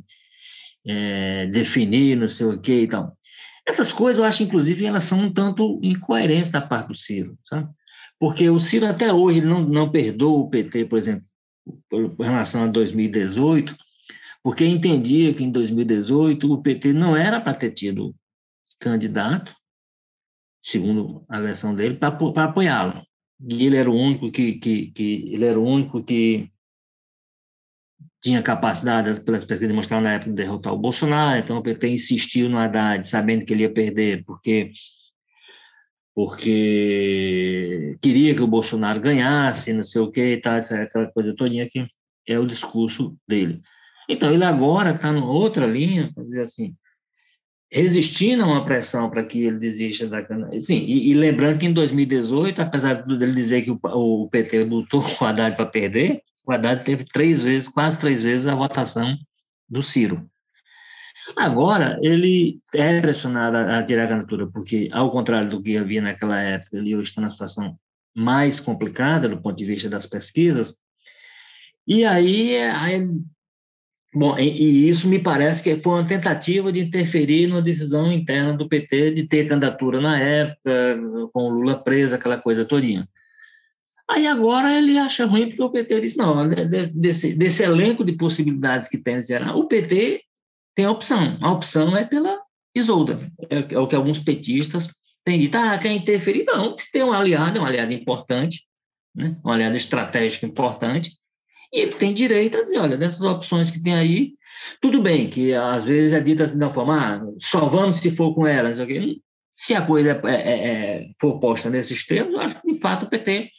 é, 0.85 1.45
definir, 1.47 2.15
não 2.15 2.27
sei 2.27 2.47
o 2.47 2.59
quê 2.59 2.81
e 2.81 2.87
tal. 2.87 3.17
Essas 3.65 3.91
coisas, 3.91 4.19
eu 4.19 4.23
acho, 4.23 4.43
inclusive, 4.43 4.85
elas 4.85 5.03
são 5.03 5.19
um 5.19 5.33
tanto 5.33 5.79
incoerentes 5.83 6.49
da 6.49 6.61
parte 6.61 6.87
do 6.87 6.95
Ciro, 6.95 7.37
sabe? 7.43 7.69
Porque 8.17 8.49
o 8.49 8.59
Ciro, 8.59 8.87
até 8.87 9.11
hoje, 9.11 9.41
não, 9.41 9.61
não 9.61 9.91
perdoa 9.91 10.39
o 10.39 10.49
PT, 10.49 10.85
por 10.85 10.97
exemplo, 10.97 11.25
em 11.91 12.23
relação 12.23 12.63
a 12.63 12.67
2018, 12.67 13.75
porque 14.41 14.65
entendia 14.65 15.33
que 15.33 15.43
em 15.43 15.51
2018 15.51 16.51
o 16.51 16.61
PT 16.61 16.93
não 16.93 17.15
era 17.15 17.41
para 17.41 17.53
ter 17.53 17.71
tido 17.71 18.15
candidato, 18.79 19.53
segundo 20.61 21.25
a 21.27 21.41
versão 21.41 21.75
dele, 21.75 21.95
para 21.95 22.09
apoiá-lo 22.45 23.06
e 23.39 23.65
ele 23.65 23.77
era 23.77 23.89
o 23.89 23.95
único 23.95 24.31
que, 24.31 24.53
que, 24.53 24.91
que 24.91 25.33
ele 25.33 25.45
era 25.45 25.59
o 25.59 25.63
único 25.63 26.03
que 26.03 26.51
tinha 28.21 28.41
capacidade, 28.41 29.21
pelas 29.21 29.45
pesquisas 29.45 29.69
demonstraram 29.69 30.03
na 30.03 30.13
época, 30.13 30.31
de 30.31 30.35
derrotar 30.35 30.73
o 30.73 30.77
Bolsonaro, 30.77 31.39
então 31.39 31.57
o 31.57 31.63
PT 31.63 31.87
insistiu 31.89 32.49
no 32.49 32.57
Haddad, 32.57 33.05
sabendo 33.07 33.45
que 33.45 33.53
ele 33.53 33.63
ia 33.63 33.73
perder, 33.73 34.23
porque 34.25 34.71
porque 36.15 37.95
queria 38.01 38.33
que 38.33 38.41
o 38.41 38.47
Bolsonaro 38.47 38.99
ganhasse, 38.99 39.71
não 39.71 39.83
sei 39.83 40.01
o 40.01 40.09
que 40.09 40.33
e 40.33 40.41
tal, 40.41 40.57
aquela 40.57 41.11
coisa 41.11 41.35
todinha 41.35 41.69
que 41.69 41.85
é 42.27 42.39
o 42.39 42.47
discurso 42.47 43.15
dele. 43.27 43.61
Então, 44.09 44.33
ele 44.33 44.43
agora 44.43 44.95
está 44.95 45.11
numa 45.11 45.31
outra 45.31 45.67
linha, 45.67 46.11
para 46.11 46.23
dizer 46.23 46.41
assim, 46.41 46.75
resistindo 47.71 48.43
a 48.43 48.47
uma 48.47 48.65
pressão 48.65 49.09
para 49.09 49.25
que 49.25 49.43
ele 49.43 49.57
desista 49.57 50.07
da 50.07 50.23
cana. 50.23 50.49
Sim, 50.59 50.79
e, 50.79 51.11
e, 51.11 51.13
lembrando 51.13 51.59
que 51.59 51.65
em 51.65 51.73
2018, 51.73 52.61
apesar 52.61 53.05
de 53.05 53.13
ele 53.13 53.33
dizer 53.33 53.63
que 53.63 53.71
o, 53.71 53.79
o 53.83 54.29
PT 54.29 54.65
botou 54.65 55.01
o 55.01 55.25
Haddad 55.25 55.55
para 55.55 55.65
perder, 55.65 56.21
o 56.45 56.51
Haddad 56.51 56.83
teve 56.83 57.03
três 57.03 57.43
vezes, 57.43 57.67
quase 57.67 57.99
três 57.99 58.23
vezes 58.23 58.47
a 58.47 58.55
votação 58.55 59.17
do 59.69 59.83
Ciro. 59.83 60.29
Agora, 61.35 61.99
ele 62.01 62.61
é 62.73 63.01
pressionado 63.01 63.57
a, 63.57 63.79
a 63.79 63.83
tirar 63.83 64.05
a 64.05 64.07
candidatura, 64.07 64.47
porque, 64.47 64.87
ao 64.93 65.09
contrário 65.11 65.49
do 65.49 65.61
que 65.61 65.75
havia 65.75 66.01
naquela 66.01 66.39
época, 66.39 66.77
ele 66.77 66.95
hoje 66.95 67.09
está 67.09 67.21
na 67.21 67.29
situação 67.29 67.77
mais 68.15 68.61
complicada 68.61 69.27
do 69.27 69.41
ponto 69.41 69.57
de 69.57 69.65
vista 69.65 69.89
das 69.89 70.05
pesquisas, 70.05 70.77
e 71.85 72.03
aí, 72.03 72.57
aí 72.57 73.09
Bom, 74.13 74.37
e, 74.39 74.49
e, 74.49 74.89
isso 74.89 75.07
me 75.07 75.19
parece 75.19 75.61
que 75.61 75.75
foi 75.75 75.93
uma 75.93 76.07
tentativa 76.07 76.71
de 76.71 76.79
interferir 76.79 77.47
na 77.47 77.59
decisão 77.59 78.11
interna 78.11 78.53
do 78.53 78.67
PT 78.67 79.11
de 79.11 79.27
ter 79.27 79.47
candidatura 79.47 79.99
na 79.99 80.19
época, 80.19 80.97
com 81.33 81.43
o 81.43 81.49
Lula 81.49 81.75
preso, 81.75 82.15
aquela 82.15 82.37
coisa 82.37 82.65
todinha. 82.65 83.07
Aí 84.09 84.25
agora 84.25 84.77
ele 84.77 84.97
acha 84.97 85.25
ruim 85.25 85.49
porque 85.49 85.61
o 85.61 85.69
PT 85.69 86.01
diz, 86.01 86.15
não, 86.15 86.47
desse, 86.95 87.33
desse 87.33 87.63
elenco 87.63 88.05
de 88.05 88.13
possibilidades 88.13 88.87
que 88.87 88.97
tem 88.97 89.19
o 89.53 89.65
PT 89.65 90.23
tem 90.73 90.85
a 90.85 90.91
opção. 90.91 91.37
A 91.41 91.51
opção 91.51 91.97
é 91.97 92.05
pela 92.05 92.39
Isolda. 92.73 93.31
É, 93.49 93.73
é 93.73 93.79
o 93.79 93.87
que 93.87 93.95
alguns 93.95 94.19
petistas 94.19 94.87
têm 95.25 95.39
dito. 95.39 95.55
Ah, 95.55 95.77
quer 95.77 95.91
interferir? 95.91 96.45
Não, 96.45 96.75
tem 96.93 97.03
um 97.03 97.11
aliado, 97.11 97.59
um 97.59 97.65
aliado 97.65 97.91
importante, 97.91 98.65
né? 99.15 99.35
um 99.43 99.51
aliado 99.51 99.75
estratégico 99.75 100.45
importante, 100.45 101.17
e 101.71 101.79
ele 101.79 101.93
tem 101.93 102.13
direito 102.13 102.57
a 102.57 102.63
dizer, 102.63 102.79
olha, 102.79 102.97
dessas 102.97 103.21
opções 103.21 103.69
que 103.69 103.81
tem 103.81 103.93
aí, 103.93 104.31
tudo 104.81 105.01
bem 105.01 105.29
que 105.29 105.53
às 105.53 105.83
vezes 105.83 106.13
é 106.13 106.19
dita 106.19 106.43
assim 106.43 106.57
da 106.57 106.69
forma, 106.69 106.97
ah, 106.97 107.21
só 107.39 107.65
vamos 107.65 107.97
se 107.97 108.11
for 108.11 108.33
com 108.33 108.45
elas. 108.45 108.79
Se 109.55 109.73
a 109.73 109.81
coisa 109.81 110.21
é, 110.25 110.29
é, 110.29 110.69
é, 110.69 111.09
for 111.19 111.39
posta 111.39 111.69
nesses 111.69 112.05
termos, 112.05 112.33
eu 112.33 112.39
acho 112.39 112.61
que, 112.61 112.73
de 112.73 112.79
fato, 112.79 113.05
o 113.05 113.09
PT 113.09 113.49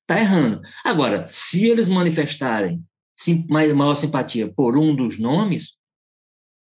está 0.00 0.20
errando. 0.20 0.60
Agora, 0.84 1.24
se 1.24 1.68
eles 1.68 1.88
manifestarem 1.88 2.82
sim, 3.14 3.46
mais, 3.48 3.72
maior 3.72 3.94
simpatia 3.94 4.52
por 4.52 4.76
um 4.76 4.94
dos 4.94 5.18
nomes, 5.18 5.72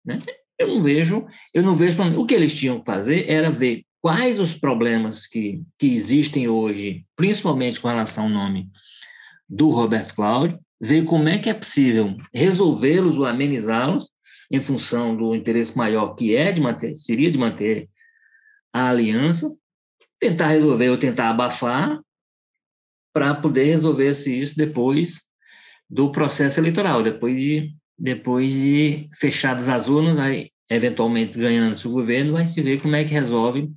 né, 0.05 0.21
eu 0.59 0.69
não 0.69 0.83
vejo, 0.83 1.27
eu 1.53 1.63
não 1.63 1.75
vejo 1.75 2.03
o 2.19 2.27
que 2.27 2.35
eles 2.35 2.55
tinham 2.55 2.81
que 2.81 2.87
fazer 2.87 3.29
era 3.29 3.51
ver 3.51 3.85
quais 4.01 4.41
os 4.41 4.55
problemas 4.55 5.27
que, 5.27 5.63
que 5.79 5.95
existem 5.95 6.49
hoje, 6.49 7.05
principalmente 7.15 7.81
com 7.81 7.89
relação 7.89 8.25
ao 8.25 8.31
nome 8.31 8.71
do 9.49 9.71
Roberto 9.71 10.15
Cláudio, 10.15 10.59
ver 10.81 11.05
como 11.05 11.29
é 11.29 11.39
que 11.39 11.49
é 11.49 11.55
possível 11.55 12.17
resolvê-los 12.35 13.17
ou 13.17 13.25
amenizá-los 13.25 14.09
em 14.51 14.61
função 14.61 15.17
do 15.17 15.35
interesse 15.35 15.77
maior 15.77 16.15
que 16.15 16.37
é 16.37 16.53
de 16.53 16.61
manter, 16.61 16.95
seria 16.95 17.31
de 17.31 17.39
manter 17.39 17.89
a 18.73 18.91
aliança, 18.91 19.51
tentar 20.21 20.49
resolver 20.49 20.91
ou 20.91 20.99
tentar 20.99 21.31
abafar 21.31 22.01
para 23.13 23.35
poder 23.35 23.65
resolver 23.65 24.15
-se 24.15 24.39
isso 24.39 24.57
depois 24.57 25.23
do 25.89 26.11
processo 26.13 26.61
eleitoral, 26.61 27.03
depois 27.03 27.37
de 27.37 27.75
depois 27.99 28.53
de 28.53 29.09
fechadas 29.15 29.71
as 29.71 29.89
urnas, 29.89 30.19
aí 30.19 30.51
eventualmente 30.69 31.39
ganhando-se 31.39 31.89
o 31.89 31.93
governo, 31.93 32.33
vai 32.33 32.47
se 32.47 32.61
ver 32.61 32.81
como 32.81 32.95
é 32.95 33.05
que 33.05 33.13
resolve 33.13 33.71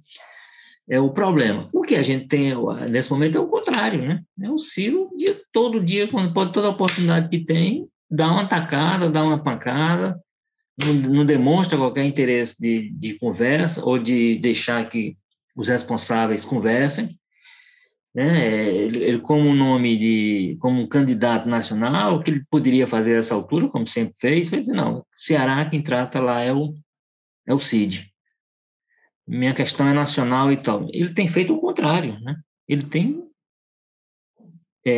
é 0.89 0.99
o 0.99 1.11
problema. 1.11 1.67
O 1.71 1.83
que 1.83 1.95
a 1.95 2.01
gente 2.01 2.27
tem 2.27 2.53
nesse 2.89 3.11
momento 3.11 3.37
é 3.37 3.41
o 3.41 3.47
contrário, 3.47 4.01
né? 4.01 4.23
É 4.41 4.49
o 4.49 4.57
Ciro, 4.57 5.09
dia, 5.15 5.39
todo 5.53 5.79
dia, 5.79 6.07
quando 6.07 6.33
pode, 6.33 6.51
toda 6.51 6.67
oportunidade 6.67 7.29
que 7.29 7.45
tem, 7.45 7.87
dá 8.09 8.31
uma 8.31 8.47
tacada, 8.47 9.07
dá 9.07 9.23
uma 9.23 9.41
pancada, 9.41 10.19
não, 10.83 10.93
não 10.93 11.25
demonstra 11.25 11.77
qualquer 11.77 12.05
interesse 12.05 12.59
de, 12.59 12.89
de 12.89 13.19
conversa 13.19 13.85
ou 13.85 13.99
de 13.99 14.39
deixar 14.39 14.89
que 14.89 15.15
os 15.55 15.67
responsáveis 15.67 16.43
conversem. 16.43 17.09
Né? 18.15 18.47
Ele, 18.85 19.03
ele, 19.03 19.19
como 19.19 19.53
nome 19.53 19.95
de, 19.95 20.57
como 20.59 20.81
um 20.81 20.87
candidato 20.87 21.47
nacional, 21.47 22.15
o 22.15 22.23
que 22.23 22.31
ele 22.31 22.43
poderia 22.49 22.87
fazer 22.87 23.15
a 23.15 23.19
essa 23.19 23.35
altura, 23.35 23.67
como 23.67 23.85
sempre 23.85 24.13
fez, 24.19 24.49
foi 24.49 24.61
dizer, 24.61 24.73
não, 24.73 25.05
Ceará 25.13 25.69
quem 25.69 25.83
trata 25.83 26.19
lá 26.19 26.41
é 26.41 26.51
o, 26.51 26.73
é 27.47 27.53
o 27.53 27.59
Cid 27.59 28.08
minha 29.29 29.53
questão 29.53 29.87
é 29.87 29.93
nacional 29.93 30.51
e 30.51 30.57
tal. 30.57 30.87
Ele 30.91 31.13
tem 31.13 31.27
feito 31.27 31.53
o 31.53 31.61
contrário, 31.61 32.19
né? 32.21 32.35
Ele 32.67 32.83
tem 32.83 33.23
é, 34.83 34.91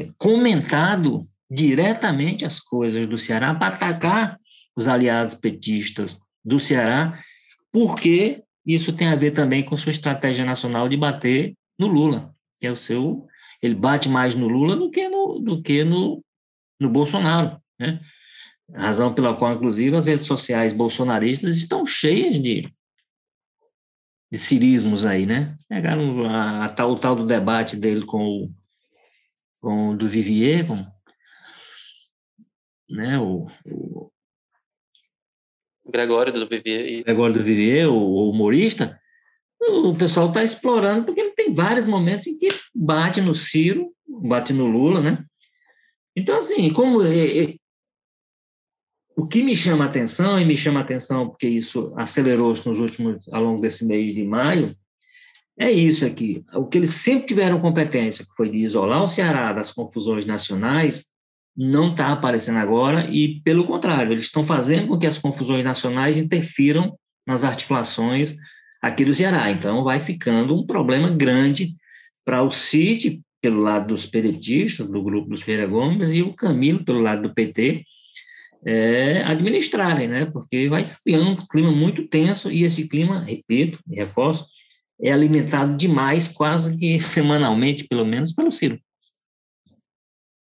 é, 0.00 0.08
comentado 0.18 1.24
diretamente 1.48 2.44
as 2.44 2.58
coisas 2.58 3.06
do 3.06 3.16
Ceará 3.16 3.54
para 3.54 3.74
atacar 3.74 4.40
os 4.76 4.88
aliados 4.88 5.34
petistas 5.34 6.20
do 6.44 6.58
Ceará, 6.58 7.22
porque 7.72 8.42
isso 8.66 8.92
tem 8.92 9.06
a 9.06 9.14
ver 9.14 9.30
também 9.30 9.62
com 9.62 9.76
sua 9.76 9.92
estratégia 9.92 10.44
nacional 10.44 10.88
de 10.88 10.96
bater 10.96 11.54
no 11.78 11.86
Lula, 11.86 12.34
que 12.58 12.66
é 12.66 12.70
o 12.70 12.76
seu. 12.76 13.24
Ele 13.62 13.74
bate 13.76 14.08
mais 14.08 14.34
no 14.34 14.48
Lula 14.48 14.74
do 14.74 14.90
que 14.90 15.08
no, 15.08 15.38
do 15.38 15.62
que 15.62 15.84
no, 15.84 16.24
no 16.80 16.90
Bolsonaro, 16.90 17.56
né? 17.78 18.00
Razão 18.74 19.14
pela 19.14 19.36
qual, 19.36 19.54
inclusive, 19.54 19.94
as 19.96 20.06
redes 20.06 20.26
sociais 20.26 20.72
bolsonaristas 20.72 21.56
estão 21.56 21.86
cheias 21.86 22.40
de, 22.42 22.68
de 24.30 24.38
cirismos 24.38 25.06
aí, 25.06 25.26
né? 25.26 25.56
Pegaram 25.68 26.26
a, 26.26 26.64
a, 26.64 26.68
tal, 26.68 26.92
o 26.92 26.98
tal 26.98 27.14
do 27.14 27.26
debate 27.26 27.76
dele 27.76 28.04
com 28.04 28.24
o, 28.24 28.54
com 29.60 29.90
o 29.90 29.96
do 29.96 30.08
Vivier, 30.08 30.66
com, 30.66 30.84
né, 32.88 33.18
o, 33.18 33.46
o 33.64 34.10
Gregório 35.90 36.32
do 36.32 36.48
Vivier. 36.48 37.04
Gregório 37.04 37.34
do 37.34 37.42
Vivier, 37.42 37.88
o, 37.88 38.30
humorista, 38.30 39.00
o 39.60 39.94
pessoal 39.96 40.26
está 40.26 40.42
explorando, 40.42 41.06
porque 41.06 41.20
ele 41.20 41.32
tem 41.32 41.52
vários 41.52 41.86
momentos 41.86 42.26
em 42.26 42.38
que 42.38 42.48
bate 42.74 43.20
no 43.20 43.34
Ciro, 43.34 43.92
bate 44.06 44.52
no 44.52 44.66
Lula, 44.66 45.00
né? 45.00 45.24
Então, 46.14 46.38
assim, 46.38 46.72
como 46.72 47.02
é, 47.02 47.44
é, 47.44 47.54
o 49.16 49.26
que 49.26 49.42
me 49.42 49.56
chama 49.56 49.86
atenção, 49.86 50.38
e 50.38 50.44
me 50.44 50.54
chama 50.54 50.80
atenção 50.80 51.30
porque 51.30 51.48
isso 51.48 51.90
acelerou-se 51.96 52.68
nos 52.68 52.78
últimos, 52.78 53.26
ao 53.32 53.42
longo 53.42 53.62
desse 53.62 53.82
mês 53.86 54.14
de 54.14 54.22
maio, 54.22 54.76
é 55.58 55.72
isso 55.72 56.04
aqui. 56.04 56.44
O 56.52 56.66
que 56.66 56.76
eles 56.76 56.90
sempre 56.90 57.28
tiveram 57.28 57.58
competência, 57.58 58.26
que 58.26 58.36
foi 58.36 58.50
de 58.50 58.58
isolar 58.58 59.02
o 59.02 59.08
Ceará 59.08 59.54
das 59.54 59.72
confusões 59.72 60.26
nacionais, 60.26 61.06
não 61.56 61.92
está 61.92 62.12
aparecendo 62.12 62.58
agora, 62.58 63.08
e, 63.10 63.40
pelo 63.40 63.66
contrário, 63.66 64.12
eles 64.12 64.24
estão 64.24 64.42
fazendo 64.42 64.88
com 64.88 64.98
que 64.98 65.06
as 65.06 65.18
confusões 65.18 65.64
nacionais 65.64 66.18
interfiram 66.18 66.94
nas 67.26 67.42
articulações 67.42 68.36
aqui 68.82 69.02
do 69.02 69.14
Ceará. 69.14 69.50
Então, 69.50 69.82
vai 69.82 69.98
ficando 69.98 70.54
um 70.54 70.66
problema 70.66 71.08
grande 71.08 71.74
para 72.22 72.42
o 72.42 72.50
CIT, 72.50 73.22
pelo 73.40 73.60
lado 73.60 73.88
dos 73.88 74.04
pedetistas, 74.04 74.86
do 74.86 75.02
grupo 75.02 75.30
dos 75.30 75.40
Ferreira 75.40 75.66
Gomes, 75.66 76.12
e 76.12 76.20
o 76.20 76.34
Camilo, 76.34 76.84
pelo 76.84 77.00
lado 77.00 77.22
do 77.22 77.32
PT, 77.32 77.82
é, 78.66 79.22
administrarem, 79.22 80.08
né? 80.08 80.26
Porque 80.26 80.68
vai 80.68 80.82
se 80.82 81.02
criando 81.02 81.30
um 81.30 81.36
clima 81.36 81.70
muito 81.70 82.08
tenso 82.08 82.50
e 82.50 82.64
esse 82.64 82.88
clima, 82.88 83.20
repito, 83.20 83.78
reforço, 83.88 84.46
é 85.00 85.12
alimentado 85.12 85.76
demais, 85.76 86.26
quase 86.26 86.76
que 86.76 86.98
semanalmente, 87.00 87.84
pelo 87.84 88.04
menos, 88.04 88.32
pelo 88.32 88.50
Ciro. 88.50 88.80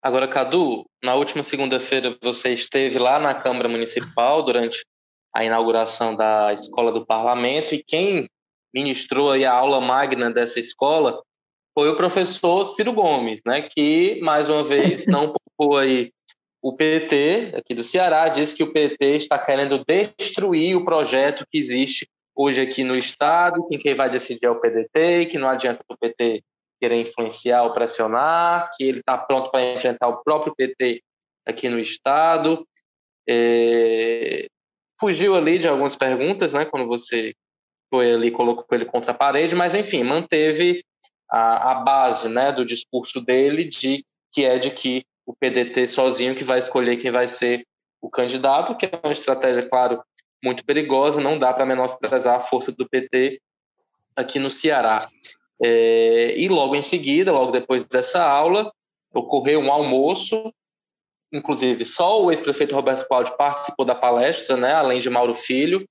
Agora, 0.02 0.28
Cadu, 0.28 0.86
na 1.04 1.16
última 1.16 1.44
segunda-feira 1.44 2.18
você 2.22 2.50
esteve 2.52 2.98
lá 2.98 3.20
na 3.20 3.34
Câmara 3.34 3.70
Municipal 3.70 4.44
durante 4.44 4.86
a 5.34 5.44
inauguração 5.44 6.16
da 6.16 6.54
Escola 6.54 6.92
do 6.92 7.06
Parlamento 7.06 7.76
e 7.76 7.84
quem 7.84 8.28
ministrou 8.74 9.32
a 9.32 9.52
aula 9.52 9.82
magna 9.82 10.32
dessa 10.32 10.60
escola 10.60 11.22
foi 11.78 11.90
o 11.90 11.96
professor 11.96 12.66
Ciro 12.66 12.94
Gomes, 12.94 13.42
né, 13.46 13.62
que 13.62 14.20
mais 14.22 14.50
uma 14.50 14.64
vez 14.64 15.06
não 15.08 15.34
poupou 15.34 15.78
aí 15.78 16.12
o 16.62 16.76
PT 16.76 17.54
aqui 17.56 17.74
do 17.74 17.84
Ceará 17.84 18.28
diz 18.28 18.54
que 18.54 18.64
o 18.64 18.72
PT 18.72 19.16
está 19.16 19.40
querendo 19.40 19.84
destruir 19.86 20.76
o 20.76 20.84
projeto 20.84 21.46
que 21.50 21.58
existe 21.58 22.08
hoje 22.36 22.62
aqui 22.62 22.84
no 22.84 22.98
estado, 22.98 23.68
que 23.68 23.78
quem 23.78 23.96
vai 23.96 24.10
decidir 24.10 24.46
é 24.46 24.50
o 24.50 24.60
PDT, 24.60 25.26
que 25.26 25.38
não 25.38 25.50
adianta 25.50 25.84
o 25.90 25.98
PT 25.98 26.44
querer 26.80 27.02
influenciar 27.02 27.64
ou 27.64 27.74
pressionar, 27.74 28.70
que 28.76 28.84
ele 28.84 29.00
está 29.00 29.18
pronto 29.18 29.52
para 29.52 29.74
enfrentar 29.74 30.08
o 30.08 30.24
próprio 30.24 30.56
PT 30.56 31.02
aqui 31.46 31.68
no 31.68 31.80
estado. 31.80 32.66
É... 33.28 34.48
Fugiu 35.00 35.36
ali 35.36 35.58
de 35.58 35.68
algumas 35.68 35.96
perguntas, 35.96 36.54
né, 36.54 36.66
quando 36.66 36.88
você 36.88 37.34
foi 37.90 38.14
ali 38.14 38.32
colocou 38.32 38.66
ele 38.72 38.86
contra 38.86 39.12
a 39.12 39.16
parede, 39.16 39.56
mas 39.56 39.74
enfim 39.74 40.04
manteve 40.04 40.84
a, 41.30 41.72
a 41.72 41.76
base, 41.76 42.30
né, 42.30 42.52
do 42.52 42.66
discurso 42.66 43.20
dele 43.20 43.64
de 43.66 44.06
que 44.32 44.46
é 44.46 44.60
de 44.60 44.72
que 44.72 45.04
o 45.30 45.36
PDT 45.36 45.86
sozinho 45.86 46.36
que 46.36 46.44
vai 46.44 46.58
escolher 46.58 46.98
quem 46.98 47.12
vai 47.12 47.28
ser 47.28 47.64
o 48.02 48.10
candidato, 48.10 48.76
que 48.76 48.88
é 48.88 49.00
uma 49.04 49.12
estratégia, 49.12 49.70
claro, 49.70 50.02
muito 50.44 50.66
perigosa, 50.66 51.22
não 51.22 51.38
dá 51.38 51.54
para 51.54 51.68
menosprezar 51.68 52.38
a 52.38 52.40
força 52.40 52.72
do 52.72 52.90
PT 52.90 53.40
aqui 54.16 54.40
no 54.40 54.50
Ceará. 54.50 55.08
É, 55.62 56.34
e 56.36 56.50
logo 56.50 56.76
em 56.76 56.82
seguida, 56.82 57.32
logo 57.32 57.52
depois 57.52 57.84
dessa 57.84 58.24
aula, 58.24 58.74
ocorreu 59.14 59.60
um 59.60 59.72
almoço, 59.72 60.52
inclusive 61.32 61.86
só 61.86 62.24
o 62.24 62.32
ex-prefeito 62.32 62.74
Roberto 62.74 63.08
Cláudio 63.08 63.38
participou 63.38 63.86
da 63.86 63.94
palestra, 63.94 64.58
né, 64.58 64.74
além 64.74 65.00
de 65.00 65.12
Mauro 65.12 65.36
Filho, 65.36 65.88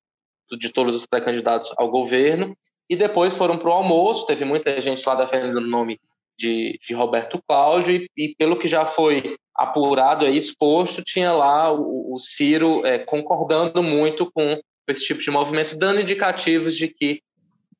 de 0.50 0.72
todos 0.72 0.96
os 0.96 1.06
pré-candidatos 1.06 1.72
ao 1.76 1.88
governo, 1.88 2.58
e 2.90 2.96
depois 2.96 3.38
foram 3.38 3.56
para 3.56 3.68
o 3.68 3.72
almoço, 3.72 4.26
teve 4.26 4.44
muita 4.44 4.80
gente 4.80 5.06
lá 5.06 5.14
defendendo 5.14 5.58
o 5.58 5.60
nome 5.60 6.00
de, 6.38 6.78
de 6.86 6.94
Roberto 6.94 7.42
Cláudio, 7.46 7.96
e, 7.96 8.08
e, 8.16 8.34
pelo 8.36 8.56
que 8.56 8.68
já 8.68 8.84
foi 8.84 9.36
apurado 9.54 10.24
e 10.24 10.36
exposto, 10.36 11.02
tinha 11.02 11.32
lá 11.32 11.72
o, 11.72 12.14
o 12.14 12.18
Ciro 12.20 12.86
é, 12.86 12.98
concordando 12.98 13.82
muito 13.82 14.30
com 14.30 14.60
esse 14.86 15.04
tipo 15.04 15.20
de 15.20 15.30
movimento, 15.30 15.76
dando 15.76 16.00
indicativos 16.00 16.76
de 16.76 16.88
que 16.88 17.20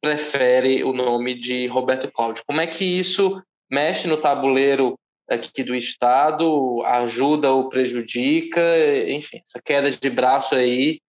prefere 0.00 0.84
o 0.84 0.92
nome 0.92 1.34
de 1.34 1.66
Roberto 1.66 2.11
Cláudio. 2.11 2.42
Como 2.46 2.61
é 2.61 2.66
que 2.66 2.84
isso 2.84 3.40
mexe 3.70 4.09
no 4.09 4.16
tabuleiro 4.16 4.94
aqui 5.28 5.62
do 5.62 5.74
Estado, 5.74 6.82
ajuda 6.84 7.52
ou 7.52 7.68
prejudica, 7.68 8.62
enfim, 9.09 9.40
essa 9.44 9.61
queda 9.62 9.90
de 9.90 10.11
braço 10.11 10.54
aí, 10.54 11.00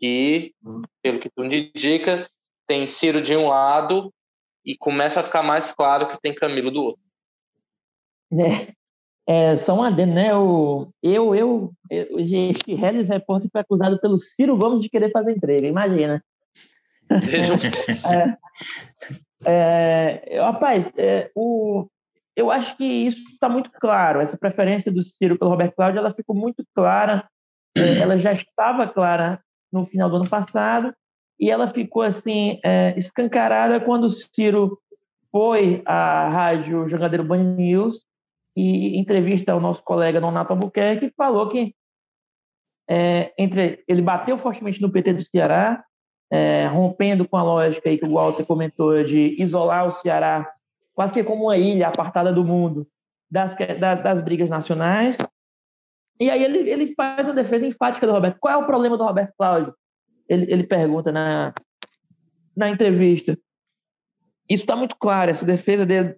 que, 0.00 0.52
pelo 1.02 1.18
que 1.18 1.28
tu 1.28 1.44
indica, 1.44 2.28
tem 2.66 2.86
Ciro 2.86 3.20
de 3.20 3.36
um 3.36 3.48
lado 3.48 4.12
e 4.66 4.76
começa 4.76 5.20
a 5.20 5.22
ficar 5.22 5.44
mais 5.44 5.72
claro 5.72 6.08
que 6.08 6.20
tem 6.20 6.34
Camilo 6.34 6.72
do 6.72 6.82
outro. 6.82 7.02
É, 8.32 9.52
é 9.52 9.56
só 9.56 9.74
um 9.74 9.82
adendo, 9.82 10.14
né? 10.14 10.34
O, 10.34 10.88
eu, 11.00 11.34
eu, 11.36 11.72
eu 11.88 12.24
gente, 12.24 12.72
Hellis 12.72 13.08
Repórter 13.08 13.48
foi 13.50 13.60
acusado 13.60 14.00
pelo 14.00 14.16
Ciro 14.16 14.56
Gomes 14.56 14.82
de 14.82 14.88
querer 14.88 15.12
fazer 15.12 15.32
entrega, 15.32 15.68
imagina. 15.68 16.22
Vejam 17.08 17.54
é, 19.46 20.22
é, 20.26 20.40
rapaz, 20.40 20.92
é, 20.96 21.30
o, 21.36 21.86
eu 22.34 22.50
acho 22.50 22.76
que 22.76 22.84
isso 22.84 23.22
está 23.32 23.48
muito 23.48 23.70
claro. 23.70 24.20
Essa 24.20 24.36
preferência 24.36 24.90
do 24.90 25.04
Ciro 25.04 25.38
pelo 25.38 25.52
Roberto 25.52 25.76
Cláudio, 25.76 26.00
ela 26.00 26.10
ficou 26.10 26.34
muito 26.34 26.64
clara. 26.74 27.28
É, 27.76 27.98
ela 27.98 28.18
já 28.18 28.32
estava 28.32 28.88
clara 28.88 29.40
no 29.72 29.86
final 29.86 30.10
do 30.10 30.16
ano 30.16 30.28
passado 30.28 30.92
e 31.38 31.50
ela 31.50 31.70
ficou 31.70 32.02
assim 32.02 32.60
é, 32.64 32.94
escancarada 32.96 33.80
quando 33.80 34.04
o 34.04 34.10
Ciro 34.10 34.80
foi 35.30 35.82
à 35.84 36.28
rádio 36.28 36.88
Jogadeiro 36.88 37.24
Band 37.24 37.42
News 37.42 38.04
e 38.56 38.98
entrevista 38.98 39.52
ao 39.52 39.60
nosso 39.60 39.82
colega 39.82 40.20
Nonato 40.20 40.52
Albuquerque 40.52 41.12
falou 41.16 41.48
que 41.48 41.74
é, 42.88 43.32
entre 43.36 43.84
ele 43.86 44.00
bateu 44.00 44.38
fortemente 44.38 44.80
no 44.80 44.90
PT 44.90 45.12
do 45.14 45.22
Ceará, 45.22 45.84
é, 46.30 46.66
rompendo 46.66 47.28
com 47.28 47.36
a 47.36 47.42
lógica 47.42 47.88
aí 47.88 47.98
que 47.98 48.06
o 48.06 48.12
Walter 48.12 48.44
comentou 48.44 49.04
de 49.04 49.36
isolar 49.40 49.86
o 49.86 49.90
Ceará 49.90 50.50
quase 50.96 51.12
que 51.12 51.22
como 51.22 51.44
uma 51.44 51.56
ilha 51.58 51.88
apartada 51.88 52.32
do 52.32 52.42
mundo 52.42 52.88
das, 53.30 53.54
das, 53.78 54.02
das 54.02 54.20
brigas 54.22 54.48
nacionais. 54.48 55.18
E 56.18 56.30
aí 56.30 56.42
ele, 56.42 56.70
ele 56.70 56.94
faz 56.94 57.22
uma 57.22 57.34
defesa 57.34 57.66
enfática 57.66 58.06
do 58.06 58.12
Roberto. 58.12 58.38
Qual 58.40 58.54
é 58.54 58.56
o 58.56 58.66
problema 58.66 58.96
do 58.96 59.04
Roberto 59.04 59.34
Cláudio? 59.36 59.74
Ele, 60.28 60.52
ele 60.52 60.64
pergunta 60.64 61.12
na, 61.12 61.54
na 62.56 62.68
entrevista. 62.70 63.38
Isso 64.48 64.62
está 64.62 64.76
muito 64.76 64.96
claro, 64.96 65.30
essa 65.30 65.44
defesa 65.44 65.84
dele 65.84 66.16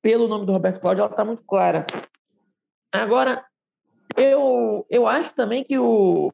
pelo 0.00 0.28
nome 0.28 0.46
do 0.46 0.52
Roberto 0.52 0.80
Cláudio, 0.80 1.02
ela 1.02 1.10
está 1.10 1.24
muito 1.24 1.42
clara. 1.44 1.86
Agora, 2.92 3.44
eu, 4.16 4.86
eu 4.88 5.06
acho 5.06 5.34
também 5.34 5.64
que 5.64 5.78
o, 5.78 6.32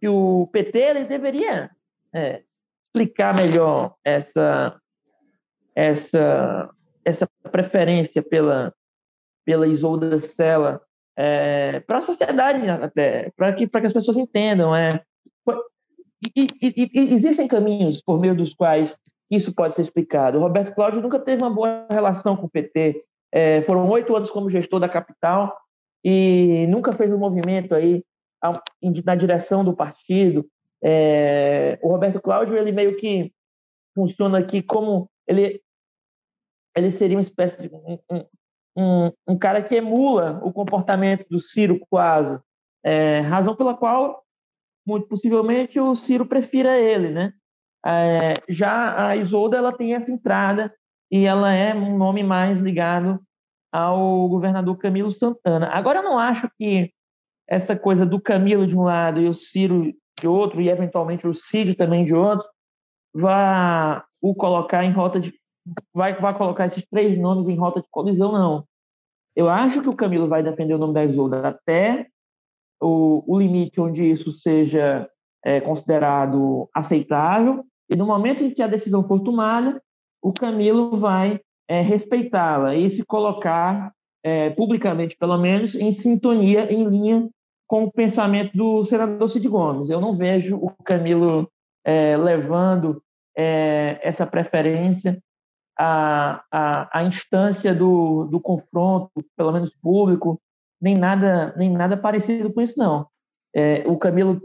que 0.00 0.08
o 0.08 0.48
PT 0.52 0.78
ele 0.78 1.04
deveria 1.04 1.70
é, 2.14 2.42
explicar 2.82 3.34
melhor 3.34 3.94
essa, 4.04 4.80
essa, 5.74 6.70
essa 7.04 7.28
preferência 7.50 8.22
pela, 8.22 8.74
pela 9.44 9.66
Isolda 9.66 10.18
Sela 10.18 10.80
é, 11.16 11.80
para 11.80 11.98
a 11.98 12.02
sociedade 12.02 12.68
até, 12.68 13.30
para 13.36 13.52
que, 13.52 13.68
que 13.68 13.86
as 13.86 13.92
pessoas 13.92 14.16
entendam. 14.16 14.74
É, 14.74 15.02
e, 16.36 16.46
e, 16.60 16.90
e, 16.92 17.14
existem 17.14 17.48
caminhos 17.48 18.00
por 18.02 18.20
meio 18.20 18.34
dos 18.34 18.54
quais 18.54 18.96
isso 19.30 19.54
pode 19.54 19.76
ser 19.76 19.82
explicado. 19.82 20.38
O 20.38 20.42
Roberto 20.42 20.74
Cláudio 20.74 21.00
nunca 21.00 21.18
teve 21.18 21.42
uma 21.42 21.54
boa 21.54 21.86
relação 21.90 22.36
com 22.36 22.46
o 22.46 22.50
PT. 22.50 23.04
É, 23.32 23.62
foram 23.62 23.88
oito 23.88 24.14
anos 24.14 24.30
como 24.30 24.50
gestor 24.50 24.80
da 24.80 24.88
capital 24.88 25.56
e 26.04 26.66
nunca 26.68 26.92
fez 26.92 27.12
um 27.12 27.18
movimento 27.18 27.74
aí 27.74 28.04
na 29.04 29.14
direção 29.14 29.64
do 29.64 29.74
partido. 29.74 30.48
É, 30.82 31.78
o 31.82 31.88
Roberto 31.88 32.20
Cláudio 32.20 32.56
ele 32.56 32.72
meio 32.72 32.96
que 32.96 33.32
funciona 33.94 34.38
aqui 34.38 34.62
como 34.62 35.08
ele 35.26 35.60
ele 36.76 36.90
seria 36.90 37.16
uma 37.16 37.22
espécie 37.22 37.60
de 37.62 37.74
um, 37.74 37.98
um, 38.76 39.12
um 39.28 39.38
cara 39.38 39.62
que 39.62 39.74
emula 39.74 40.40
o 40.44 40.52
comportamento 40.52 41.26
do 41.28 41.40
Ciro 41.40 41.80
quase, 41.90 42.40
é, 42.84 43.20
razão 43.20 43.56
pela 43.56 43.76
qual 43.76 44.24
muito 44.90 45.06
possivelmente 45.06 45.78
o 45.80 45.94
Ciro 45.94 46.26
prefira 46.26 46.78
ele, 46.78 47.10
né? 47.10 47.32
É, 47.86 48.34
já 48.48 49.08
a 49.08 49.16
Isolda 49.16 49.56
ela 49.56 49.72
tem 49.72 49.94
essa 49.94 50.12
entrada 50.12 50.74
e 51.10 51.24
ela 51.24 51.52
é 51.52 51.74
um 51.74 51.96
nome 51.96 52.22
mais 52.22 52.60
ligado 52.60 53.18
ao 53.72 54.28
governador 54.28 54.76
Camilo 54.76 55.12
Santana. 55.12 55.68
Agora, 55.68 56.00
eu 56.00 56.02
não 56.02 56.18
acho 56.18 56.50
que 56.58 56.92
essa 57.48 57.76
coisa 57.76 58.04
do 58.04 58.20
Camilo 58.20 58.66
de 58.66 58.76
um 58.76 58.82
lado 58.82 59.20
e 59.20 59.28
o 59.28 59.34
Ciro 59.34 59.92
de 60.20 60.28
outro, 60.28 60.60
e 60.60 60.68
eventualmente 60.68 61.26
o 61.26 61.34
Cid 61.34 61.74
também 61.74 62.04
de 62.04 62.14
outro, 62.14 62.46
vá 63.14 64.04
o 64.20 64.34
colocar 64.34 64.84
em 64.84 64.92
rota 64.92 65.18
de. 65.18 65.32
Vai, 65.94 66.18
vai 66.20 66.36
colocar 66.36 66.66
esses 66.66 66.86
três 66.86 67.18
nomes 67.18 67.48
em 67.48 67.56
rota 67.56 67.80
de 67.80 67.86
colisão, 67.90 68.32
não. 68.32 68.64
Eu 69.34 69.48
acho 69.48 69.80
que 69.82 69.88
o 69.88 69.96
Camilo 69.96 70.28
vai 70.28 70.42
defender 70.42 70.74
o 70.74 70.78
nome 70.78 70.94
da 70.94 71.04
Isolda 71.04 71.48
até 71.48 72.06
o, 72.80 73.22
o 73.26 73.38
limite 73.38 73.80
onde 73.80 74.10
isso 74.10 74.32
seja 74.32 75.08
é, 75.44 75.60
considerado 75.60 76.68
aceitável, 76.74 77.64
e 77.90 77.96
no 77.96 78.06
momento 78.06 78.44
em 78.44 78.50
que 78.50 78.62
a 78.62 78.68
decisão 78.68 79.02
for 79.02 79.20
tomada, 79.20 79.82
o 80.22 80.32
Camilo 80.32 80.96
vai 80.96 81.40
é, 81.68 81.80
respeitá-la 81.80 82.74
e 82.74 82.88
se 82.90 83.04
colocar, 83.04 83.92
é, 84.22 84.50
publicamente 84.50 85.16
pelo 85.16 85.38
menos, 85.38 85.74
em 85.74 85.90
sintonia, 85.92 86.72
em 86.72 86.84
linha 86.84 87.28
com 87.66 87.84
o 87.84 87.92
pensamento 87.92 88.56
do 88.56 88.84
senador 88.84 89.28
Cid 89.28 89.48
Gomes. 89.48 89.90
Eu 89.90 90.00
não 90.00 90.12
vejo 90.12 90.56
o 90.56 90.70
Camilo 90.84 91.48
é, 91.84 92.16
levando 92.16 93.02
é, 93.36 93.98
essa 94.02 94.26
preferência 94.26 95.22
à, 95.78 96.42
à, 96.50 96.98
à 96.98 97.04
instância 97.04 97.74
do, 97.74 98.24
do 98.24 98.40
confronto, 98.40 99.10
pelo 99.36 99.52
menos 99.52 99.70
público, 99.70 100.40
nem 100.80 100.96
nada, 100.96 101.54
nem 101.56 101.70
nada 101.70 101.96
parecido 101.96 102.52
com 102.52 102.60
isso, 102.60 102.78
não. 102.78 103.06
É, 103.54 103.86
o 103.86 103.98
Camilo 103.98 104.40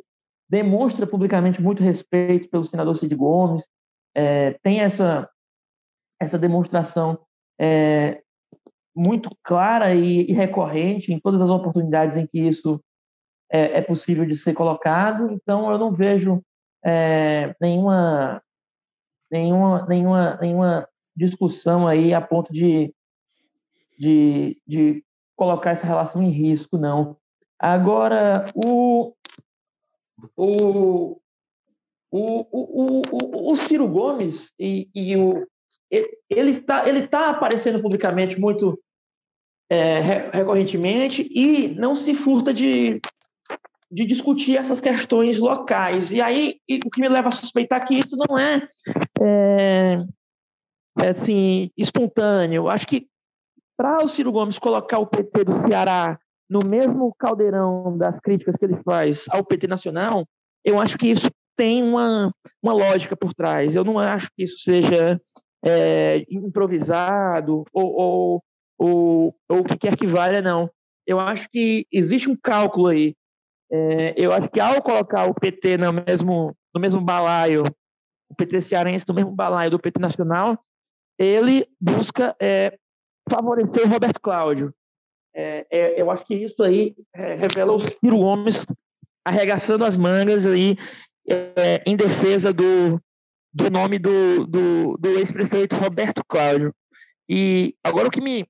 demonstra 0.49 1.07
publicamente 1.07 1.61
muito 1.61 1.81
respeito 1.81 2.49
pelo 2.49 2.65
senador 2.65 2.95
Cid 2.95 3.15
Gomes, 3.15 3.67
é, 4.15 4.53
tem 4.63 4.79
essa, 4.79 5.29
essa 6.19 6.37
demonstração 6.37 7.19
é, 7.59 8.21
muito 8.95 9.29
clara 9.43 9.93
e, 9.93 10.29
e, 10.29 10.33
recorrente 10.33 11.11
em 11.11 11.19
todas 11.19 11.41
as 11.41 11.49
oportunidades 11.49 12.15
em 12.15 12.25
que 12.25 12.39
isso 12.39 12.81
é, 13.51 13.79
é 13.79 13.81
possível 13.81 14.25
de 14.25 14.37
ser 14.37 14.53
colocado. 14.53 15.29
Então, 15.31 15.69
eu 15.69 15.77
não 15.77 15.91
vejo 15.91 16.41
é, 16.83 17.53
nenhuma, 17.59 18.41
nenhuma, 19.29 19.85
nenhuma, 19.85 20.37
nenhuma 20.41 20.89
discussão 21.15 21.87
aí 21.87 22.13
a 22.13 22.21
ponto 22.21 22.53
de, 22.53 22.93
de, 23.99 24.61
de 24.65 25.04
colocar 25.35 25.71
essa 25.71 25.85
relação 25.85 26.23
em 26.23 26.29
risco, 26.29 26.77
não. 26.77 27.17
Agora, 27.59 28.51
o, 28.55 29.13
o, 30.35 31.19
o, 32.11 32.47
o, 32.51 33.01
o, 33.11 33.51
o 33.51 33.57
Ciro 33.57 33.87
Gomes 33.87 34.51
e, 34.59 34.89
e 34.93 35.15
o, 35.17 35.45
ele 36.29 36.51
está 36.51 36.87
ele 36.87 37.07
tá 37.07 37.29
aparecendo 37.29 37.81
publicamente 37.81 38.39
muito 38.39 38.79
é, 39.69 40.29
recorrentemente 40.31 41.27
e 41.31 41.69
não 41.69 41.95
se 41.95 42.13
furta 42.13 42.53
de, 42.53 43.01
de 43.91 44.05
discutir 44.05 44.57
essas 44.57 44.79
questões 44.79 45.39
locais. 45.39 46.11
E 46.11 46.21
aí, 46.21 46.57
e 46.67 46.79
o 46.85 46.89
que 46.89 47.01
me 47.01 47.09
leva 47.09 47.29
a 47.29 47.31
suspeitar 47.31 47.85
que 47.85 47.95
isso 47.95 48.15
não 48.27 48.37
é, 48.37 48.67
é, 49.21 50.05
é 50.99 51.09
assim, 51.09 51.71
espontâneo. 51.77 52.69
Acho 52.69 52.87
que 52.87 53.07
para 53.77 54.03
o 54.03 54.07
Ciro 54.07 54.31
Gomes 54.31 54.59
colocar 54.59 54.99
o 54.99 55.07
PT 55.07 55.43
do 55.43 55.67
Ceará 55.67 56.17
no 56.49 56.63
mesmo 56.63 57.13
caldeirão 57.17 57.97
das 57.97 58.19
críticas 58.19 58.55
que 58.57 58.65
ele 58.65 58.81
faz 58.83 59.25
ao 59.29 59.43
PT 59.43 59.67
nacional, 59.67 60.25
eu 60.63 60.79
acho 60.79 60.97
que 60.97 61.07
isso 61.07 61.29
tem 61.55 61.83
uma, 61.83 62.31
uma 62.61 62.73
lógica 62.73 63.15
por 63.15 63.33
trás. 63.33 63.75
Eu 63.75 63.83
não 63.83 63.97
acho 63.97 64.29
que 64.35 64.43
isso 64.43 64.59
seja 64.59 65.19
é, 65.63 66.25
improvisado 66.29 67.63
ou, 67.73 67.93
ou, 67.93 68.43
ou, 68.77 69.35
ou, 69.49 69.59
o 69.59 69.63
que 69.63 69.77
quer 69.77 69.95
que 69.95 70.05
valha, 70.05 70.41
não. 70.41 70.69
Eu 71.07 71.19
acho 71.19 71.47
que 71.51 71.87
existe 71.91 72.29
um 72.29 72.35
cálculo 72.35 72.87
aí. 72.87 73.15
É, 73.71 74.13
eu 74.15 74.31
acho 74.31 74.49
que 74.49 74.59
ao 74.59 74.81
colocar 74.81 75.25
o 75.25 75.33
PT 75.33 75.77
no 75.77 75.93
mesmo, 75.93 76.55
no 76.73 76.81
mesmo 76.81 77.01
balaio, 77.01 77.63
o 78.29 78.35
PT 78.35 78.61
cearense 78.61 79.05
no 79.07 79.13
mesmo 79.15 79.31
balaio 79.31 79.71
do 79.71 79.79
PT 79.79 79.99
nacional, 79.99 80.59
ele 81.17 81.67
busca 81.79 82.35
é, 82.39 82.77
favorecer 83.29 83.85
o 83.85 83.89
Roberto 83.89 84.19
Cláudio. 84.19 84.73
É, 85.33 85.65
é, 85.69 86.01
eu 86.01 86.09
acho 86.09 86.25
que 86.25 86.35
isso 86.35 86.63
aí 86.63 86.95
é, 87.13 87.35
revela 87.35 87.75
os 87.75 87.83
Ciro 87.83 88.17
Gomes 88.17 88.65
arregaçando 89.25 89.83
as 89.83 89.97
mangas 89.97 90.45
aí 90.45 90.77
é, 91.27 91.83
em 91.85 91.95
defesa 91.95 92.53
do, 92.53 93.01
do 93.53 93.69
nome 93.69 93.99
do, 93.99 94.45
do, 94.45 94.97
do 94.97 95.09
ex-prefeito 95.19 95.75
Roberto 95.75 96.23
Cláudio. 96.27 96.73
E 97.27 97.75
agora 97.83 98.07
o 98.07 98.11
que 98.11 98.21
me 98.21 98.45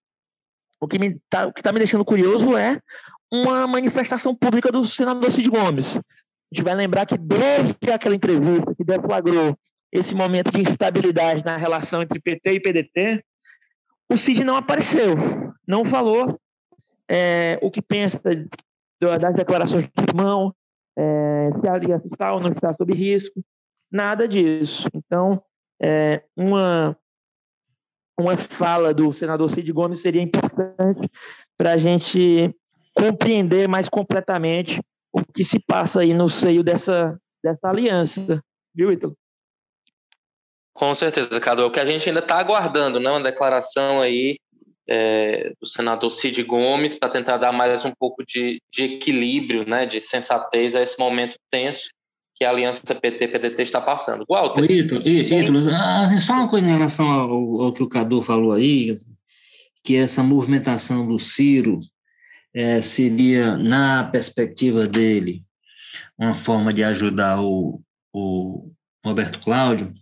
o 0.80 0.88
que 0.88 0.99
me 0.99 1.17
tá, 1.30 1.47
o 1.47 1.53
que 1.53 1.61
está 1.61 1.71
me 1.71 1.80
deixando 1.80 2.05
curioso 2.05 2.55
é 2.57 2.80
uma 3.32 3.65
manifestação 3.65 4.36
pública 4.36 4.71
do 4.71 4.86
senador 4.86 5.32
Cid 5.32 5.49
Gomes. 5.49 5.97
A 5.97 6.01
gente 6.53 6.63
vai 6.63 6.76
lembrar 6.76 7.05
que 7.05 7.17
desde 7.17 7.91
aquela 7.91 8.15
entrevista 8.15 8.76
que 8.76 8.84
deflagrou 8.84 9.57
esse 9.91 10.13
momento 10.13 10.51
de 10.51 10.61
instabilidade 10.61 11.43
na 11.43 11.57
relação 11.57 12.01
entre 12.01 12.19
PT 12.19 12.51
e 12.51 12.59
PDT, 12.59 13.26
o 14.10 14.18
Cid 14.18 14.43
não 14.43 14.56
apareceu, 14.56 15.16
não 15.68 15.84
falou 15.84 16.39
é, 17.10 17.60
o 17.62 17.72
que 17.72 17.82
pensa 17.82 18.20
das 18.99 19.36
declarações 19.36 19.88
do 19.88 20.03
irmão, 20.03 20.53
é, 20.97 21.49
se 21.60 21.68
a 21.68 21.74
aliança 21.74 22.08
está 22.08 22.34
ou 22.34 22.39
não 22.39 22.51
está 22.51 22.74
sob 22.74 22.93
risco, 22.93 23.43
nada 23.91 24.28
disso. 24.28 24.88
Então, 24.93 25.41
é, 25.82 26.24
uma, 26.36 26.97
uma 28.20 28.38
fala 28.38 28.93
do 28.93 29.12
senador 29.12 29.49
Cid 29.49 29.72
Gomes 29.72 30.01
seria 30.01 30.22
importante 30.22 31.10
para 31.58 31.74
a 31.74 31.78
gente 31.78 32.56
compreender 32.93 33.68
mais 33.68 33.89
completamente 33.89 34.82
o 35.12 35.24
que 35.24 35.43
se 35.43 35.60
passa 35.60 36.01
aí 36.01 36.14
no 36.14 36.30
seio 36.30 36.64
dessa, 36.64 37.20
dessa 37.43 37.70
aliança, 37.70 38.41
viu, 38.74 38.91
Ítalo? 38.91 39.16
Com 40.76 40.93
certeza, 40.93 41.39
Cadu. 41.39 41.61
É 41.61 41.65
o 41.65 41.71
que 41.71 41.80
a 41.80 41.86
gente 41.86 42.09
ainda 42.09 42.19
está 42.19 42.38
aguardando, 42.38 42.99
né? 42.99 43.09
Uma 43.09 43.23
declaração 43.23 44.01
aí 44.01 44.38
é, 44.88 45.53
do 45.59 45.65
senador 45.65 46.11
Cid 46.11 46.43
Gomes 46.43 46.97
para 46.97 47.07
tentar 47.09 47.38
dar 47.38 47.53
mais 47.53 47.86
um 47.86 47.93
pouco 47.97 48.26
de, 48.26 48.61
de 48.69 48.84
equilíbrio, 48.84 49.65
né? 49.65 49.86
De 49.86 50.01
sensatez 50.01 50.76
a 50.76 50.82
esse 50.82 50.99
momento 50.99 51.38
tenso 51.49 51.88
que 52.36 52.43
a 52.43 52.49
aliança 52.49 52.93
PT-PDT 52.93 53.63
está 53.63 53.80
passando. 53.80 54.26
Walter. 54.30 54.69
Ítalo, 54.69 55.07
Ítalo 55.07 55.59
assim, 55.69 56.17
só 56.17 56.34
uma 56.34 56.49
coisa 56.49 56.67
em 56.67 56.71
relação 56.71 57.09
ao, 57.09 57.61
ao, 57.61 57.73
que 57.73 57.82
o 57.82 57.88
Cadu 57.88 58.21
falou 58.21 58.51
aí, 58.51 58.93
que 59.82 59.95
essa 59.95 60.21
movimentação 60.21 61.07
do 61.07 61.17
Ciro 61.17 61.80
é, 62.53 62.82
seria, 62.82 63.55
na 63.55 64.03
perspectiva 64.03 64.86
dele, 64.86 65.41
uma 66.17 66.34
forma 66.34 66.73
de 66.73 66.84
ajudar 66.84 67.41
o, 67.41 67.82
o 68.11 68.69
Roberto 69.05 69.39
Cláudio. 69.39 69.93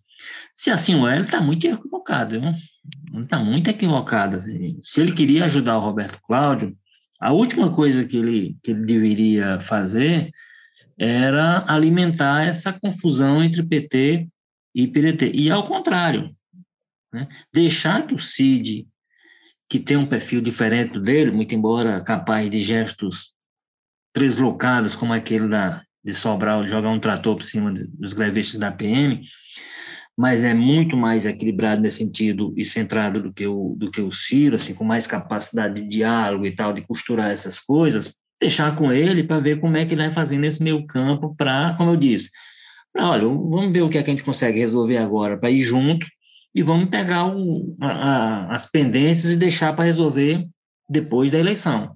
Se 0.54 0.70
assim 0.70 1.06
é, 1.08 1.16
ele 1.16 1.26
está 1.26 1.42
muito 1.42 1.66
equivocado? 1.66 2.36
Ele 2.36 3.24
está 3.24 3.40
muito 3.40 3.70
equivocado. 3.70 4.36
Assim. 4.38 4.78
Se 4.82 5.02
ele 5.02 5.14
queria 5.14 5.46
ajudar 5.46 5.78
o 5.78 5.82
Roberto 5.82 6.20
Cláudio, 6.22 6.78
a 7.20 7.32
última 7.32 7.74
coisa 7.74 8.04
que 8.04 8.18
ele, 8.18 8.58
que 8.62 8.72
ele 8.72 8.86
deveria 8.86 9.60
fazer 9.60 10.32
era 10.98 11.66
alimentar 11.68 12.46
essa 12.46 12.72
confusão 12.72 13.42
entre 13.42 13.64
PT 13.64 14.28
e 14.76 14.88
PDT. 14.88 15.32
E 15.34 15.50
ao 15.50 15.64
contrário, 15.64 16.36
né? 17.12 17.28
deixar 17.52 18.06
que 18.06 18.14
o 18.14 18.20
Cid, 18.20 18.88
que 19.70 19.80
tem 19.80 19.98
um 19.98 20.06
perfil 20.06 20.42
diferente 20.42 21.00
dele, 21.00 21.32
muito 21.32 21.56
embora 21.56 22.04
capaz 22.04 22.50
de 22.50 22.62
gestos 22.62 23.34
treslocados, 24.14 24.96
como 24.96 25.14
aquele 25.14 25.48
da, 25.48 25.84
de 26.04 26.14
Sobral, 26.14 26.64
de 26.64 26.72
jogar 26.72 26.90
um 26.90 27.00
trator 27.00 27.36
por 27.36 27.46
cima 27.46 27.74
dos 27.74 28.14
grevistas 28.14 28.60
da 28.60 28.72
PM, 28.72 29.26
mas 30.18 30.44
é 30.44 30.54
muito 30.54 30.96
mais 30.96 31.26
equilibrado 31.26 31.82
nesse 31.82 31.98
sentido 31.98 32.54
e 32.56 32.64
centrado 32.64 33.22
do 33.22 33.34
que 33.34 33.48
o, 33.48 33.76
do 33.78 33.90
que 33.90 34.02
o 34.02 34.12
Ciro, 34.12 34.56
assim, 34.56 34.74
com 34.74 34.84
mais 34.84 35.08
capacidade 35.08 35.82
de 35.82 35.88
diálogo 35.88 36.46
e 36.46 36.56
tal, 36.56 36.72
de 36.72 36.82
costurar 36.82 37.32
essas 37.32 37.60
coisas, 37.60 38.14
deixar 38.40 38.76
com 38.76 38.92
ele 38.92 39.24
para 39.24 39.40
ver 39.40 39.60
como 39.60 39.76
é 39.76 39.86
que 39.86 39.94
ele 39.94 40.04
vai 40.04 40.12
fazer 40.12 40.38
nesse 40.38 40.62
meio 40.62 40.86
campo 40.86 41.36
para, 41.36 41.74
como 41.78 41.92
eu 41.92 41.98
disse, 41.98 42.30
pra, 42.92 43.10
olha, 43.10 43.24
vamos 43.24 43.72
ver 43.74 43.82
o 43.82 43.90
que, 43.90 43.98
é 43.98 44.04
que 44.04 44.12
a 44.12 44.14
gente 44.14 44.24
consegue 44.24 44.60
resolver 44.60 44.98
agora 44.98 45.38
para 45.38 45.50
ir 45.50 45.62
junto 45.62 46.06
e 46.54 46.62
vamos 46.62 46.90
pegar 46.90 47.26
o, 47.26 47.76
a, 47.82 47.88
a, 47.88 48.54
as 48.54 48.70
pendências 48.70 49.32
e 49.32 49.38
deixar 49.38 49.74
para 49.74 49.86
resolver 49.86 50.48
depois 50.88 51.32
da 51.32 51.40
eleição. 51.40 51.96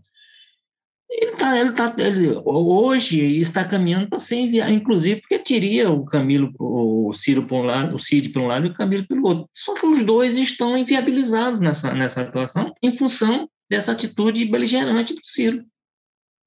Ele 1.10 1.32
tá, 1.32 1.58
ele 1.58 1.72
tá, 1.72 1.96
ele, 1.98 2.42
hoje 2.44 3.38
está 3.38 3.64
caminhando 3.64 4.10
para 4.10 4.20
ser 4.20 4.38
enviado, 4.38 4.72
inclusive 4.72 5.22
porque 5.22 5.40
teria 5.40 5.90
o 5.90 6.04
Camilo, 6.06 6.54
o 6.60 6.97
Ciro 7.14 7.46
por 7.46 7.56
um 7.56 7.64
lado, 7.64 7.96
o 7.96 8.00
Cid 8.00 8.30
por 8.30 8.42
um 8.42 8.48
lado 8.48 8.68
e 8.68 8.70
o 8.70 8.74
Camilo 8.74 9.08
pelo 9.08 9.28
outro. 9.28 9.50
Só 9.54 9.74
que 9.74 9.86
os 9.86 10.02
dois 10.04 10.38
estão 10.38 10.78
inviabilizados 10.78 11.60
nessa, 11.60 11.94
nessa 11.94 12.22
atuação 12.22 12.74
em 12.82 12.92
função 12.92 13.50
dessa 13.70 13.92
atitude 13.92 14.46
beligerante 14.46 15.14
do 15.14 15.22
Ciro. 15.24 15.66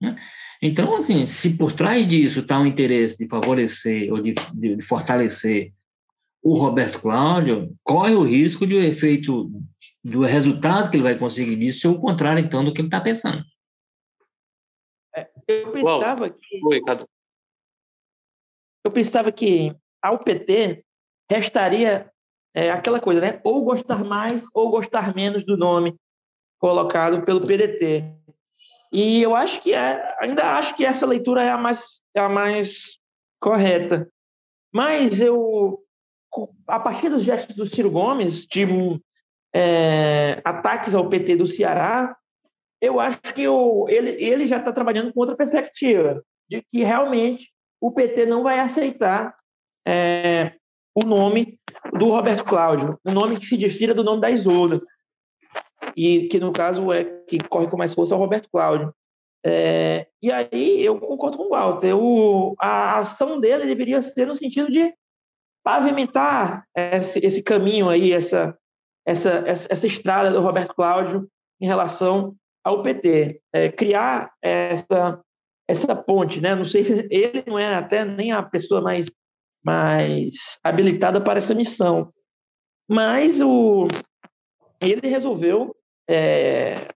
Né? 0.01 0.17
Então, 0.63 0.97
assim, 0.97 1.25
se 1.27 1.57
por 1.57 1.73
trás 1.73 2.07
disso 2.07 2.41
está 2.41 2.61
o 2.61 2.67
interesse 2.67 3.17
de 3.17 3.29
favorecer 3.29 4.13
ou 4.13 4.21
de, 4.21 4.35
de, 4.55 4.77
de, 4.77 4.83
fortalecer 4.83 5.73
o 6.43 6.55
Roberto 6.55 7.01
Cláudio, 7.01 7.75
corre 7.83 8.15
o 8.15 8.23
risco 8.23 8.67
de 8.67 8.75
o 8.75 8.83
efeito 8.83 9.51
do 10.03 10.21
resultado 10.21 10.91
que 10.91 10.97
ele 10.97 11.03
vai 11.03 11.19
conseguir 11.19 11.57
disso, 11.57 11.89
ou 11.89 11.97
o 11.97 12.01
contrário, 12.01 12.43
então, 12.43 12.65
do 12.65 12.73
que 12.73 12.81
ele 12.81 12.89
está 12.89 13.01
pensando. 13.01 13.45
É, 15.15 15.31
eu 15.49 15.73
pensava 15.73 16.31
que. 16.31 16.61
Oi, 16.65 16.81
Cadu. 16.83 17.09
Eu 18.85 18.91
pensava 18.91 19.31
que 19.31 19.75
ao 20.03 20.18
PT 20.18 20.84
restaria 21.30 22.11
é, 22.55 22.70
aquela 22.70 23.01
coisa, 23.01 23.20
né? 23.20 23.40
Ou 23.44 23.64
gostar 23.64 24.05
mais 24.05 24.44
ou 24.53 24.70
gostar 24.70 25.14
menos 25.14 25.44
do 25.44 25.57
nome 25.57 25.96
colocado 26.59 27.24
pelo 27.24 27.40
PDT. 27.40 28.12
E 28.92 29.22
eu 29.22 29.36
acho 29.36 29.61
que 29.61 29.72
é, 29.72 30.16
ainda 30.20 30.57
acho 30.57 30.74
que 30.74 30.84
essa 30.84 31.07
leitura 31.07 31.44
é 31.44 31.48
a 31.48 31.57
mais, 31.57 32.01
é 32.14 32.20
a 32.20 32.28
mais 32.28 32.98
correta. 33.40 34.09
Mas 34.72 35.20
eu, 35.20 35.80
a 36.66 36.80
partir 36.80 37.09
dos 37.09 37.22
gestos 37.22 37.55
do 37.55 37.66
Ciro 37.66 37.90
Gomes, 37.90 38.46
de 38.46 38.66
é, 39.55 40.40
ataques 40.44 40.94
ao 40.94 41.09
PT 41.09 41.36
do 41.36 41.46
Ceará, 41.46 42.16
eu 42.80 42.98
acho 42.98 43.20
que 43.20 43.46
o, 43.46 43.88
ele, 43.88 44.11
ele 44.11 44.46
já 44.46 44.59
está 44.59 44.72
trabalhando 44.72 45.12
com 45.12 45.20
outra 45.20 45.36
perspectiva, 45.36 46.24
de 46.48 46.62
que 46.72 46.82
realmente 46.82 47.48
o 47.80 47.92
PT 47.92 48.26
não 48.26 48.42
vai 48.42 48.59
aceitar 48.59 49.34
é, 49.91 50.55
o 50.95 51.05
nome 51.05 51.59
do 51.99 52.07
Roberto 52.11 52.45
Cláudio, 52.45 52.97
o 53.05 53.11
nome 53.11 53.38
que 53.38 53.47
se 53.47 53.57
difira 53.57 53.93
do 53.93 54.05
nome 54.05 54.20
da 54.20 54.30
Isolda, 54.30 54.80
e 55.97 56.28
que 56.28 56.38
no 56.38 56.53
caso 56.53 56.93
é 56.93 57.05
que 57.26 57.38
corre 57.38 57.68
com 57.68 57.76
mais 57.76 57.93
força 57.93 58.14
é 58.14 58.16
o 58.16 58.20
Roberto 58.20 58.49
Cláudio. 58.53 58.95
É, 59.45 60.07
e 60.22 60.30
aí 60.30 60.84
eu 60.84 61.01
concordo 61.01 61.38
com 61.38 61.45
o 61.45 61.49
Walter, 61.51 61.95
o, 61.97 62.55
a 62.61 62.99
ação 62.99 63.41
dele 63.41 63.66
deveria 63.66 64.01
ser 64.03 64.26
no 64.26 64.34
sentido 64.34 64.70
de 64.70 64.95
pavimentar 65.64 66.64
esse, 66.76 67.18
esse 67.24 67.43
caminho 67.43 67.88
aí, 67.88 68.12
essa, 68.12 68.57
essa, 69.05 69.43
essa, 69.47 69.66
essa, 69.70 69.86
estrada 69.86 70.30
do 70.30 70.41
Roberto 70.41 70.74
Cláudio 70.74 71.28
em 71.61 71.66
relação 71.66 72.36
ao 72.62 72.82
PT, 72.82 73.41
é, 73.53 73.70
criar 73.70 74.30
essa, 74.43 75.20
essa 75.66 75.97
ponte, 75.97 76.41
né? 76.41 76.55
Não 76.55 76.64
sei 76.64 76.84
se 76.84 77.09
ele 77.11 77.43
não 77.47 77.59
é 77.59 77.74
até 77.74 78.05
nem 78.05 78.30
a 78.32 78.43
pessoa 78.43 78.80
mais, 78.80 79.11
mais 79.65 80.59
habilitada 80.65 81.21
para 81.21 81.39
essa 81.39 81.55
missão, 81.55 82.11
mas 82.89 83.41
o, 83.41 83.87
ele 84.81 85.07
resolveu, 85.07 85.75
é, 86.09 86.89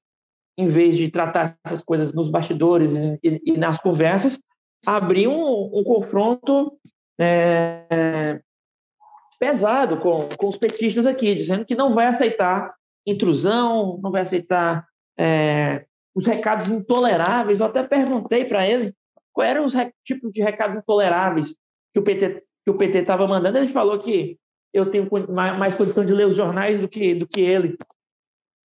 em 0.57 0.67
vez 0.67 0.97
de 0.97 1.11
tratar 1.11 1.57
essas 1.65 1.83
coisas 1.83 2.13
nos 2.13 2.29
bastidores 2.29 2.95
e, 2.95 3.41
e 3.45 3.57
nas 3.57 3.79
conversas, 3.79 4.39
abrir 4.85 5.29
um, 5.29 5.71
um 5.73 5.85
confronto 5.85 6.79
é, 7.21 8.41
pesado 9.39 9.99
com, 9.99 10.29
com 10.37 10.49
os 10.49 10.57
petistas 10.57 11.07
aqui, 11.07 11.35
dizendo 11.35 11.65
que 11.65 11.75
não 11.75 11.93
vai 11.93 12.07
aceitar 12.07 12.71
intrusão, 13.07 14.01
não 14.03 14.11
vai 14.11 14.23
aceitar 14.23 14.87
é, 15.19 15.85
os 16.15 16.27
recados 16.27 16.69
intoleráveis. 16.71 17.61
Eu 17.61 17.67
até 17.67 17.83
perguntei 17.83 18.45
para 18.45 18.67
ele 18.67 18.95
qual 19.33 19.47
eram 19.47 19.65
os 19.65 19.75
tipos 20.05 20.33
de 20.33 20.43
recados 20.43 20.77
intoleráveis 20.77 21.55
que 21.93 22.01
o 22.01 22.03
PT 22.03 22.43
que 22.65 22.71
o 22.71 22.77
PT 22.77 22.99
estava 22.99 23.27
mandando. 23.27 23.59
Ele 23.59 23.73
falou 23.73 23.99
que 23.99 24.39
eu 24.73 24.91
tenho 24.91 25.09
mais 25.33 25.75
condição 25.75 26.05
de 26.05 26.13
ler 26.13 26.27
os 26.27 26.37
jornais 26.37 26.81
do 26.81 26.89
que 26.89 27.15
do 27.15 27.27
que 27.27 27.41
ele. 27.41 27.77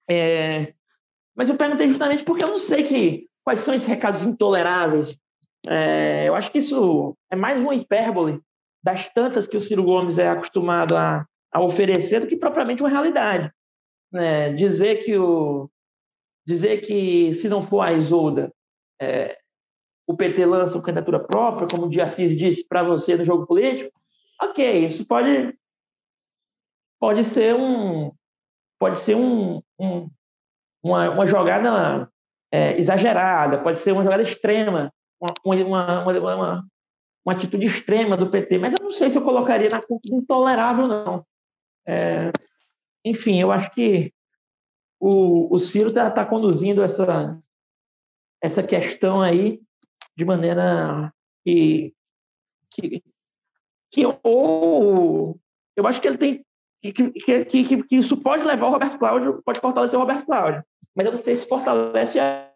É, 0.10 0.74
mas 1.36 1.50
eu 1.50 1.56
perguntei 1.56 1.88
justamente 1.88 2.24
porque 2.24 2.44
eu 2.44 2.50
não 2.50 2.58
sei 2.58 2.84
que 2.84 3.28
quais 3.44 3.60
são 3.62 3.74
esses 3.74 3.88
recados 3.88 4.24
intoleráveis. 4.24 5.18
É, 5.68 6.28
eu 6.28 6.36
acho 6.36 6.52
que 6.52 6.60
isso 6.60 7.16
é 7.32 7.36
mais 7.36 7.60
uma 7.60 7.76
hipérbole 7.76 8.42
das 8.84 9.10
tantas 9.14 9.48
que 9.48 9.58
o 9.58 9.62
Ciro 9.62 9.84
Gomes 9.84 10.18
é 10.18 10.30
acostumado 10.30 10.96
a, 10.96 11.26
a 11.52 11.62
oferecer 11.62 12.22
do 12.22 12.28
que 12.28 12.38
propriamente 12.38 12.82
uma 12.82 12.90
realidade. 12.90 13.52
É, 14.14 14.54
dizer 14.54 15.04
que 15.04 15.18
o 15.18 15.70
dizer 16.46 16.80
que 16.80 17.32
se 17.34 17.48
não 17.48 17.62
for 17.62 17.82
a 17.82 17.94
Isolda, 17.94 18.52
é, 19.00 19.38
o 20.10 20.18
PT 20.18 20.44
lança 20.44 20.76
uma 20.76 20.84
candidatura 20.84 21.20
própria, 21.20 21.68
como 21.68 21.86
o 21.86 21.90
Diassis 21.90 22.36
disse 22.36 22.68
para 22.68 22.82
você 22.82 23.16
no 23.16 23.24
jogo 23.24 23.46
político, 23.46 23.92
ok, 24.42 24.88
isso 24.88 25.06
pode 25.06 25.56
pode 27.00 27.24
ser 27.24 27.54
um 27.54 28.12
pode 28.80 28.98
ser 28.98 29.16
um, 29.16 29.62
um 29.80 30.10
uma, 30.84 31.12
uma 31.12 31.28
jogada 31.28 32.10
é, 32.52 32.76
exagerada, 32.76 33.62
pode 33.62 33.78
ser 33.78 33.92
uma 33.92 34.02
jogada 34.02 34.24
extrema, 34.24 34.92
uma, 35.22 35.32
uma, 35.46 36.04
uma, 36.04 36.66
uma 37.24 37.34
atitude 37.34 37.68
extrema 37.68 38.18
do 38.18 38.32
PT, 38.32 38.58
mas 38.58 38.74
eu 38.74 38.84
não 38.84 38.92
sei 38.92 39.12
se 39.12 39.18
eu 39.20 39.24
colocaria 39.24 39.70
na 39.70 39.80
culpa 39.80 40.08
intolerável, 40.12 40.88
não. 40.88 41.24
É, 41.88 42.32
enfim, 43.06 43.40
eu 43.40 43.52
acho 43.52 43.70
que 43.76 44.12
o, 45.00 45.54
o 45.54 45.60
Ciro 45.60 45.90
está 45.90 46.10
tá 46.10 46.26
conduzindo 46.26 46.82
essa, 46.82 47.40
essa 48.42 48.64
questão 48.64 49.22
aí 49.22 49.62
de 50.20 50.26
maneira 50.26 51.14
que, 51.46 51.94
que, 52.70 53.02
que 53.90 54.04
ou 54.22 55.40
eu 55.78 55.88
acho 55.88 56.02
que 56.02 56.08
ele 56.10 56.18
tem 56.18 56.46
que, 56.82 56.92
que, 56.92 57.46
que, 57.46 57.84
que, 57.84 57.96
isso 57.96 58.18
pode 58.18 58.44
levar 58.44 58.68
o 58.68 58.72
Roberto 58.72 58.98
Cláudio, 58.98 59.42
pode 59.44 59.60
fortalecer 59.60 59.98
o 59.98 60.02
Roberto 60.02 60.26
Cláudio, 60.26 60.64
mas 60.96 61.06
eu 61.06 61.12
não 61.14 61.20
sei 61.20 61.36
se 61.36 61.48
fortalece 61.48 62.20
a, 62.20 62.50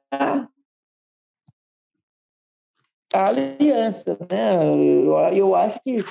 a 3.13 3.27
aliança, 3.27 4.17
né? 4.29 4.65
Eu, 4.65 5.13
eu 5.33 5.55
acho 5.55 5.79
que 5.83 6.05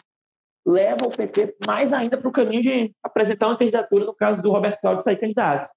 leva 0.67 1.07
o 1.07 1.11
PT 1.11 1.57
mais 1.67 1.93
ainda 1.93 2.17
para 2.17 2.29
o 2.29 2.33
caminho 2.33 2.63
de 2.63 2.95
apresentar 3.03 3.49
uma 3.49 3.59
candidatura, 3.59 4.07
no 4.07 4.15
caso 4.15 4.41
do 4.41 4.51
Roberto 4.51 4.81
Cláudio 4.81 5.05
sair 5.05 5.17
candidato. 5.17 5.71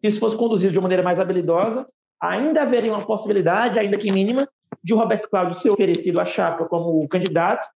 Se 0.00 0.08
isso 0.08 0.20
fosse 0.20 0.36
conduzido 0.36 0.72
de 0.72 0.78
uma 0.78 0.84
maneira 0.84 1.02
mais 1.02 1.18
habilidosa, 1.18 1.86
ainda 2.20 2.62
haveria 2.62 2.92
uma 2.92 3.06
possibilidade, 3.06 3.78
ainda 3.78 3.98
que 3.98 4.12
mínima, 4.12 4.48
de 4.82 4.94
Roberto 4.94 5.28
Cláudio 5.28 5.58
ser 5.58 5.70
oferecido 5.70 6.20
à 6.20 6.24
chapa 6.24 6.64
como 6.66 7.06
candidato 7.08 7.68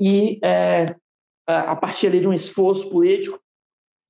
e, 0.00 0.38
é, 0.44 0.94
a 1.46 1.74
partir 1.76 2.08
ali 2.08 2.20
de 2.20 2.28
um 2.28 2.32
esforço 2.32 2.88
político, 2.90 3.40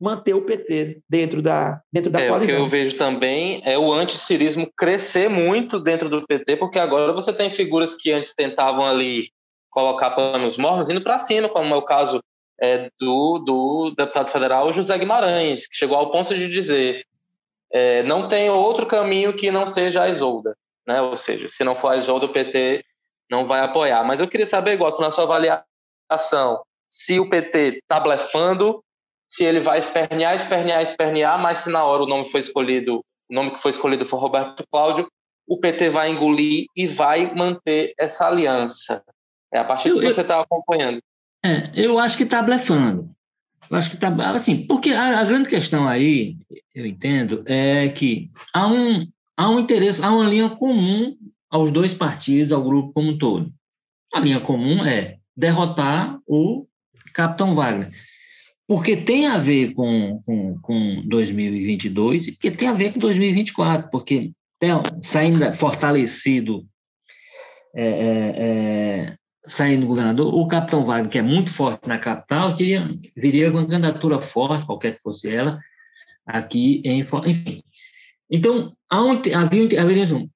manter 0.01 0.35
o 0.35 0.43
PT 0.43 1.01
dentro 1.09 1.41
da, 1.41 1.81
dentro 1.93 2.11
da 2.11 2.21
é, 2.21 2.29
coalizão. 2.29 2.55
O 2.55 2.59
que 2.59 2.62
eu 2.62 2.67
vejo 2.67 2.97
também 2.97 3.62
é 3.64 3.79
o 3.79 3.93
anticirismo 3.93 4.71
crescer 4.77 5.29
muito 5.29 5.81
dentro 5.81 6.09
do 6.09 6.27
PT, 6.27 6.57
porque 6.57 6.79
agora 6.79 7.12
você 7.12 7.33
tem 7.33 7.49
figuras 7.49 7.95
que 7.95 8.12
antes 8.12 8.35
tentavam 8.35 8.85
ali 8.85 9.31
colocar 9.71 10.11
panos 10.11 10.59
mornos 10.59 10.91
indo 10.91 11.03
para 11.03 11.19
cima, 11.19 11.49
como 11.49 11.75
é 11.75 11.77
o 11.77 11.83
caso 11.83 12.23
é, 12.61 12.91
do, 12.99 13.39
do 13.39 13.95
deputado 13.97 14.31
federal 14.31 14.73
José 14.73 14.97
Guimarães, 14.99 15.67
que 15.67 15.77
chegou 15.77 15.97
ao 15.97 16.11
ponto 16.11 16.35
de 16.35 16.49
dizer 16.49 17.05
é, 17.71 18.03
não 18.03 18.29
tem 18.29 18.49
outro 18.49 18.87
caminho 18.87 19.35
que 19.35 19.51
não 19.51 19.67
seja 19.67 20.03
a 20.03 20.09
Isolda, 20.09 20.57
né? 20.87 21.01
ou 21.01 21.16
seja, 21.16 21.49
se 21.49 21.64
não 21.64 21.74
for 21.74 21.89
a 21.89 21.97
Isolda, 21.97 22.26
o 22.26 22.32
PT 22.32 22.84
não 23.30 23.47
vai 23.47 23.61
apoiar. 23.61 24.05
Mas 24.05 24.20
eu 24.20 24.28
queria 24.28 24.47
saber, 24.47 24.76
Goto, 24.76 25.01
na 25.01 25.11
sua 25.11 25.24
avaliação, 25.24 26.62
se 26.89 27.18
o 27.18 27.28
PT 27.28 27.80
está 27.82 28.01
blefando 28.01 28.82
se 29.28 29.45
ele 29.45 29.61
vai 29.61 29.78
espernear, 29.78 30.34
espernear, 30.34 30.82
espernear, 30.82 31.41
mas 31.41 31.59
se 31.59 31.70
na 31.70 31.84
hora 31.84 32.05
o 32.05 32.07
nome 32.07 32.28
foi 32.28 32.41
escolhido, 32.41 33.05
o 33.28 33.34
nome 33.34 33.51
que 33.51 33.61
foi 33.61 33.72
escolhido 33.72 34.07
for 34.07 34.18
Roberto 34.18 34.64
Cláudio, 34.70 35.09
o 35.47 35.59
PT 35.59 35.91
vai 35.91 36.11
engolir 36.11 36.66
e 36.76 36.87
vai 36.87 37.32
manter 37.34 37.93
essa 37.99 38.26
aliança. 38.26 39.03
É 39.53 39.59
a 39.59 39.64
partir 39.64 39.91
do 39.91 40.01
que 40.01 40.12
você 40.12 40.20
está 40.20 40.41
acompanhando. 40.41 41.01
É, 41.45 41.70
eu 41.74 41.99
acho 41.99 42.16
que 42.16 42.24
está 42.24 42.43
blefando. 42.43 43.11
Eu 43.70 43.76
acho 43.76 43.91
que 43.91 43.97
está 43.97 44.09
assim, 44.30 44.66
porque 44.66 44.91
a, 44.91 45.20
a, 45.20 45.24
grande 45.24 45.49
questão 45.49 45.89
aí, 45.89 46.37
eu 46.74 46.87
entendo, 46.87 47.43
é 47.47 47.89
que 47.89 48.30
há 48.55 48.66
um 48.66 49.07
há 49.37 49.49
um 49.49 49.59
interesse, 49.59 50.03
há 50.03 50.11
uma 50.11 50.28
linha 50.28 50.51
comum 50.51 51.16
aos 51.51 51.70
dois 51.70 51.95
partidos, 51.95 52.53
ao 52.53 52.64
grupo 52.64 52.93
como 52.93 53.11
um 53.11 53.18
todo. 53.18 53.53
A 54.12 54.20
linha 54.20 54.41
comum 54.41 54.84
é 54.84 55.18
derrotar 55.37 56.18
o 56.26 56.66
Capitão 57.12 57.53
Wagner 57.53 57.91
porque 58.66 58.97
tem 58.97 59.26
a 59.26 59.39
ver 59.39 59.72
com, 59.72 60.20
com, 60.24 60.59
com 60.61 61.03
2022 61.07 62.28
e 62.28 62.32
porque 62.32 62.51
tem 62.51 62.68
a 62.68 62.72
ver 62.72 62.93
com 62.93 62.99
2024, 62.99 63.89
porque 63.91 64.32
saindo 65.03 65.53
fortalecido, 65.55 66.66
é, 67.74 67.87
é, 67.87 68.34
é, 68.39 69.16
saindo 69.47 69.87
governador, 69.87 70.34
o 70.34 70.47
capitão 70.49 70.82
Wagner, 70.82 71.11
que 71.11 71.18
é 71.18 71.22
muito 71.22 71.51
forte 71.53 71.87
na 71.87 71.99
capital, 71.99 72.57
teria, 72.57 72.82
viria 73.16 73.51
com 73.51 73.59
uma 73.59 73.68
candidatura 73.68 74.20
forte, 74.20 74.66
qualquer 74.66 74.97
que 74.97 75.03
fosse 75.03 75.32
ela, 75.32 75.61
aqui 76.26 76.82
em. 76.84 77.01
Enfim. 77.01 77.62
Então, 78.28 78.76
havia, 78.91 79.80
havia 79.80 80.16
um, 80.16 80.28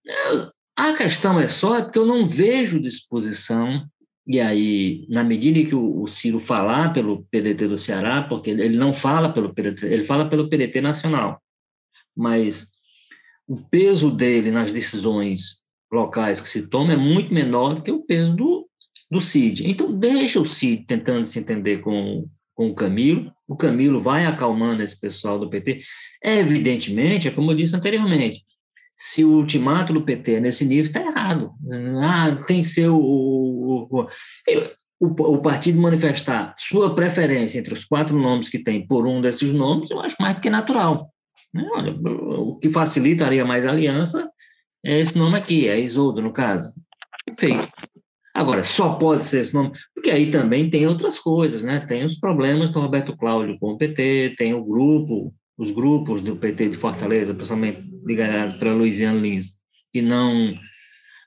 a 0.77 0.95
questão 0.95 1.39
é 1.39 1.47
só 1.47 1.77
é 1.77 1.83
porque 1.83 1.99
eu 1.99 2.07
não 2.07 2.25
vejo 2.25 2.81
disposição 2.81 3.87
e 4.33 4.39
aí, 4.39 5.07
na 5.09 5.25
medida 5.25 5.69
que 5.69 5.75
o, 5.75 6.07
Ciro 6.07 6.39
falar 6.39 6.93
pelo 6.93 7.25
PDT 7.33 7.67
do 7.67 7.77
Ceará, 7.77 8.23
porque 8.23 8.51
ele 8.51 8.77
não 8.77 8.93
fala 8.93 9.33
pelo 9.33 9.53
PDT, 9.53 9.85
ele 9.87 10.05
fala 10.05 10.29
pelo 10.29 10.49
PDT 10.49 10.81
nacional, 10.81 11.43
mas 12.17 12.69
o 13.49 13.57
peso 13.57 14.09
dele 14.09 14.53
nas 14.53 14.71
decisões 14.71 15.61
locais 15.93 16.41
que 16.41 16.49
se 16.49 16.69
tomam 16.69 16.93
é 16.93 16.97
muito 16.97 17.35
menor 17.35 17.75
do 17.75 17.83
que 17.83 17.91
o 17.91 18.05
peso 18.05 18.37
do, 18.37 18.69
do 19.11 19.21
CID. 19.21 19.69
Então, 19.69 19.93
deixa 19.93 20.39
o 20.39 20.47
CID 20.47 20.85
tentando 20.87 21.27
se 21.27 21.41
entender 21.41 21.79
com, 21.79 22.29
com 22.61 22.69
o 22.69 22.75
Camilo, 22.75 23.33
o 23.49 23.57
Camilo 23.57 23.99
vai 23.99 24.27
acalmando 24.27 24.83
esse 24.83 25.01
pessoal 25.01 25.39
do 25.39 25.49
PT. 25.49 25.81
É, 26.23 26.41
evidentemente, 26.41 27.27
é 27.27 27.31
como 27.31 27.51
eu 27.51 27.55
disse 27.55 27.75
anteriormente, 27.75 28.45
se 28.95 29.25
o 29.25 29.31
ultimato 29.31 29.95
do 29.95 30.05
PT 30.05 30.35
é 30.35 30.41
nesse 30.41 30.67
nível, 30.67 30.85
está 30.85 31.01
errado. 31.01 31.55
Ah, 32.03 32.37
tem 32.47 32.61
que 32.61 32.69
ser 32.69 32.89
o, 32.89 32.99
o, 32.99 34.07
o, 35.01 35.07
o, 35.07 35.39
partido 35.41 35.81
manifestar 35.81 36.53
sua 36.59 36.95
preferência 36.95 37.59
entre 37.59 37.73
os 37.73 37.87
quatro 37.87 38.19
nomes 38.19 38.51
que 38.51 38.59
tem 38.59 38.87
por 38.87 39.07
um 39.07 39.23
desses 39.23 39.55
nomes, 39.55 39.91
eu 39.91 39.99
acho 39.99 40.17
mais 40.21 40.35
do 40.35 40.43
que 40.43 40.51
natural. 40.51 41.11
Né? 41.55 41.67
Olha, 41.73 41.95
o 41.95 42.59
que 42.59 42.69
facilitaria 42.69 43.43
mais 43.43 43.67
a 43.67 43.71
aliança 43.71 44.31
é 44.85 45.01
esse 45.01 45.17
nome 45.17 45.39
aqui, 45.39 45.67
é 45.67 45.81
Isoldo, 45.81 46.21
no 46.21 46.31
caso. 46.31 46.71
Feito. 47.39 47.67
Agora, 48.35 48.63
só 48.63 48.95
pode 48.95 49.27
ser 49.27 49.41
esse 49.41 49.53
nome, 49.53 49.73
porque 49.95 50.11
aí 50.11 50.31
também 50.31 50.71
tem 50.71 50.87
outras 50.87 51.19
coisas, 51.19 51.63
né? 51.63 51.85
Tem 51.87 52.05
os 52.05 52.19
problemas 52.19 52.71
do 52.71 52.81
Roberto 52.81 53.17
Cláudio 53.17 53.59
com 53.59 53.73
o 53.73 53.77
PT, 53.77 54.35
tem 54.39 54.55
o 54.55 54.65
grupo, 54.65 55.35
os 55.59 55.71
grupos 55.71 56.21
do 56.23 56.37
PT 56.37 56.71
de 56.71 56.77
Fortaleza, 56.77 57.35
principalmente 57.35 57.83
ligados 58.05 58.55
para 58.55 58.73
Luiziano 58.73 59.21
Lins, 59.21 59.57
que 59.93 60.01
não 60.01 60.53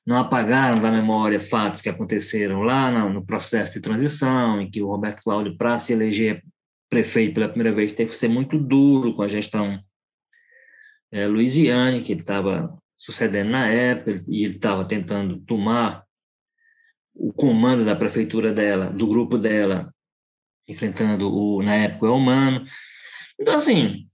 não 0.06 0.18
apagaram 0.18 0.82
da 0.82 0.92
memória 0.92 1.40
fatos 1.40 1.82
que 1.82 1.88
aconteceram 1.88 2.62
lá 2.62 2.92
no, 2.92 3.14
no 3.14 3.26
processo 3.26 3.74
de 3.74 3.80
transição, 3.80 4.60
em 4.60 4.70
que 4.70 4.82
o 4.82 4.88
Roberto 4.88 5.22
Cláudio, 5.24 5.56
para 5.58 5.80
se 5.80 5.94
eleger 5.94 6.44
prefeito 6.90 7.36
pela 7.36 7.48
primeira 7.48 7.74
vez, 7.74 7.94
teve 7.94 8.12
que 8.12 8.18
ser 8.18 8.28
muito 8.28 8.60
duro 8.60 9.16
com 9.16 9.22
a 9.22 9.28
gestão 9.28 9.80
é, 11.12 11.26
Luiziane, 11.26 12.02
que 12.02 12.12
ele 12.12 12.22
estava 12.22 12.78
sucedendo 12.98 13.52
na 13.52 13.68
época, 13.68 14.22
e 14.28 14.44
ele 14.44 14.56
estava 14.56 14.84
tentando 14.84 15.40
tomar 15.42 16.04
o 17.16 17.32
comando 17.32 17.86
da 17.86 17.96
prefeitura 17.96 18.52
dela, 18.52 18.88
do 18.88 19.08
grupo 19.08 19.38
dela, 19.38 19.94
enfrentando 20.68 21.32
o, 21.32 21.62
na 21.62 21.76
época, 21.76 22.10
o 22.10 22.18
Humano. 22.18 22.66
Então, 23.40 23.56
assim, 23.56 24.06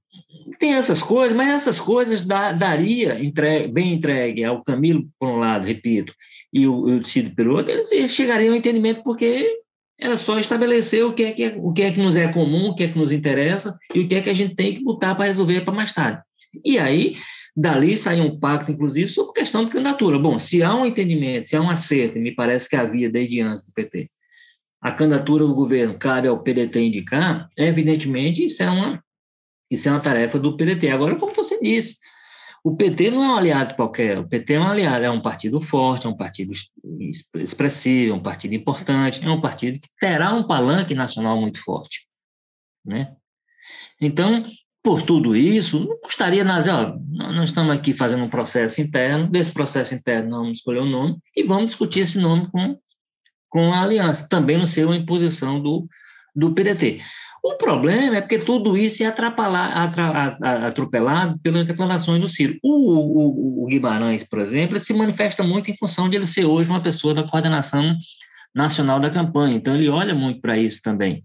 tem 0.57 0.73
essas 0.73 1.01
coisas, 1.01 1.35
mas 1.35 1.49
essas 1.49 1.79
coisas 1.79 2.23
daria 2.23 3.23
entregue, 3.23 3.67
bem 3.67 3.93
entregue 3.93 4.43
ao 4.43 4.63
Camilo, 4.63 5.07
por 5.19 5.29
um 5.29 5.37
lado, 5.37 5.65
repito, 5.65 6.13
e 6.51 6.67
o, 6.67 6.97
o 6.97 7.01
pelo 7.35 7.55
outro, 7.55 7.71
eles, 7.71 7.91
eles 7.91 8.13
chegariam 8.13 8.51
ao 8.51 8.57
entendimento 8.57 9.03
porque 9.03 9.59
era 9.99 10.17
só 10.17 10.39
estabelecer 10.39 11.05
o 11.05 11.13
que, 11.13 11.23
é 11.23 11.31
que 11.31 11.53
o 11.57 11.73
que 11.73 11.83
é 11.83 11.91
que 11.91 11.99
nos 11.99 12.15
é 12.15 12.31
comum, 12.31 12.69
o 12.69 12.75
que 12.75 12.83
é 12.83 12.87
que 12.87 12.97
nos 12.97 13.11
interessa 13.11 13.77
e 13.93 13.99
o 13.99 14.07
que 14.07 14.15
é 14.15 14.21
que 14.21 14.29
a 14.29 14.33
gente 14.33 14.55
tem 14.55 14.75
que 14.75 14.83
botar 14.83 15.13
para 15.13 15.25
resolver 15.25 15.61
para 15.61 15.73
mais 15.73 15.93
tarde. 15.93 16.21
E 16.65 16.79
aí, 16.79 17.15
dali 17.59 17.97
sai 17.97 18.21
um 18.21 18.39
pacto, 18.39 18.71
inclusive, 18.71 19.09
sobre 19.09 19.33
questão 19.33 19.65
de 19.65 19.71
candidatura. 19.71 20.17
Bom, 20.17 20.39
se 20.39 20.63
há 20.63 20.73
um 20.73 20.85
entendimento, 20.85 21.49
se 21.49 21.57
há 21.57 21.61
um 21.61 21.69
acerto, 21.69 22.17
me 22.17 22.33
parece 22.33 22.69
que 22.69 22.75
havia 22.75 23.09
desde 23.09 23.41
antes 23.41 23.65
do 23.65 23.73
PT, 23.73 24.07
a 24.81 24.93
candidatura 24.93 25.45
do 25.45 25.53
governo 25.53 25.97
cabe 25.99 26.29
ao 26.29 26.41
PDT 26.41 26.79
indicar, 26.79 27.49
evidentemente 27.57 28.45
isso 28.45 28.63
é 28.63 28.69
uma, 28.69 29.03
isso 29.69 29.89
é 29.89 29.91
uma 29.91 29.99
tarefa 29.99 30.39
do 30.39 30.55
PDT. 30.55 30.89
Agora, 30.89 31.17
como 31.17 31.33
você 31.33 31.59
disse, 31.59 31.97
o 32.63 32.77
PT 32.77 33.11
não 33.11 33.23
é 33.25 33.27
um 33.27 33.35
aliado 33.35 33.75
qualquer, 33.75 34.17
o 34.19 34.27
PT 34.27 34.53
é 34.53 34.59
um 34.59 34.67
aliado, 34.67 35.03
é 35.03 35.11
um 35.11 35.21
partido 35.21 35.59
forte, 35.59 36.07
é 36.07 36.09
um 36.09 36.15
partido 36.15 36.53
expressivo, 37.35 38.13
é 38.13 38.15
um 38.15 38.23
partido 38.23 38.53
importante, 38.53 39.21
é 39.21 39.29
um 39.29 39.41
partido 39.41 39.81
que 39.81 39.89
terá 39.99 40.33
um 40.33 40.47
palanque 40.47 40.93
nacional 40.93 41.37
muito 41.37 41.61
forte, 41.61 42.07
né? 42.85 43.17
Então, 43.99 44.45
por 44.81 45.01
tudo 45.01 45.35
isso, 45.35 45.79
não 45.79 45.99
custaria 45.99 46.43
nada, 46.43 46.73
ó, 46.73 46.97
nós 47.33 47.49
estamos 47.49 47.75
aqui 47.75 47.93
fazendo 47.93 48.23
um 48.23 48.29
processo 48.29 48.81
interno, 48.81 49.29
desse 49.29 49.51
processo 49.51 49.93
interno 49.93 50.37
vamos 50.37 50.59
escolher 50.59 50.79
o 50.79 50.83
um 50.83 50.89
nome 50.89 51.17
e 51.35 51.43
vamos 51.43 51.67
discutir 51.67 52.01
esse 52.01 52.17
nome 52.17 52.49
com, 52.49 52.79
com 53.49 53.73
a 53.73 53.81
aliança, 53.81 54.27
também 54.29 54.57
não 54.57 54.65
ser 54.65 54.85
uma 54.85 54.95
imposição 54.95 55.61
do, 55.61 55.87
do 56.33 56.53
PDT. 56.53 57.01
O 57.43 57.55
problema 57.55 58.17
é 58.17 58.21
porque 58.21 58.39
tudo 58.39 58.77
isso 58.77 59.01
é 59.01 59.05
atropelado 59.05 61.39
pelas 61.39 61.65
declarações 61.65 62.19
do 62.19 62.27
Ciro. 62.27 62.57
O, 62.61 62.71
o, 62.71 63.63
o, 63.63 63.67
Guimarães, 63.67 64.23
por 64.23 64.39
exemplo, 64.39 64.77
se 64.79 64.93
manifesta 64.93 65.41
muito 65.41 65.71
em 65.71 65.77
função 65.77 66.09
de 66.09 66.17
ele 66.17 66.27
ser 66.27 66.45
hoje 66.45 66.69
uma 66.69 66.81
pessoa 66.81 67.13
da 67.13 67.23
coordenação 67.23 67.95
nacional 68.53 68.99
da 68.99 69.09
campanha, 69.09 69.55
então 69.55 69.75
ele 69.75 69.89
olha 69.89 70.13
muito 70.13 70.41
para 70.41 70.57
isso 70.57 70.81
também. 70.81 71.23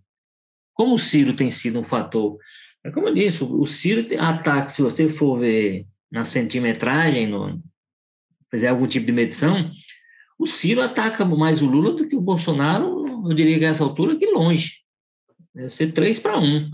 Como 0.73 0.95
o 0.95 0.99
Ciro 0.99 1.35
tem 1.35 1.51
sido 1.51 1.81
um 1.81 1.85
fator, 1.85 2.37
é 2.85 2.91
como 2.91 3.09
eu 3.09 3.14
disse, 3.14 3.43
o 3.43 3.64
Ciro 3.64 4.07
ataca, 4.18 4.68
se 4.68 4.82
você 4.82 5.09
for 5.09 5.41
ver 5.41 5.87
na 6.12 6.22
centimetragem, 6.22 7.26
no, 7.26 7.62
fazer 8.51 8.68
algum 8.68 8.87
tipo 8.87 9.07
de 9.07 9.12
medição, 9.12 9.70
o 10.39 10.47
Ciro 10.47 10.82
ataca 10.82 11.24
mais 11.24 11.62
o 11.62 11.66
Lula 11.66 11.93
do 11.93 12.07
que 12.07 12.14
o 12.14 12.20
Bolsonaro, 12.20 13.28
eu 13.28 13.35
diria 13.35 13.59
que 13.59 13.64
a 13.64 13.68
essa 13.68 13.82
altura, 13.82 14.14
de 14.16 14.26
longe. 14.26 14.82
Deve 15.55 15.74
ser 15.74 15.93
3 15.93 16.20
para 16.20 16.39
1. 16.39 16.70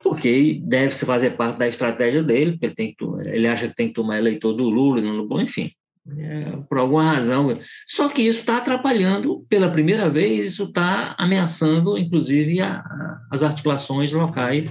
Porque 0.00 0.60
deve 0.62 0.94
se 0.94 1.04
fazer 1.04 1.30
parte 1.30 1.58
da 1.58 1.66
estratégia 1.66 2.22
dele, 2.22 2.52
porque 2.52 2.66
ele, 2.66 2.74
tem 2.74 2.94
que, 2.94 3.04
ele 3.28 3.46
acha 3.48 3.68
que 3.68 3.74
tem 3.74 3.88
que 3.88 3.94
tomar 3.94 4.18
eleitor 4.18 4.52
do 4.52 4.68
Lula 4.68 5.00
não 5.00 5.26
do 5.26 5.40
enfim. 5.40 5.72
É, 6.18 6.58
por 6.68 6.78
alguma 6.78 7.14
razão. 7.14 7.58
Só 7.86 8.08
que 8.10 8.22
isso 8.22 8.40
está 8.40 8.58
atrapalhando, 8.58 9.44
pela 9.48 9.70
primeira 9.70 10.08
vez, 10.10 10.46
isso 10.46 10.64
está 10.64 11.16
ameaçando, 11.18 11.96
inclusive, 11.96 12.60
a, 12.60 12.76
a, 12.76 13.20
as 13.32 13.42
articulações 13.42 14.12
locais 14.12 14.70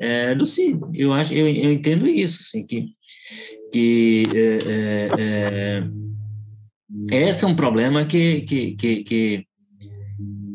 é, 0.00 0.34
do 0.34 0.46
CID. 0.46 0.80
Eu, 0.94 1.12
acho, 1.12 1.32
eu, 1.34 1.48
eu 1.48 1.72
entendo 1.72 2.06
isso, 2.06 2.38
assim, 2.40 2.66
que, 2.66 2.88
que 3.72 4.24
é, 4.34 5.10
é, 5.18 5.84
é 7.12 7.28
esse 7.28 7.44
é 7.44 7.48
um 7.48 7.56
problema 7.56 8.04
que, 8.04 8.42
que, 8.42 8.72
que, 8.76 9.04
que 9.04 9.46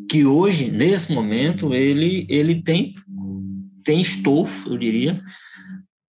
que 0.09 0.25
hoje, 0.25 0.71
nesse 0.71 1.13
momento, 1.13 1.73
ele, 1.73 2.25
ele 2.27 2.63
tem, 2.63 2.95
tem 3.83 4.01
estofo, 4.01 4.69
eu 4.73 4.77
diria, 4.77 5.21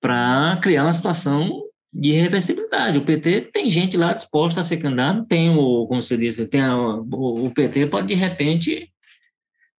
para 0.00 0.58
criar 0.62 0.84
uma 0.84 0.92
situação 0.92 1.62
de 1.92 2.10
irreversibilidade. 2.10 2.98
O 2.98 3.04
PT 3.04 3.50
tem 3.52 3.68
gente 3.68 3.98
lá 3.98 4.14
disposta 4.14 4.60
a 4.60 4.64
ser 4.64 4.78
candidato, 4.78 5.26
tem 5.26 5.50
o, 5.50 5.86
como 5.86 6.00
você 6.00 6.16
disse, 6.16 6.46
tem 6.46 6.62
a, 6.62 6.74
o, 6.74 7.46
o, 7.46 7.50
PT 7.50 7.88
pode, 7.88 8.06
de 8.06 8.14
repente, 8.14 8.90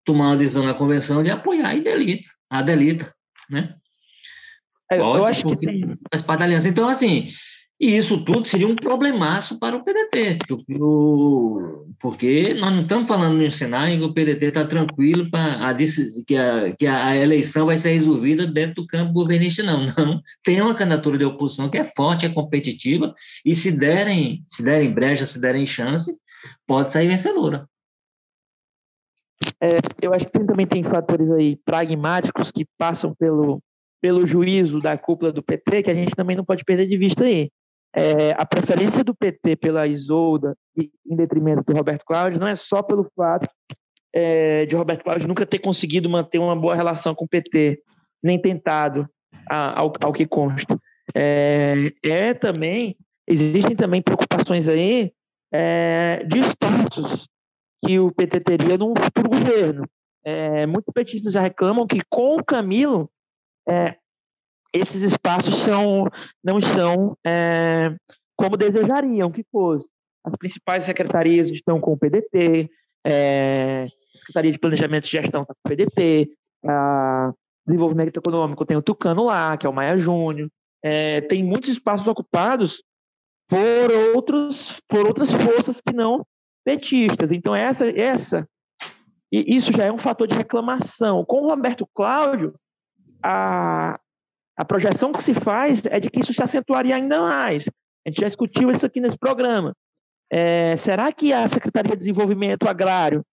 tomar 0.05 0.27
uma 0.27 0.37
decisão 0.37 0.63
na 0.63 0.75
convenção 0.75 1.23
de 1.23 1.31
apoiar 1.31 1.71
a 1.71 1.75
Delita, 1.75 2.29
a 2.47 2.61
Delita, 2.61 3.11
né? 3.51 3.75
É, 4.91 4.97
eu, 4.97 5.01
pode, 5.01 5.17
eu 5.19 5.25
acho 5.25 5.47
que 5.49 5.57
tem... 5.57 5.97
faz 6.09 6.21
parte 6.21 6.39
da 6.39 6.45
aliança. 6.45 6.67
Então, 6.67 6.87
assim, 6.87 7.31
e 7.81 7.97
isso 7.97 8.23
tudo 8.23 8.47
seria 8.47 8.67
um 8.67 8.75
problemaço 8.75 9.57
para 9.57 9.75
o 9.75 9.83
PDT, 9.83 10.37
porque 11.99 12.53
nós 12.53 12.71
não 12.71 12.81
estamos 12.81 13.07
falando 13.07 13.35
num 13.35 13.49
cenário 13.49 13.95
em 13.95 13.97
que 13.97 14.05
o 14.05 14.13
PDT 14.13 14.45
está 14.45 14.63
tranquilo 14.65 15.31
para 15.31 15.67
a, 15.67 15.73
que, 15.73 16.35
a, 16.35 16.75
que 16.77 16.85
a 16.85 17.17
eleição 17.17 17.65
vai 17.65 17.79
ser 17.79 17.93
resolvida 17.93 18.45
dentro 18.45 18.83
do 18.83 18.87
campo 18.87 19.13
governista, 19.13 19.63
não. 19.63 19.87
Não. 19.97 20.21
Tem 20.43 20.61
uma 20.61 20.75
candidatura 20.75 21.17
de 21.17 21.25
oposição 21.25 21.69
que 21.69 21.77
é 21.79 21.83
forte, 21.83 22.23
é 22.23 22.29
competitiva, 22.29 23.15
e 23.43 23.55
se 23.55 23.71
derem, 23.71 24.43
se 24.47 24.61
derem 24.61 24.93
brecha, 24.93 25.25
se 25.25 25.41
derem 25.41 25.65
chance, 25.65 26.15
pode 26.67 26.91
sair 26.91 27.07
vencedora. 27.07 27.67
É, 29.61 29.77
eu 30.01 30.13
acho 30.13 30.27
que 30.27 30.39
também 30.39 30.65
tem 30.65 30.83
fatores 30.83 31.29
aí 31.31 31.57
pragmáticos 31.65 32.51
que 32.51 32.65
passam 32.77 33.13
pelo, 33.15 33.61
pelo 34.01 34.25
juízo 34.25 34.79
da 34.79 34.97
cúpula 34.97 35.31
do 35.31 35.43
PT 35.43 35.83
que 35.83 35.91
a 35.91 35.93
gente 35.93 36.15
também 36.15 36.35
não 36.35 36.45
pode 36.45 36.63
perder 36.63 36.87
de 36.87 36.97
vista 36.97 37.23
aí 37.23 37.49
é, 37.93 38.31
a 38.37 38.45
preferência 38.45 39.03
do 39.03 39.13
PT 39.13 39.55
pela 39.57 39.87
Isolda 39.87 40.55
em 40.77 41.15
detrimento 41.15 41.63
do 41.65 41.75
Roberto 41.75 42.05
Cláudio 42.05 42.39
não 42.39 42.47
é 42.47 42.55
só 42.55 42.81
pelo 42.81 43.09
fato 43.15 43.47
é, 44.13 44.65
de 44.65 44.75
Roberto 44.75 45.03
Cláudio 45.03 45.27
nunca 45.27 45.45
ter 45.45 45.59
conseguido 45.59 46.09
manter 46.09 46.39
uma 46.39 46.55
boa 46.55 46.75
relação 46.75 47.15
com 47.15 47.25
o 47.25 47.27
PT, 47.27 47.81
nem 48.21 48.39
tentado, 48.41 49.07
a, 49.49 49.79
ao, 49.79 49.93
ao, 50.01 50.13
que 50.13 50.27
consta. 50.27 50.77
É, 51.15 51.91
é, 52.03 52.33
também, 52.33 52.95
existem 53.27 53.75
também 53.75 54.01
preocupações 54.01 54.67
aí 54.67 55.11
é, 55.53 56.23
de 56.27 56.39
espaços 56.39 57.27
que 57.83 57.99
o 57.99 58.11
PT 58.11 58.39
teria 58.41 58.77
no 58.77 58.93
futuro 58.95 59.29
governo. 59.29 59.87
É, 60.23 60.65
muitos 60.65 60.93
petistas 60.93 61.33
já 61.33 61.41
reclamam 61.41 61.87
que 61.87 62.01
com 62.09 62.35
o 62.35 62.43
Camilo 62.43 63.09
é, 63.67 63.97
esses 64.73 65.01
espaços 65.01 65.55
são, 65.55 66.07
não 66.43 66.61
são 66.61 67.17
é, 67.25 67.95
como 68.35 68.55
desejariam 68.57 69.31
que 69.31 69.43
fosse. 69.51 69.85
As 70.23 70.35
principais 70.35 70.83
secretarias 70.83 71.49
estão 71.49 71.79
com 71.81 71.93
o 71.93 71.97
PDT, 71.97 72.69
é, 73.05 73.87
Secretaria 74.15 74.51
de 74.51 74.59
Planejamento 74.59 75.05
e 75.05 75.09
Gestão 75.09 75.41
está 75.41 75.53
com 75.53 75.61
o 75.65 75.69
PDT, 75.69 76.29
a 76.65 77.33
Desenvolvimento 77.65 78.17
Econômico 78.17 78.65
tem 78.65 78.77
o 78.77 78.81
Tucano 78.81 79.25
lá, 79.25 79.57
que 79.57 79.65
é 79.65 79.69
o 79.69 79.73
Maia 79.73 79.97
Júnior. 79.97 80.49
É, 80.83 81.21
tem 81.21 81.43
muitos 81.43 81.69
espaços 81.69 82.07
ocupados 82.07 82.83
por 83.47 84.15
outros 84.15 84.81
por 84.87 85.05
outras 85.05 85.31
forças 85.33 85.81
que 85.81 85.93
não 85.93 86.25
petistas. 86.63 87.31
Então 87.31 87.55
essa 87.55 87.87
essa 87.89 88.47
e 89.31 89.55
isso 89.55 89.71
já 89.71 89.85
é 89.85 89.91
um 89.91 89.97
fator 89.97 90.27
de 90.27 90.35
reclamação. 90.35 91.23
Com 91.23 91.43
o 91.43 91.49
Roberto 91.49 91.87
Cláudio, 91.93 92.53
a, 93.23 93.97
a 94.57 94.65
projeção 94.65 95.13
que 95.13 95.23
se 95.23 95.33
faz 95.33 95.83
é 95.85 95.99
de 95.99 96.09
que 96.09 96.19
isso 96.19 96.33
se 96.33 96.43
acentuaria 96.43 96.95
ainda 96.95 97.21
mais. 97.21 97.69
A 98.05 98.09
gente 98.09 98.19
já 98.19 98.27
discutiu 98.27 98.69
isso 98.69 98.85
aqui 98.85 98.99
nesse 98.99 99.17
programa. 99.17 99.73
É, 100.29 100.75
será 100.75 101.11
que 101.11 101.31
a 101.31 101.47
Secretaria 101.47 101.91
de 101.91 101.99
Desenvolvimento 101.99 102.67
Agrário, 102.67 103.23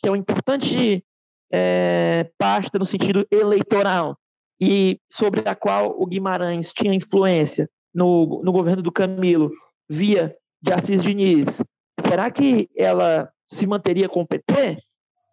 que 0.00 0.08
é 0.08 0.10
um 0.10 0.16
importante 0.16 1.04
é, 1.52 2.30
pasta 2.38 2.78
no 2.78 2.84
sentido 2.84 3.26
eleitoral 3.30 4.16
e 4.60 4.98
sobre 5.10 5.46
a 5.46 5.54
qual 5.54 6.00
o 6.00 6.06
Guimarães 6.06 6.72
tinha 6.72 6.94
influência 6.94 7.68
no, 7.94 8.42
no 8.42 8.52
governo 8.52 8.82
do 8.82 8.92
Camilo 8.92 9.50
via 9.88 10.34
de 10.62 10.72
Assis 10.72 11.02
Diniz, 11.02 11.62
será 12.00 12.30
que 12.30 12.68
ela 12.76 13.30
se 13.46 13.66
manteria 13.66 14.08
com 14.08 14.22
o 14.22 14.26
PT 14.26 14.78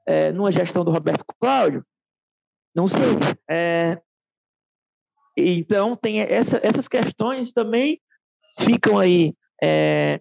é, 0.08 0.32
numa 0.32 0.52
gestão 0.52 0.84
do 0.84 0.92
Roberto 0.92 1.24
Cláudio? 1.40 1.86
Não 2.76 2.88
sei. 2.88 3.18
É, 3.50 4.00
então, 5.38 5.96
tem 5.96 6.22
essa, 6.22 6.60
essas 6.64 6.88
questões 6.88 7.52
também 7.52 8.00
ficam 8.60 8.98
aí 8.98 9.34
é, 9.62 10.20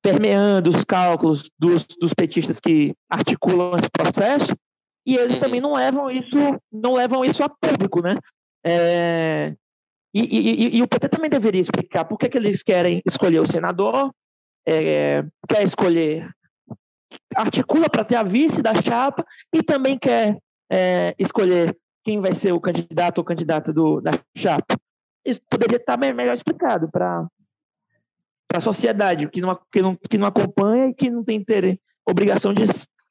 permeando 0.00 0.70
os 0.70 0.84
cálculos 0.84 1.50
dos, 1.58 1.86
dos, 2.00 2.12
petistas 2.12 2.58
que 2.58 2.94
articulam 3.08 3.76
esse 3.78 3.88
processo 3.88 4.56
e 5.06 5.16
eles 5.16 5.38
também 5.38 5.60
não 5.60 5.74
levam 5.74 6.10
isso 6.10 6.36
não 6.72 6.94
levam 6.94 7.24
isso 7.24 7.42
a 7.42 7.48
público, 7.48 8.02
né? 8.02 8.18
É, 8.64 9.54
e, 10.14 10.20
e, 10.20 10.76
e, 10.76 10.82
o 10.82 10.88
PT 10.88 11.08
também 11.08 11.30
deveria 11.30 11.60
explicar 11.60 12.04
por 12.04 12.18
que, 12.18 12.28
que 12.28 12.36
eles 12.36 12.62
querem 12.62 13.00
escolher 13.06 13.40
o 13.40 13.46
senador, 13.46 14.12
é, 14.66 15.24
quer 15.48 15.62
escolher, 15.64 16.30
articula 17.34 17.88
para 17.88 18.04
ter 18.04 18.16
a 18.16 18.22
vice 18.22 18.62
da 18.62 18.74
chapa 18.74 19.24
e 19.52 19.62
também 19.62 19.98
quer 19.98 20.38
é, 20.70 21.14
escolher 21.18 21.76
quem 22.04 22.20
vai 22.20 22.34
ser 22.34 22.52
o 22.52 22.60
candidato 22.60 23.18
ou 23.18 23.24
candidata 23.24 23.72
do, 23.72 24.00
da 24.00 24.12
chapa. 24.36 24.76
Isso 25.24 25.40
poderia 25.48 25.76
estar 25.76 25.96
bem 25.96 26.12
melhor 26.12 26.34
explicado 26.34 26.90
para 26.90 27.26
a 28.52 28.60
sociedade, 28.60 29.28
que 29.28 29.40
não, 29.40 29.58
que, 29.70 29.80
não, 29.80 29.96
que 29.96 30.18
não 30.18 30.26
acompanha 30.26 30.88
e 30.88 30.94
que 30.94 31.10
não 31.10 31.22
tem 31.22 31.44
obrigação 32.04 32.52
de 32.52 32.64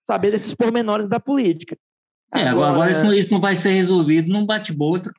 saber 0.09 0.31
desses 0.31 0.53
pormenores 0.53 1.07
da 1.07 1.19
política. 1.19 1.77
É, 2.33 2.47
agora, 2.47 2.71
agora 2.71 2.91
isso, 2.91 3.03
não, 3.03 3.13
isso, 3.13 3.29
não, 3.29 3.41
vai 3.41 3.57
ser 3.57 3.71
resolvido 3.71 4.31
num 4.31 4.45
bate-boca 4.45 5.11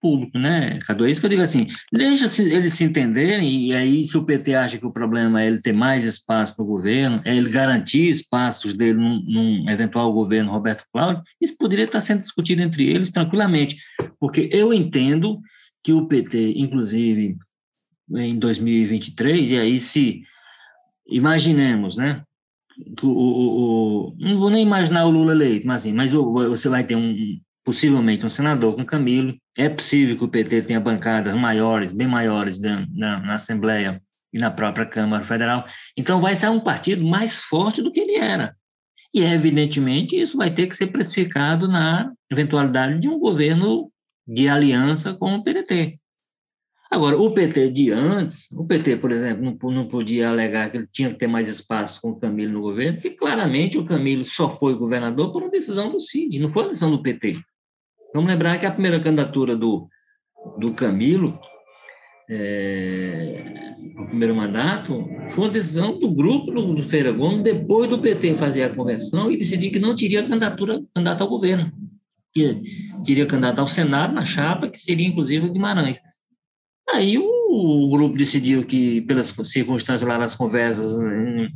público, 0.00 0.38
né, 0.38 0.78
Cadu? 0.86 1.04
É 1.04 1.10
isso 1.10 1.20
que 1.20 1.26
eu 1.26 1.30
digo 1.30 1.42
assim, 1.42 1.66
deixa 1.92 2.40
eles 2.40 2.74
se 2.74 2.84
entenderem, 2.84 3.66
e 3.66 3.74
aí 3.74 4.04
se 4.04 4.16
o 4.16 4.24
PT 4.24 4.54
acha 4.54 4.78
que 4.78 4.86
o 4.86 4.92
problema 4.92 5.42
é 5.42 5.48
ele 5.48 5.60
ter 5.60 5.72
mais 5.72 6.04
espaço 6.04 6.54
no 6.58 6.64
governo, 6.64 7.20
é 7.24 7.34
ele 7.34 7.50
garantir 7.50 8.08
espaços 8.08 8.74
dele 8.74 8.96
num, 8.96 9.20
num 9.26 9.70
eventual 9.70 10.12
governo 10.12 10.52
Roberto 10.52 10.84
Cláudio, 10.92 11.24
isso 11.40 11.56
poderia 11.58 11.84
estar 11.84 12.00
sendo 12.00 12.20
discutido 12.20 12.62
entre 12.62 12.88
eles 12.88 13.10
tranquilamente, 13.10 13.76
porque 14.20 14.48
eu 14.52 14.72
entendo 14.72 15.40
que 15.82 15.92
o 15.92 16.06
PT, 16.06 16.52
inclusive, 16.56 17.36
em 18.08 18.36
2023, 18.36 19.50
e 19.50 19.58
aí 19.58 19.80
se 19.80 20.22
imaginemos, 21.08 21.96
né, 21.96 22.22
o, 23.02 23.06
o, 23.06 24.08
o, 24.08 24.16
não 24.18 24.38
vou 24.38 24.50
nem 24.50 24.62
imaginar 24.62 25.04
o 25.06 25.10
Lula 25.10 25.32
eleito, 25.32 25.66
mas 25.66 25.82
assim, 25.82 25.92
mas 25.92 26.12
você 26.12 26.68
vai 26.68 26.84
ter 26.84 26.96
um 26.96 27.14
possivelmente 27.64 28.26
um 28.26 28.28
senador 28.28 28.74
com 28.74 28.84
Camilo. 28.84 29.36
É 29.56 29.68
possível 29.68 30.16
que 30.16 30.24
o 30.24 30.28
PT 30.28 30.62
tenha 30.62 30.80
bancadas 30.80 31.34
maiores, 31.34 31.92
bem 31.92 32.06
maiores 32.06 32.60
na, 32.60 32.86
na, 32.92 33.20
na 33.20 33.34
Assembleia 33.34 34.02
e 34.32 34.38
na 34.38 34.50
própria 34.50 34.86
Câmara 34.86 35.24
Federal. 35.24 35.64
Então 35.96 36.20
vai 36.20 36.34
ser 36.34 36.48
um 36.48 36.60
partido 36.60 37.04
mais 37.04 37.38
forte 37.38 37.82
do 37.82 37.92
que 37.92 38.00
ele 38.00 38.16
era. 38.16 38.56
E 39.14 39.22
evidentemente 39.22 40.18
isso 40.18 40.36
vai 40.36 40.50
ter 40.50 40.66
que 40.66 40.74
ser 40.74 40.88
precificado 40.88 41.68
na 41.68 42.10
eventualidade 42.30 42.98
de 42.98 43.08
um 43.08 43.18
governo 43.18 43.90
de 44.26 44.48
aliança 44.48 45.14
com 45.14 45.34
o 45.34 45.42
PDT. 45.42 45.98
Agora, 46.92 47.16
o 47.16 47.32
PT 47.32 47.70
de 47.70 47.90
antes, 47.90 48.52
o 48.52 48.66
PT, 48.66 48.98
por 48.98 49.10
exemplo, 49.10 49.42
não, 49.42 49.70
não 49.70 49.86
podia 49.86 50.28
alegar 50.28 50.70
que 50.70 50.76
ele 50.76 50.86
tinha 50.92 51.08
que 51.08 51.18
ter 51.18 51.26
mais 51.26 51.48
espaço 51.48 52.02
com 52.02 52.10
o 52.10 52.20
Camilo 52.20 52.52
no 52.52 52.60
governo, 52.60 53.00
porque 53.00 53.16
claramente 53.16 53.78
o 53.78 53.84
Camilo 53.86 54.26
só 54.26 54.50
foi 54.50 54.74
governador 54.74 55.32
por 55.32 55.40
uma 55.40 55.50
decisão 55.50 55.90
do 55.90 55.98
CID, 55.98 56.38
não 56.38 56.50
foi 56.50 56.64
uma 56.64 56.68
decisão 56.68 56.90
do 56.90 57.02
PT. 57.02 57.40
Vamos 58.12 58.30
lembrar 58.30 58.58
que 58.58 58.66
a 58.66 58.70
primeira 58.70 59.00
candidatura 59.00 59.56
do, 59.56 59.88
do 60.58 60.74
Camilo, 60.74 61.40
é, 62.28 63.74
o 63.96 64.08
primeiro 64.08 64.36
mandato, 64.36 65.02
foi 65.30 65.44
uma 65.44 65.50
decisão 65.50 65.98
do 65.98 66.10
grupo 66.10 66.52
do, 66.52 66.74
do 66.74 66.82
Feira 66.82 67.10
Gomes, 67.10 67.42
depois 67.42 67.88
do 67.88 68.00
PT 68.00 68.34
fazer 68.34 68.64
a 68.64 68.74
conversão 68.74 69.32
e 69.32 69.38
decidir 69.38 69.70
que 69.70 69.78
não 69.78 69.96
teria 69.96 70.22
candidatura 70.22 70.82
candidato 70.94 71.22
ao 71.22 71.30
governo, 71.30 71.72
que 72.34 72.60
teria 73.02 73.24
candidato 73.24 73.60
ao 73.60 73.66
Senado 73.66 74.12
na 74.12 74.26
chapa, 74.26 74.68
que 74.68 74.78
seria 74.78 75.08
inclusive 75.08 75.46
o 75.46 75.50
Guimarães. 75.50 75.98
Aí 76.88 77.18
o, 77.18 77.88
grupo 77.90 78.16
decidiu 78.16 78.64
que, 78.64 79.00
pelas 79.02 79.34
circunstâncias 79.44 80.08
lá 80.08 80.18
nas 80.18 80.34
conversas, 80.34 80.94
hum, 80.98 81.48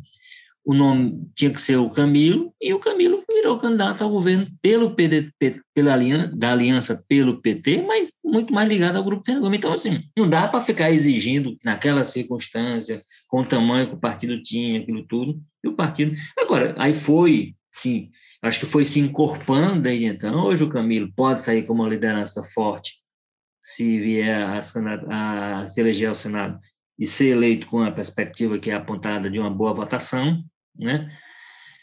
o 0.64 0.74
nome 0.74 1.28
tinha 1.34 1.50
que 1.50 1.60
ser 1.60 1.76
o 1.76 1.90
Camilo, 1.90 2.52
e 2.60 2.74
o 2.74 2.78
Camilo 2.78 3.22
virou 3.28 3.56
candidato 3.58 4.02
ao 4.02 4.10
governo 4.10 4.46
pelo 4.60 4.94
PDT, 4.94 5.60
pela 5.72 5.92
aliança, 5.92 6.36
da 6.36 6.52
aliança 6.52 7.04
pelo 7.08 7.40
PT, 7.40 7.82
mas 7.82 8.12
muito 8.24 8.52
mais 8.52 8.68
ligado 8.68 8.96
ao 8.96 9.04
grupo 9.04 9.24
Fernando 9.24 9.54
Então, 9.54 9.72
assim, 9.72 10.02
não 10.16 10.28
dá 10.28 10.48
para 10.48 10.60
ficar 10.60 10.90
exigindo, 10.90 11.56
naquela 11.64 12.02
circunstância, 12.02 13.00
com 13.28 13.42
o 13.42 13.46
tamanho 13.46 13.88
que 13.88 13.94
o 13.94 14.00
partido 14.00 14.42
tinha, 14.42 14.80
aquilo 14.80 15.06
tudo, 15.06 15.40
e 15.62 15.68
o 15.68 15.76
partido... 15.76 16.16
Agora, 16.38 16.74
aí 16.78 16.92
foi, 16.92 17.54
sim, 17.70 18.10
acho 18.42 18.60
que 18.60 18.66
foi 18.66 18.84
se 18.84 18.98
encorpando 18.98 19.82
desde 19.82 20.06
então. 20.06 20.44
Hoje 20.44 20.64
o 20.64 20.70
Camilo 20.70 21.12
pode 21.14 21.44
sair 21.44 21.62
com 21.62 21.74
uma 21.74 21.88
liderança 21.88 22.42
forte 22.42 23.05
se 23.66 23.98
vier 23.98 24.44
a, 24.44 24.60
a, 24.60 25.66
se 25.66 25.80
eleger 25.80 26.08
ao 26.08 26.14
Senado 26.14 26.56
e 26.96 27.04
ser 27.04 27.30
eleito 27.30 27.66
com 27.66 27.82
a 27.82 27.90
perspectiva 27.90 28.60
que 28.60 28.70
é 28.70 28.74
apontada 28.74 29.28
de 29.28 29.40
uma 29.40 29.50
boa 29.50 29.74
votação, 29.74 30.40
né? 30.78 31.10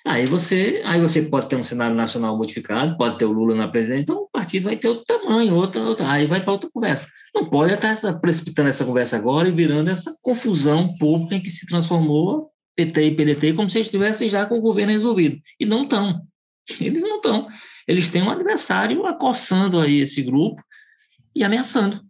Aí 0.05 0.25
você, 0.25 0.81
aí 0.85 1.01
você 1.01 1.23
pode 1.23 1.49
ter 1.49 1.57
um 1.57 1.63
cenário 1.63 1.93
nacional 1.93 2.37
modificado, 2.37 2.97
pode 2.97 3.17
ter 3.17 3.25
o 3.25 3.33
Lula 3.33 3.53
na 3.53 3.67
presidência, 3.67 4.01
então 4.01 4.17
o 4.23 4.29
partido 4.29 4.63
vai 4.63 4.77
ter 4.77 4.87
outro 4.87 5.03
tamanho, 5.03 5.55
outra, 5.55 5.81
outra 5.81 6.09
aí 6.09 6.25
vai 6.25 6.41
para 6.41 6.53
outra 6.53 6.69
conversa. 6.71 7.05
Não 7.35 7.49
pode 7.49 7.73
estar 7.73 7.89
essa, 7.89 8.13
precipitando 8.13 8.69
essa 8.69 8.85
conversa 8.85 9.17
agora 9.17 9.49
e 9.49 9.51
virando 9.51 9.89
essa 9.89 10.13
confusão 10.21 10.87
pública 10.97 11.35
em 11.35 11.41
que 11.41 11.49
se 11.49 11.67
transformou 11.67 12.49
PT 12.77 13.07
e 13.07 13.15
PDT 13.15 13.53
como 13.53 13.69
se 13.69 13.81
estivessem 13.81 14.29
já 14.29 14.45
com 14.45 14.57
o 14.57 14.61
governo 14.61 14.93
resolvido. 14.93 15.37
E 15.59 15.65
não 15.65 15.83
estão. 15.83 16.21
Eles 16.79 17.01
não 17.01 17.17
estão. 17.17 17.47
Eles 17.85 18.07
têm 18.07 18.23
um 18.23 18.31
adversário 18.31 19.05
acossando 19.05 19.79
aí 19.79 19.99
esse 19.99 20.21
grupo, 20.21 20.61
e 21.35 21.43
ameaçando. 21.43 22.01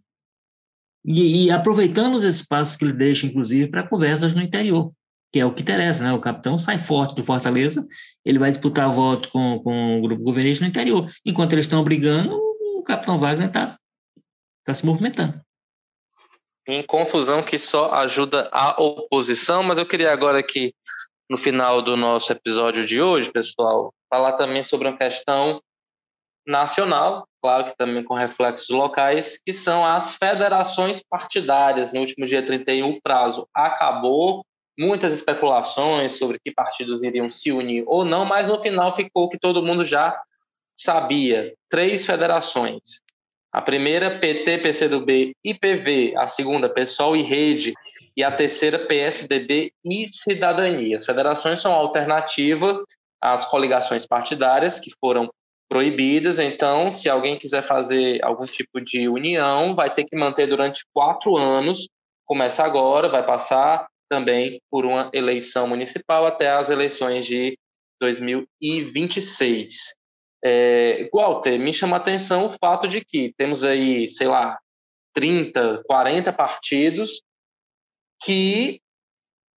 E, 1.04 1.46
e, 1.46 1.50
aproveitando 1.50 2.14
os 2.14 2.24
espaços 2.24 2.76
que 2.76 2.84
ele 2.84 2.92
deixa, 2.94 3.26
inclusive, 3.26 3.70
para 3.70 3.86
conversas 3.86 4.34
no 4.34 4.40
interior, 4.40 4.90
que 5.30 5.38
é 5.38 5.44
o 5.44 5.52
que 5.52 5.62
interessa, 5.62 6.02
né? 6.02 6.12
O 6.12 6.20
capitão 6.20 6.56
sai 6.56 6.78
forte 6.78 7.14
do 7.14 7.24
Fortaleza, 7.24 7.86
ele 8.24 8.38
vai 8.38 8.50
disputar 8.50 8.90
voto 8.90 9.28
com, 9.28 9.58
com 9.62 9.98
o 9.98 10.02
grupo 10.02 10.22
governista 10.22 10.64
no 10.64 10.70
interior. 10.70 11.10
Enquanto 11.24 11.52
eles 11.52 11.66
estão 11.66 11.84
brigando, 11.84 12.34
o 12.34 12.82
capitão 12.82 13.18
Wagner 13.18 13.48
está 13.48 13.78
tá 14.64 14.72
se 14.72 14.86
movimentando. 14.86 15.40
Em 16.66 16.82
confusão 16.82 17.42
que 17.42 17.58
só 17.58 17.92
ajuda 17.92 18.48
a 18.50 18.80
oposição, 18.80 19.62
mas 19.62 19.76
eu 19.76 19.84
queria 19.84 20.10
agora 20.10 20.38
aqui, 20.38 20.74
no 21.28 21.36
final 21.36 21.82
do 21.82 21.96
nosso 21.96 22.32
episódio 22.32 22.86
de 22.86 23.02
hoje, 23.02 23.30
pessoal, 23.30 23.92
falar 24.08 24.32
também 24.34 24.62
sobre 24.62 24.88
uma 24.88 24.96
questão 24.96 25.60
nacional, 26.46 27.26
claro 27.44 27.66
que 27.66 27.76
também 27.76 28.02
com 28.02 28.14
reflexos 28.14 28.70
locais, 28.70 29.38
que 29.44 29.52
são 29.52 29.84
as 29.84 30.14
federações 30.14 31.02
partidárias. 31.02 31.92
No 31.92 32.00
último 32.00 32.24
dia 32.24 32.42
31, 32.42 32.88
o 32.88 33.02
prazo 33.02 33.46
acabou, 33.52 34.46
muitas 34.78 35.12
especulações 35.12 36.16
sobre 36.16 36.38
que 36.42 36.50
partidos 36.50 37.02
iriam 37.02 37.28
se 37.28 37.52
unir 37.52 37.84
ou 37.86 38.02
não, 38.02 38.24
mas 38.24 38.48
no 38.48 38.58
final 38.58 38.96
ficou 38.96 39.28
que 39.28 39.38
todo 39.38 39.62
mundo 39.62 39.84
já 39.84 40.18
sabia: 40.74 41.52
três 41.68 42.06
federações. 42.06 43.02
A 43.52 43.60
primeira, 43.60 44.18
PT, 44.18 44.58
PCdoB 44.58 45.36
e 45.44 45.52
PV. 45.52 46.14
A 46.16 46.26
segunda, 46.26 46.66
PSOL 46.66 47.14
e 47.14 47.20
Rede. 47.20 47.74
E 48.16 48.24
a 48.24 48.32
terceira, 48.32 48.78
PSDB 48.78 49.70
e 49.84 50.08
Cidadania. 50.08 50.96
As 50.96 51.04
federações 51.04 51.60
são 51.60 51.74
alternativa 51.74 52.82
às 53.20 53.44
coligações 53.44 54.06
partidárias, 54.06 54.80
que 54.80 54.90
foram 54.98 55.28
proibidas. 55.68 56.38
Então, 56.38 56.90
se 56.90 57.08
alguém 57.08 57.38
quiser 57.38 57.62
fazer 57.62 58.22
algum 58.24 58.46
tipo 58.46 58.80
de 58.80 59.08
união, 59.08 59.74
vai 59.74 59.92
ter 59.92 60.04
que 60.04 60.16
manter 60.16 60.46
durante 60.46 60.84
quatro 60.92 61.36
anos. 61.36 61.88
Começa 62.26 62.64
agora, 62.64 63.08
vai 63.08 63.24
passar 63.24 63.86
também 64.08 64.60
por 64.70 64.84
uma 64.84 65.10
eleição 65.12 65.66
municipal 65.66 66.26
até 66.26 66.50
as 66.50 66.70
eleições 66.70 67.26
de 67.26 67.58
2026. 68.00 69.94
É, 70.44 71.08
Walter, 71.12 71.58
me 71.58 71.72
chama 71.72 71.96
a 71.96 72.00
atenção 72.00 72.46
o 72.46 72.52
fato 72.52 72.86
de 72.86 73.02
que 73.02 73.32
temos 73.36 73.64
aí, 73.64 74.08
sei 74.08 74.28
lá, 74.28 74.58
30, 75.14 75.82
40 75.86 76.32
partidos 76.32 77.22
que 78.22 78.80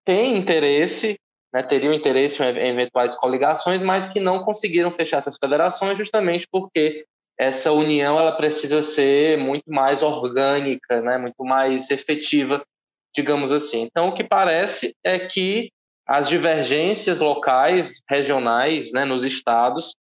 têm 0.04 0.38
interesse 0.38 1.18
né, 1.52 1.62
teriam 1.62 1.94
interesse 1.94 2.42
em 2.42 2.70
eventuais 2.70 3.14
coligações, 3.14 3.82
mas 3.82 4.08
que 4.08 4.20
não 4.20 4.44
conseguiram 4.44 4.90
fechar 4.90 5.18
essas 5.18 5.36
federações 5.36 5.96
justamente 5.96 6.46
porque 6.50 7.04
essa 7.38 7.72
união 7.72 8.18
ela 8.18 8.32
precisa 8.32 8.82
ser 8.82 9.38
muito 9.38 9.70
mais 9.70 10.02
orgânica, 10.02 11.00
né, 11.00 11.16
muito 11.18 11.44
mais 11.44 11.90
efetiva, 11.90 12.62
digamos 13.14 13.52
assim. 13.52 13.82
Então, 13.82 14.08
o 14.08 14.14
que 14.14 14.24
parece 14.24 14.94
é 15.04 15.18
que 15.18 15.70
as 16.06 16.28
divergências 16.28 17.20
locais, 17.20 18.02
regionais, 18.08 18.92
né, 18.92 19.04
nos 19.04 19.24
estados, 19.24 19.94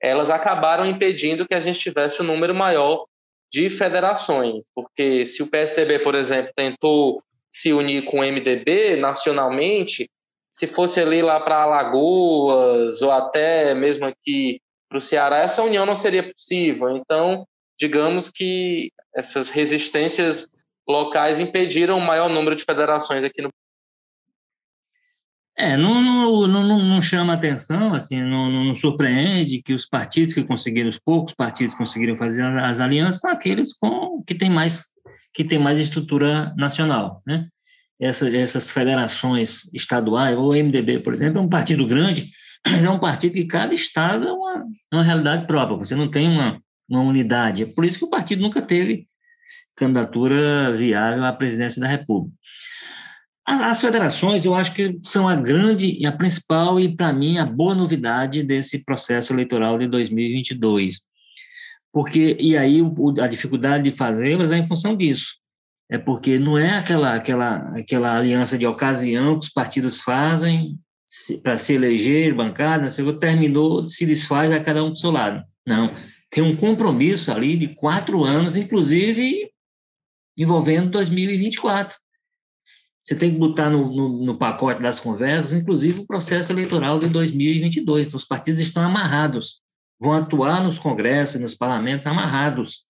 elas 0.00 0.30
acabaram 0.30 0.86
impedindo 0.86 1.46
que 1.46 1.54
a 1.54 1.60
gente 1.60 1.80
tivesse 1.80 2.22
um 2.22 2.26
número 2.26 2.54
maior 2.54 3.04
de 3.50 3.70
federações, 3.70 4.64
porque 4.74 5.24
se 5.24 5.42
o 5.42 5.46
PSDB, 5.46 6.00
por 6.00 6.14
exemplo, 6.14 6.52
tentou 6.54 7.22
se 7.50 7.72
unir 7.72 8.04
com 8.04 8.20
o 8.20 8.24
MDB 8.24 8.96
nacionalmente, 8.96 10.08
se 10.56 10.66
fosse 10.66 10.98
ali 10.98 11.20
lá 11.20 11.38
para 11.38 11.64
Alagoas 11.64 13.02
ou 13.02 13.10
até 13.10 13.74
mesmo 13.74 14.06
aqui 14.06 14.58
para 14.88 14.96
o 14.96 15.02
Ceará, 15.02 15.36
essa 15.40 15.62
união 15.62 15.84
não 15.84 15.94
seria 15.94 16.22
possível. 16.32 16.96
Então, 16.96 17.46
digamos 17.78 18.30
que 18.30 18.90
essas 19.14 19.50
resistências 19.50 20.48
locais 20.88 21.38
impediram 21.38 21.98
o 21.98 22.00
maior 22.00 22.30
número 22.30 22.56
de 22.56 22.64
federações 22.64 23.22
aqui 23.22 23.42
no 23.42 23.50
é, 25.58 25.76
não, 25.76 26.02
não, 26.02 26.46
não, 26.46 26.78
não 26.78 27.02
chama 27.02 27.32
atenção, 27.32 27.94
assim, 27.94 28.22
não, 28.22 28.50
não, 28.50 28.74
surpreende 28.74 29.62
que 29.62 29.72
os 29.72 29.86
partidos 29.86 30.34
que 30.34 30.44
conseguiram, 30.44 30.88
os 30.88 30.98
poucos 30.98 31.34
partidos 31.34 31.72
que 31.72 31.78
conseguiram 31.78 32.14
fazer 32.14 32.42
as 32.42 32.78
alianças 32.78 33.20
são 33.22 33.30
aqueles 33.30 33.72
com, 33.72 34.22
que 34.26 34.34
têm 34.34 34.50
mais, 34.50 34.84
que 35.32 35.44
tem 35.44 35.58
mais 35.58 35.80
estrutura 35.80 36.54
nacional, 36.56 37.22
né? 37.26 37.48
Essa, 37.98 38.28
essas 38.28 38.70
federações 38.70 39.72
estaduais, 39.72 40.36
o 40.36 40.52
MDB, 40.52 41.00
por 41.00 41.14
exemplo, 41.14 41.38
é 41.38 41.42
um 41.42 41.48
partido 41.48 41.86
grande, 41.86 42.30
mas 42.66 42.84
é 42.84 42.90
um 42.90 42.98
partido 42.98 43.32
que 43.32 43.46
cada 43.46 43.72
estado 43.72 44.26
é 44.26 44.32
uma, 44.32 44.64
é 44.92 44.96
uma 44.96 45.04
realidade 45.04 45.46
própria, 45.46 45.78
você 45.78 45.94
não 45.94 46.10
tem 46.10 46.28
uma, 46.28 46.60
uma 46.88 47.00
unidade. 47.00 47.62
É 47.62 47.66
por 47.66 47.84
isso 47.84 47.98
que 47.98 48.04
o 48.04 48.10
partido 48.10 48.42
nunca 48.42 48.60
teve 48.60 49.08
candidatura 49.74 50.74
viável 50.74 51.24
à 51.24 51.32
presidência 51.32 51.80
da 51.80 51.86
República. 51.86 52.34
As 53.46 53.80
federações, 53.80 54.44
eu 54.44 54.56
acho 54.56 54.74
que 54.74 54.98
são 55.04 55.28
a 55.28 55.36
grande 55.36 56.04
a 56.04 56.10
principal 56.10 56.80
e, 56.80 56.96
para 56.96 57.12
mim, 57.12 57.38
a 57.38 57.46
boa 57.46 57.76
novidade 57.76 58.42
desse 58.42 58.84
processo 58.84 59.32
eleitoral 59.32 59.78
de 59.78 59.86
2022. 59.86 60.98
Porque, 61.92 62.36
e 62.40 62.56
aí, 62.56 62.80
a 63.22 63.26
dificuldade 63.28 63.84
de 63.84 63.92
fazê-las 63.92 64.50
é 64.50 64.58
em 64.58 64.66
função 64.66 64.96
disso. 64.96 65.36
É 65.88 65.98
porque 65.98 66.38
não 66.38 66.58
é 66.58 66.76
aquela, 66.76 67.14
aquela, 67.14 67.56
aquela 67.78 68.16
aliança 68.16 68.58
de 68.58 68.66
ocasião 68.66 69.38
que 69.38 69.46
os 69.46 69.52
partidos 69.52 70.00
fazem 70.00 70.78
para 71.42 71.56
se 71.56 71.74
eleger, 71.74 72.34
bancada, 72.34 72.88
terminou, 73.20 73.84
se 73.84 74.04
desfaz 74.04 74.50
a 74.52 74.60
cada 74.60 74.82
um 74.82 74.90
do 74.90 74.98
seu 74.98 75.10
lado. 75.10 75.44
Não. 75.64 75.92
Tem 76.28 76.42
um 76.42 76.56
compromisso 76.56 77.30
ali 77.30 77.56
de 77.56 77.68
quatro 77.68 78.24
anos, 78.24 78.56
inclusive 78.56 79.50
envolvendo 80.36 80.90
2024 80.90 81.96
você 83.06 83.14
tem 83.14 83.32
que 83.32 83.38
botar 83.38 83.70
no, 83.70 83.94
no, 83.94 84.24
no, 84.24 84.36
pacote 84.36 84.82
das 84.82 84.98
conversas, 84.98 85.52
inclusive 85.52 86.00
o 86.00 86.06
processo 86.06 86.50
eleitoral 86.50 86.98
de 86.98 87.08
2022. 87.08 88.12
Os 88.12 88.24
partidos 88.24 88.58
estão 88.58 88.82
amarrados, 88.82 89.60
vão 90.00 90.12
atuar 90.12 90.60
nos 90.60 90.76
congressos 90.76 91.40
nos 91.40 91.54
parlamentos 91.54 92.04
amarrados. 92.08 92.82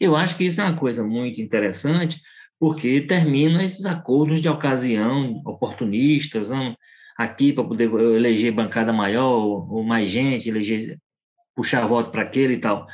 Eu 0.00 0.16
acho 0.16 0.36
que 0.36 0.42
isso 0.42 0.60
é 0.60 0.64
uma 0.64 0.76
coisa 0.76 1.04
muito 1.04 1.40
interessante, 1.40 2.20
porque 2.62 3.00
termina 3.00 3.64
esses 3.64 3.84
acordos 3.86 4.40
de 4.40 4.48
ocasião 4.48 5.42
oportunistas, 5.44 6.50
vamos 6.50 6.76
aqui 7.18 7.52
para 7.52 7.64
poder 7.64 7.92
eleger 7.92 8.52
bancada 8.52 8.92
maior 8.92 9.68
ou 9.68 9.82
mais 9.82 10.08
gente, 10.08 10.48
eleger, 10.48 10.96
puxar 11.56 11.84
voto 11.88 12.12
para 12.12 12.22
aquele 12.22 12.54
e 12.54 12.58
tal. 12.58 12.86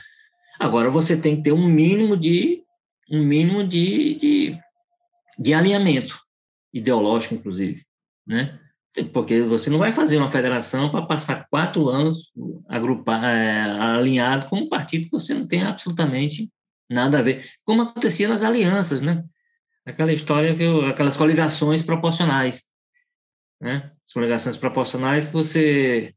Agora 0.59 0.89
você 0.89 1.21
tem 1.21 1.37
que 1.37 1.43
ter 1.43 1.53
um 1.53 1.69
mínimo 1.69 2.17
de 2.17 2.63
um 3.11 3.23
mínimo 3.23 3.63
de, 3.63 4.15
de, 4.15 4.59
de 5.39 5.53
alinhamento 5.53 6.19
ideológico, 6.73 7.35
inclusive, 7.35 7.85
né? 8.27 8.59
Porque 9.13 9.43
você 9.43 9.69
não 9.69 9.79
vai 9.79 9.93
fazer 9.93 10.17
uma 10.17 10.31
federação 10.31 10.91
para 10.91 11.05
passar 11.05 11.47
quatro 11.51 11.91
anos 11.91 12.33
agrupar, 12.67 13.23
é, 13.23 13.71
alinhado 13.79 14.47
com 14.47 14.61
um 14.61 14.69
partido 14.71 15.05
que 15.05 15.13
você 15.13 15.35
não 15.35 15.47
tem 15.47 15.63
absolutamente 15.63 16.51
nada 16.89 17.19
a 17.19 17.23
ver, 17.23 17.45
como 17.67 17.83
acontecia 17.83 18.27
nas 18.27 18.43
alianças, 18.43 19.03
né? 19.03 19.23
Aquela 19.89 20.13
história 20.13 20.55
que 20.55 20.63
eu, 20.63 20.85
aquelas 20.85 21.17
coligações 21.17 21.83
proporcionais, 21.83 22.63
né? 23.59 23.91
As 24.07 24.13
coligações 24.13 24.57
proporcionais 24.59 25.29
que 25.29 25.33
você 25.33 26.15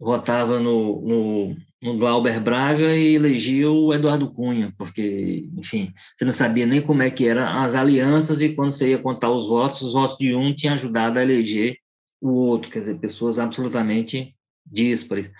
votava 0.00 0.58
no, 0.58 1.02
no, 1.02 1.56
no 1.82 1.98
Glauber 1.98 2.40
Braga 2.40 2.96
e 2.96 3.14
elegia 3.14 3.70
o 3.70 3.92
Eduardo 3.92 4.32
Cunha, 4.32 4.72
porque, 4.78 5.50
enfim, 5.54 5.92
você 6.16 6.24
não 6.24 6.32
sabia 6.32 6.64
nem 6.64 6.80
como 6.80 7.02
é 7.02 7.10
que 7.10 7.28
eram 7.28 7.42
as 7.42 7.74
alianças 7.74 8.40
e 8.40 8.54
quando 8.54 8.72
você 8.72 8.88
ia 8.90 8.98
contar 8.98 9.30
os 9.30 9.46
votos, 9.48 9.82
os 9.82 9.92
votos 9.92 10.16
de 10.16 10.34
um 10.34 10.54
tinham 10.54 10.72
ajudado 10.72 11.18
a 11.18 11.22
eleger 11.22 11.76
o 12.22 12.30
outro, 12.30 12.70
quer 12.70 12.78
dizer, 12.78 12.98
pessoas 12.98 13.38
absolutamente 13.38 14.34
díspares. 14.64 15.30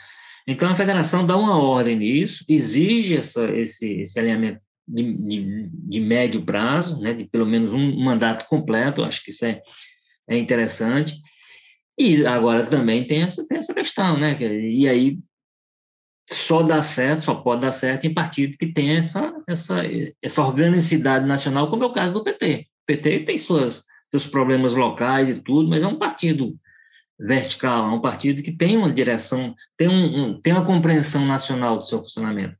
Então, 0.47 0.71
a 0.71 0.75
federação 0.75 1.25
dá 1.25 1.35
uma 1.35 1.59
ordem 1.59 1.97
nisso, 1.97 2.45
exige 2.47 3.17
essa, 3.17 3.51
esse, 3.53 4.03
esse 4.03 4.21
alinhamento 4.21 4.61
de, 4.87 5.15
de, 5.15 5.71
de, 5.73 6.01
médio 6.01 6.45
prazo, 6.45 7.01
né, 7.01 7.15
de 7.15 7.25
pelo 7.25 7.47
menos 7.47 7.73
um 7.73 8.03
mandato 8.03 8.47
completo, 8.47 9.03
acho 9.03 9.23
que 9.25 9.31
isso 9.31 9.45
é, 9.45 9.63
é 10.29 10.37
interessante, 10.37 11.15
e 11.99 12.27
agora 12.27 12.67
também 12.67 13.07
tem 13.07 13.23
essa, 13.23 13.47
tem 13.47 13.59
essa 13.59 13.73
questão, 13.73 14.19
né? 14.19 14.37
E 14.41 14.89
aí 14.89 15.19
só 16.31 16.63
dá 16.63 16.83
certo, 16.83 17.25
só 17.25 17.35
pode 17.35 17.63
dar 17.63 17.73
certo 17.73 18.07
em 18.07 18.15
partido 18.15 18.57
que 18.57 18.73
tem 18.73 18.97
essa, 18.97 19.33
essa, 19.47 19.83
essa 20.23 20.43
organicidade 20.43 21.27
nacional, 21.27 21.69
como 21.69 21.85
é 21.85 21.87
o 21.87 21.93
caso 21.93 22.13
do 22.13 22.25
PT. 22.25 22.67
O 22.83 22.87
PT 22.87 23.21
tem 23.21 23.39
suas, 23.39 23.85
seus 24.11 24.27
problemas 24.27 24.75
locais 24.75 25.29
e 25.29 25.41
tudo, 25.41 25.69
mas 25.69 25.83
é 25.83 25.87
um 25.87 25.99
partido 25.99 26.57
vertical, 27.19 27.91
é 27.91 27.95
um 27.95 28.01
partido 28.01 28.43
que 28.43 28.53
tem 28.53 28.77
uma 28.77 28.93
direção, 28.93 29.55
tem, 29.77 29.89
um, 29.89 30.25
um, 30.25 30.41
tem 30.41 30.53
uma 30.53 30.65
compreensão 30.65 31.25
nacional 31.25 31.79
do 31.79 31.85
seu 31.85 32.01
funcionamento. 32.01 32.57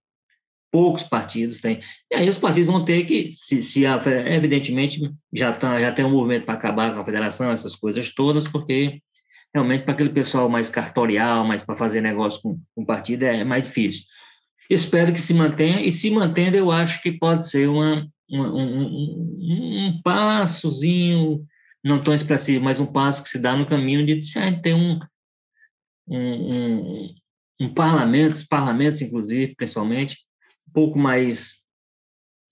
Poucos 0.75 1.05
partidos 1.05 1.61
têm. 1.61 1.79
E 2.11 2.17
aí 2.17 2.29
os 2.29 2.37
partidos 2.37 2.69
vão 2.69 2.85
ter 2.85 3.05
que, 3.05 3.31
se, 3.33 3.63
se 3.63 3.85
evidentemente, 3.85 5.01
já, 5.33 5.53
tá, 5.53 5.79
já 5.79 5.93
tem 5.93 6.05
um 6.05 6.11
movimento 6.11 6.47
para 6.47 6.55
acabar 6.55 6.93
com 6.93 7.01
a 7.01 7.05
federação, 7.05 7.53
essas 7.53 7.77
coisas 7.77 8.13
todas, 8.13 8.49
porque 8.49 9.01
realmente 9.55 9.85
para 9.85 9.95
aquele 9.95 10.11
pessoal 10.11 10.49
mais 10.49 10.69
cartorial, 10.69 11.47
mais 11.47 11.63
para 11.63 11.77
fazer 11.77 12.01
negócio 12.01 12.43
com, 12.43 12.61
com 12.75 12.85
partido, 12.85 13.23
é 13.23 13.45
mais 13.45 13.63
difícil. 13.63 14.03
Espero 14.69 15.13
que 15.13 15.21
se 15.21 15.33
mantenha, 15.33 15.81
e 15.81 15.93
se 15.93 16.11
mantendo, 16.11 16.57
eu 16.57 16.73
acho 16.73 17.01
que 17.01 17.13
pode 17.13 17.49
ser 17.49 17.69
uma, 17.69 18.09
uma 18.29 18.53
um, 18.53 18.83
um, 18.83 19.89
um, 19.89 20.01
passozinho, 20.03 21.47
não 21.85 22.03
tão 22.03 22.13
expressivo, 22.13 22.65
mas 22.65 22.81
um 22.81 22.87
passo 22.87 23.23
que 23.23 23.29
se 23.29 23.39
dá 23.39 23.55
no 23.55 23.65
caminho 23.65 24.05
de 24.05 24.21
se 24.25 24.41
ter 24.61 24.75
um, 24.75 24.99
um, 26.09 27.15
um, 27.61 27.75
parlamento, 27.75 28.45
parlamentos, 28.49 29.03
inclusive, 29.03 29.55
principalmente, 29.55 30.17
um 30.17 30.24
pouco 30.75 30.99
mais 30.99 31.63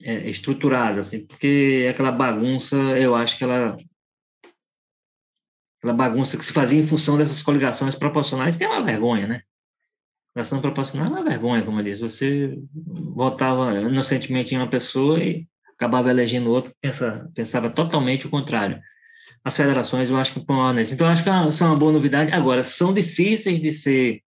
é, 0.01 0.29
estruturado, 0.29 1.01
assim, 1.01 1.27
porque 1.27 1.89
aquela 1.91 2.13
bagunça, 2.13 2.77
eu 2.77 3.15
acho 3.15 3.37
que 3.37 3.45
ela 3.45 3.77
aquela 5.79 5.95
bagunça 5.95 6.39
que 6.39 6.45
se 6.45 6.53
fazia 6.53 6.81
em 6.81 6.87
função 6.87 7.19
dessas 7.19 7.43
coligações 7.43 7.97
proporcionais, 7.97 8.57
que 8.57 8.63
é 8.63 8.69
uma 8.69 8.85
vergonha, 8.85 9.27
né? 9.27 9.43
Coligação 10.33 10.61
proporcional 10.61 11.09
é 11.09 11.11
uma 11.11 11.25
vergonha, 11.25 11.65
como 11.65 11.81
eu 11.81 11.85
disse. 11.85 12.01
Você 12.01 12.57
votava 13.15 13.75
inocentemente 13.75 14.55
em 14.55 14.59
uma 14.59 14.71
pessoa 14.71 15.23
e 15.23 15.47
acabava 15.75 16.11
elegendo 16.11 16.51
outra, 16.51 16.73
pensa, 16.81 17.29
pensava 17.35 17.69
totalmente 17.69 18.27
o 18.27 18.31
contrário. 18.31 18.81
As 19.45 19.57
federações, 19.57 20.09
eu 20.09 20.17
acho 20.17 20.35
que 20.35 20.47
nesse. 20.73 20.95
Então, 20.95 21.09
eu 21.09 21.13
acho 21.13 21.25
que 21.25 21.53
são 21.53 21.69
uma 21.69 21.77
boa 21.77 21.93
novidade. 21.93 22.33
Agora, 22.33 22.63
são 22.63 22.95
difíceis 22.95 23.59
de 23.59 23.73
ser 23.73 24.23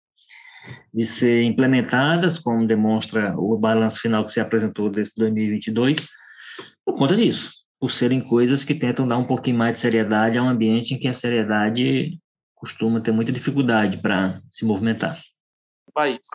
de 0.92 1.06
ser 1.06 1.42
implementadas, 1.42 2.38
como 2.38 2.66
demonstra 2.66 3.34
o 3.36 3.56
balanço 3.56 4.00
final 4.00 4.24
que 4.24 4.32
se 4.32 4.40
apresentou 4.40 4.90
desse 4.90 5.12
2022, 5.16 5.96
por 6.84 6.94
conta 6.94 7.16
disso 7.16 7.64
por 7.84 7.90
serem 7.90 8.18
coisas 8.18 8.64
que 8.64 8.74
tentam 8.74 9.06
dar 9.06 9.18
um 9.18 9.26
pouquinho 9.26 9.58
mais 9.58 9.74
de 9.74 9.80
seriedade 9.82 10.38
a 10.38 10.42
um 10.42 10.48
ambiente 10.48 10.94
em 10.94 10.98
que 10.98 11.06
a 11.06 11.12
seriedade 11.12 12.18
costuma 12.54 12.98
ter 12.98 13.12
muita 13.12 13.30
dificuldade 13.30 13.98
para 13.98 14.40
se 14.48 14.64
movimentar. 14.64 15.20
País. 15.92 16.26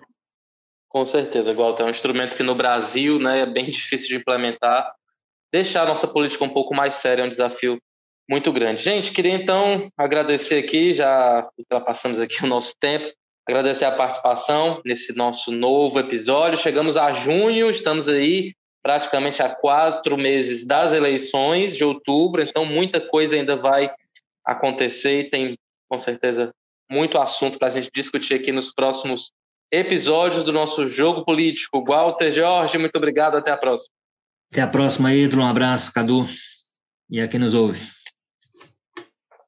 Com 0.87 1.03
certeza, 1.07 1.49
igual 1.49 1.75
é 1.79 1.83
um 1.83 1.89
instrumento 1.89 2.35
que 2.37 2.43
no 2.43 2.53
Brasil 2.53 3.17
né, 3.17 3.39
é 3.39 3.45
bem 3.47 3.65
difícil 3.65 4.09
de 4.09 4.17
implementar. 4.17 4.93
Deixar 5.51 5.81
a 5.81 5.87
nossa 5.87 6.07
política 6.07 6.45
um 6.45 6.49
pouco 6.49 6.75
mais 6.75 6.93
séria 6.93 7.23
é 7.23 7.25
um 7.25 7.29
desafio 7.29 7.81
muito 8.29 8.53
grande. 8.53 8.83
Gente, 8.83 9.11
queria 9.11 9.33
então 9.33 9.83
agradecer 9.97 10.63
aqui, 10.63 10.93
já 10.93 11.49
ultrapassamos 11.57 12.19
aqui 12.19 12.43
o 12.43 12.47
nosso 12.47 12.75
tempo, 12.79 13.11
agradecer 13.49 13.85
a 13.85 13.91
participação 13.91 14.79
nesse 14.85 15.15
nosso 15.15 15.51
novo 15.51 15.99
episódio. 15.99 16.59
Chegamos 16.59 16.95
a 16.95 17.11
junho, 17.11 17.69
estamos 17.69 18.07
aí 18.07 18.53
praticamente 18.83 19.41
a 19.41 19.49
quatro 19.49 20.15
meses 20.15 20.63
das 20.63 20.93
eleições 20.93 21.75
de 21.75 21.83
outubro, 21.83 22.43
então 22.43 22.63
muita 22.63 23.01
coisa 23.01 23.35
ainda 23.35 23.55
vai 23.55 23.91
acontecer 24.45 25.21
e 25.21 25.29
tem, 25.29 25.57
com 25.89 25.99
certeza, 25.99 26.53
muito 26.89 27.19
assunto 27.19 27.57
para 27.57 27.67
a 27.67 27.71
gente 27.71 27.89
discutir 27.93 28.35
aqui 28.35 28.51
nos 28.51 28.71
próximos 28.71 29.31
episódios 29.71 30.43
do 30.43 30.53
nosso 30.53 30.87
Jogo 30.87 31.25
Político. 31.25 31.83
Walter 31.83 32.31
Jorge, 32.31 32.77
muito 32.77 32.95
obrigado, 32.95 33.35
até 33.35 33.51
a 33.51 33.57
próxima. 33.57 33.89
Até 34.51 34.61
a 34.61 34.67
próxima, 34.67 35.13
Edro, 35.13 35.41
um 35.41 35.45
abraço, 35.45 35.91
Cadu, 35.91 36.27
e 37.09 37.19
a 37.19 37.27
quem 37.27 37.39
nos 37.39 37.55
ouve. 37.55 37.81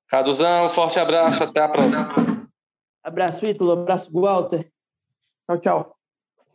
Caduzão, 0.08 0.70
forte 0.70 1.00
abraço, 1.00 1.44
até 1.44 1.62
a 1.62 1.70
próxima. 1.70 2.41
Abraço, 3.04 3.46
Ítalo, 3.46 3.72
abraço, 3.72 4.10
Walter. 4.12 4.68
Tchau, 5.48 5.60
tchau. 5.60 5.96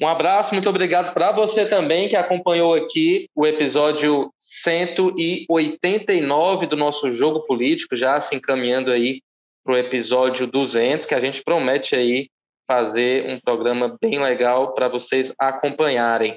Um 0.01 0.07
abraço, 0.07 0.53
muito 0.53 0.69
obrigado 0.69 1.15
para 1.15 1.33
você 1.33 1.65
também 1.65 2.07
que 2.07 2.17
acompanhou 2.17 2.75
aqui 2.75 3.31
o 3.35 3.47
episódio 3.47 4.31
189 4.39 6.67
do 6.67 6.77
nosso 6.77 7.11
Jogo 7.11 7.45
Político, 7.45 7.97
já 7.97 8.21
se 8.21 8.37
encaminhando 8.37 8.93
aí 8.93 9.23
para 9.65 9.75
o 9.75 9.79
episódio 9.79 10.47
200, 10.47 11.07
que 11.07 11.15
a 11.15 11.21
gente 11.21 11.43
promete 11.43 11.97
aí 11.97 12.29
fazer 12.67 13.27
um 13.27 13.41
programa 13.41 13.97
bem 13.99 14.19
legal 14.19 14.75
para 14.75 14.89
vocês 14.89 15.33
acompanharem. 15.39 16.37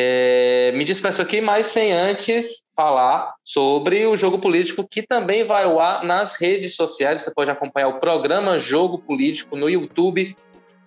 É, 0.00 0.70
me 0.76 0.84
despeço 0.84 1.20
aqui, 1.20 1.40
mas 1.40 1.66
sem 1.66 1.92
antes 1.92 2.62
falar 2.76 3.34
sobre 3.42 4.06
o 4.06 4.16
Jogo 4.16 4.38
Político, 4.38 4.86
que 4.88 5.02
também 5.02 5.42
vai 5.42 5.64
ao 5.64 5.80
ar 5.80 6.04
nas 6.04 6.34
redes 6.34 6.76
sociais. 6.76 7.22
Você 7.22 7.34
pode 7.34 7.50
acompanhar 7.50 7.88
o 7.88 7.98
programa 7.98 8.60
Jogo 8.60 8.98
Político 8.98 9.56
no 9.56 9.68
YouTube, 9.68 10.36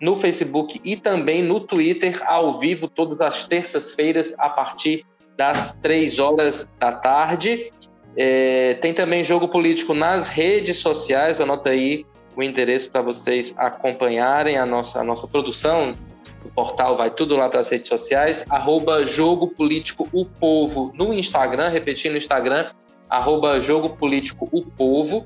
no 0.00 0.16
Facebook 0.16 0.80
e 0.82 0.96
também 0.96 1.42
no 1.42 1.60
Twitter, 1.60 2.22
ao 2.24 2.58
vivo, 2.58 2.88
todas 2.88 3.20
as 3.20 3.46
terças-feiras, 3.46 4.34
a 4.38 4.48
partir 4.48 5.04
das 5.36 5.76
três 5.82 6.18
horas 6.18 6.66
da 6.78 6.92
tarde. 6.92 7.70
É, 8.16 8.78
tem 8.80 8.94
também 8.94 9.22
Jogo 9.22 9.46
Político 9.46 9.92
nas 9.92 10.26
redes 10.26 10.78
sociais, 10.78 11.38
anota 11.38 11.68
aí 11.68 12.06
o 12.34 12.42
endereço 12.42 12.90
para 12.90 13.02
vocês 13.02 13.52
acompanharem 13.58 14.56
a 14.56 14.64
nossa, 14.64 15.00
a 15.00 15.04
nossa 15.04 15.28
produção. 15.28 15.94
O 16.44 16.48
portal 16.50 16.96
vai 16.96 17.10
tudo 17.10 17.36
lá 17.36 17.48
para 17.48 17.60
as 17.60 17.68
redes 17.68 17.88
sociais, 17.88 18.44
arroba 18.48 19.04
Jogo 19.06 19.48
Político 19.48 20.08
O 20.12 20.24
Povo 20.24 20.92
no 20.94 21.12
Instagram, 21.12 21.68
repetindo 21.68 22.12
no 22.12 22.18
Instagram, 22.18 22.70
arroba 23.08 23.60
Jogo 23.60 23.90
Político 23.90 24.48
O 24.52 24.62
Povo. 24.64 25.24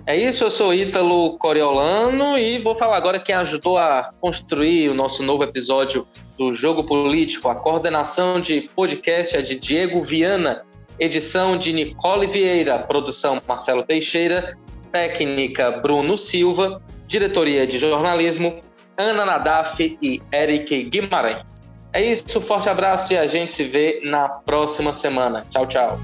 É 0.09 0.17
isso, 0.17 0.45
eu 0.45 0.51
sou 0.51 0.73
Ítalo 0.73 1.37
Coriolano 1.37 2.39
e 2.39 2.61
vou 2.61 2.77
falar 2.77 2.97
agora 2.97 3.19
quem 3.19 3.35
ajudou 3.35 3.77
a 3.77 4.13
construir 4.21 4.89
o 4.89 4.95
nosso 4.95 5.21
novo 5.25 5.43
episódio 5.43 6.07
do 6.39 6.55
Jogo 6.55 6.85
Político. 6.85 7.49
A 7.49 7.57
coordenação 7.57 8.41
de 8.41 8.71
podcast 8.75 9.37
é 9.37 9.43
de 9.43 9.59
Diego 9.59 10.01
Viana, 10.01 10.65
edição 11.01 11.59
de 11.59 11.73
Nicole 11.73 12.29
Vieira, 12.29 12.79
produção 12.79 13.43
Marcelo 13.49 13.83
Teixeira, 13.83 14.57
técnica 14.93 15.73
Bruno 15.73 16.17
Silva, 16.17 16.81
diretoria 17.09 17.67
de 17.67 17.79
jornalismo 17.79 18.61
Ana 18.99 19.25
Nadaf 19.25 19.99
e 20.03 20.23
Eric 20.33 20.85
Guimarães. 20.85 21.61
É 21.93 22.05
isso, 22.05 22.41
forte 22.41 22.69
abraço 22.69 23.13
e 23.13 23.19
a 23.19 23.27
gente 23.27 23.53
se 23.53 23.65
vê 23.65 24.01
na 24.05 24.29
próxima 24.29 24.93
semana. 24.93 25.47
Tchau, 25.51 25.67
tchau. 25.67 25.99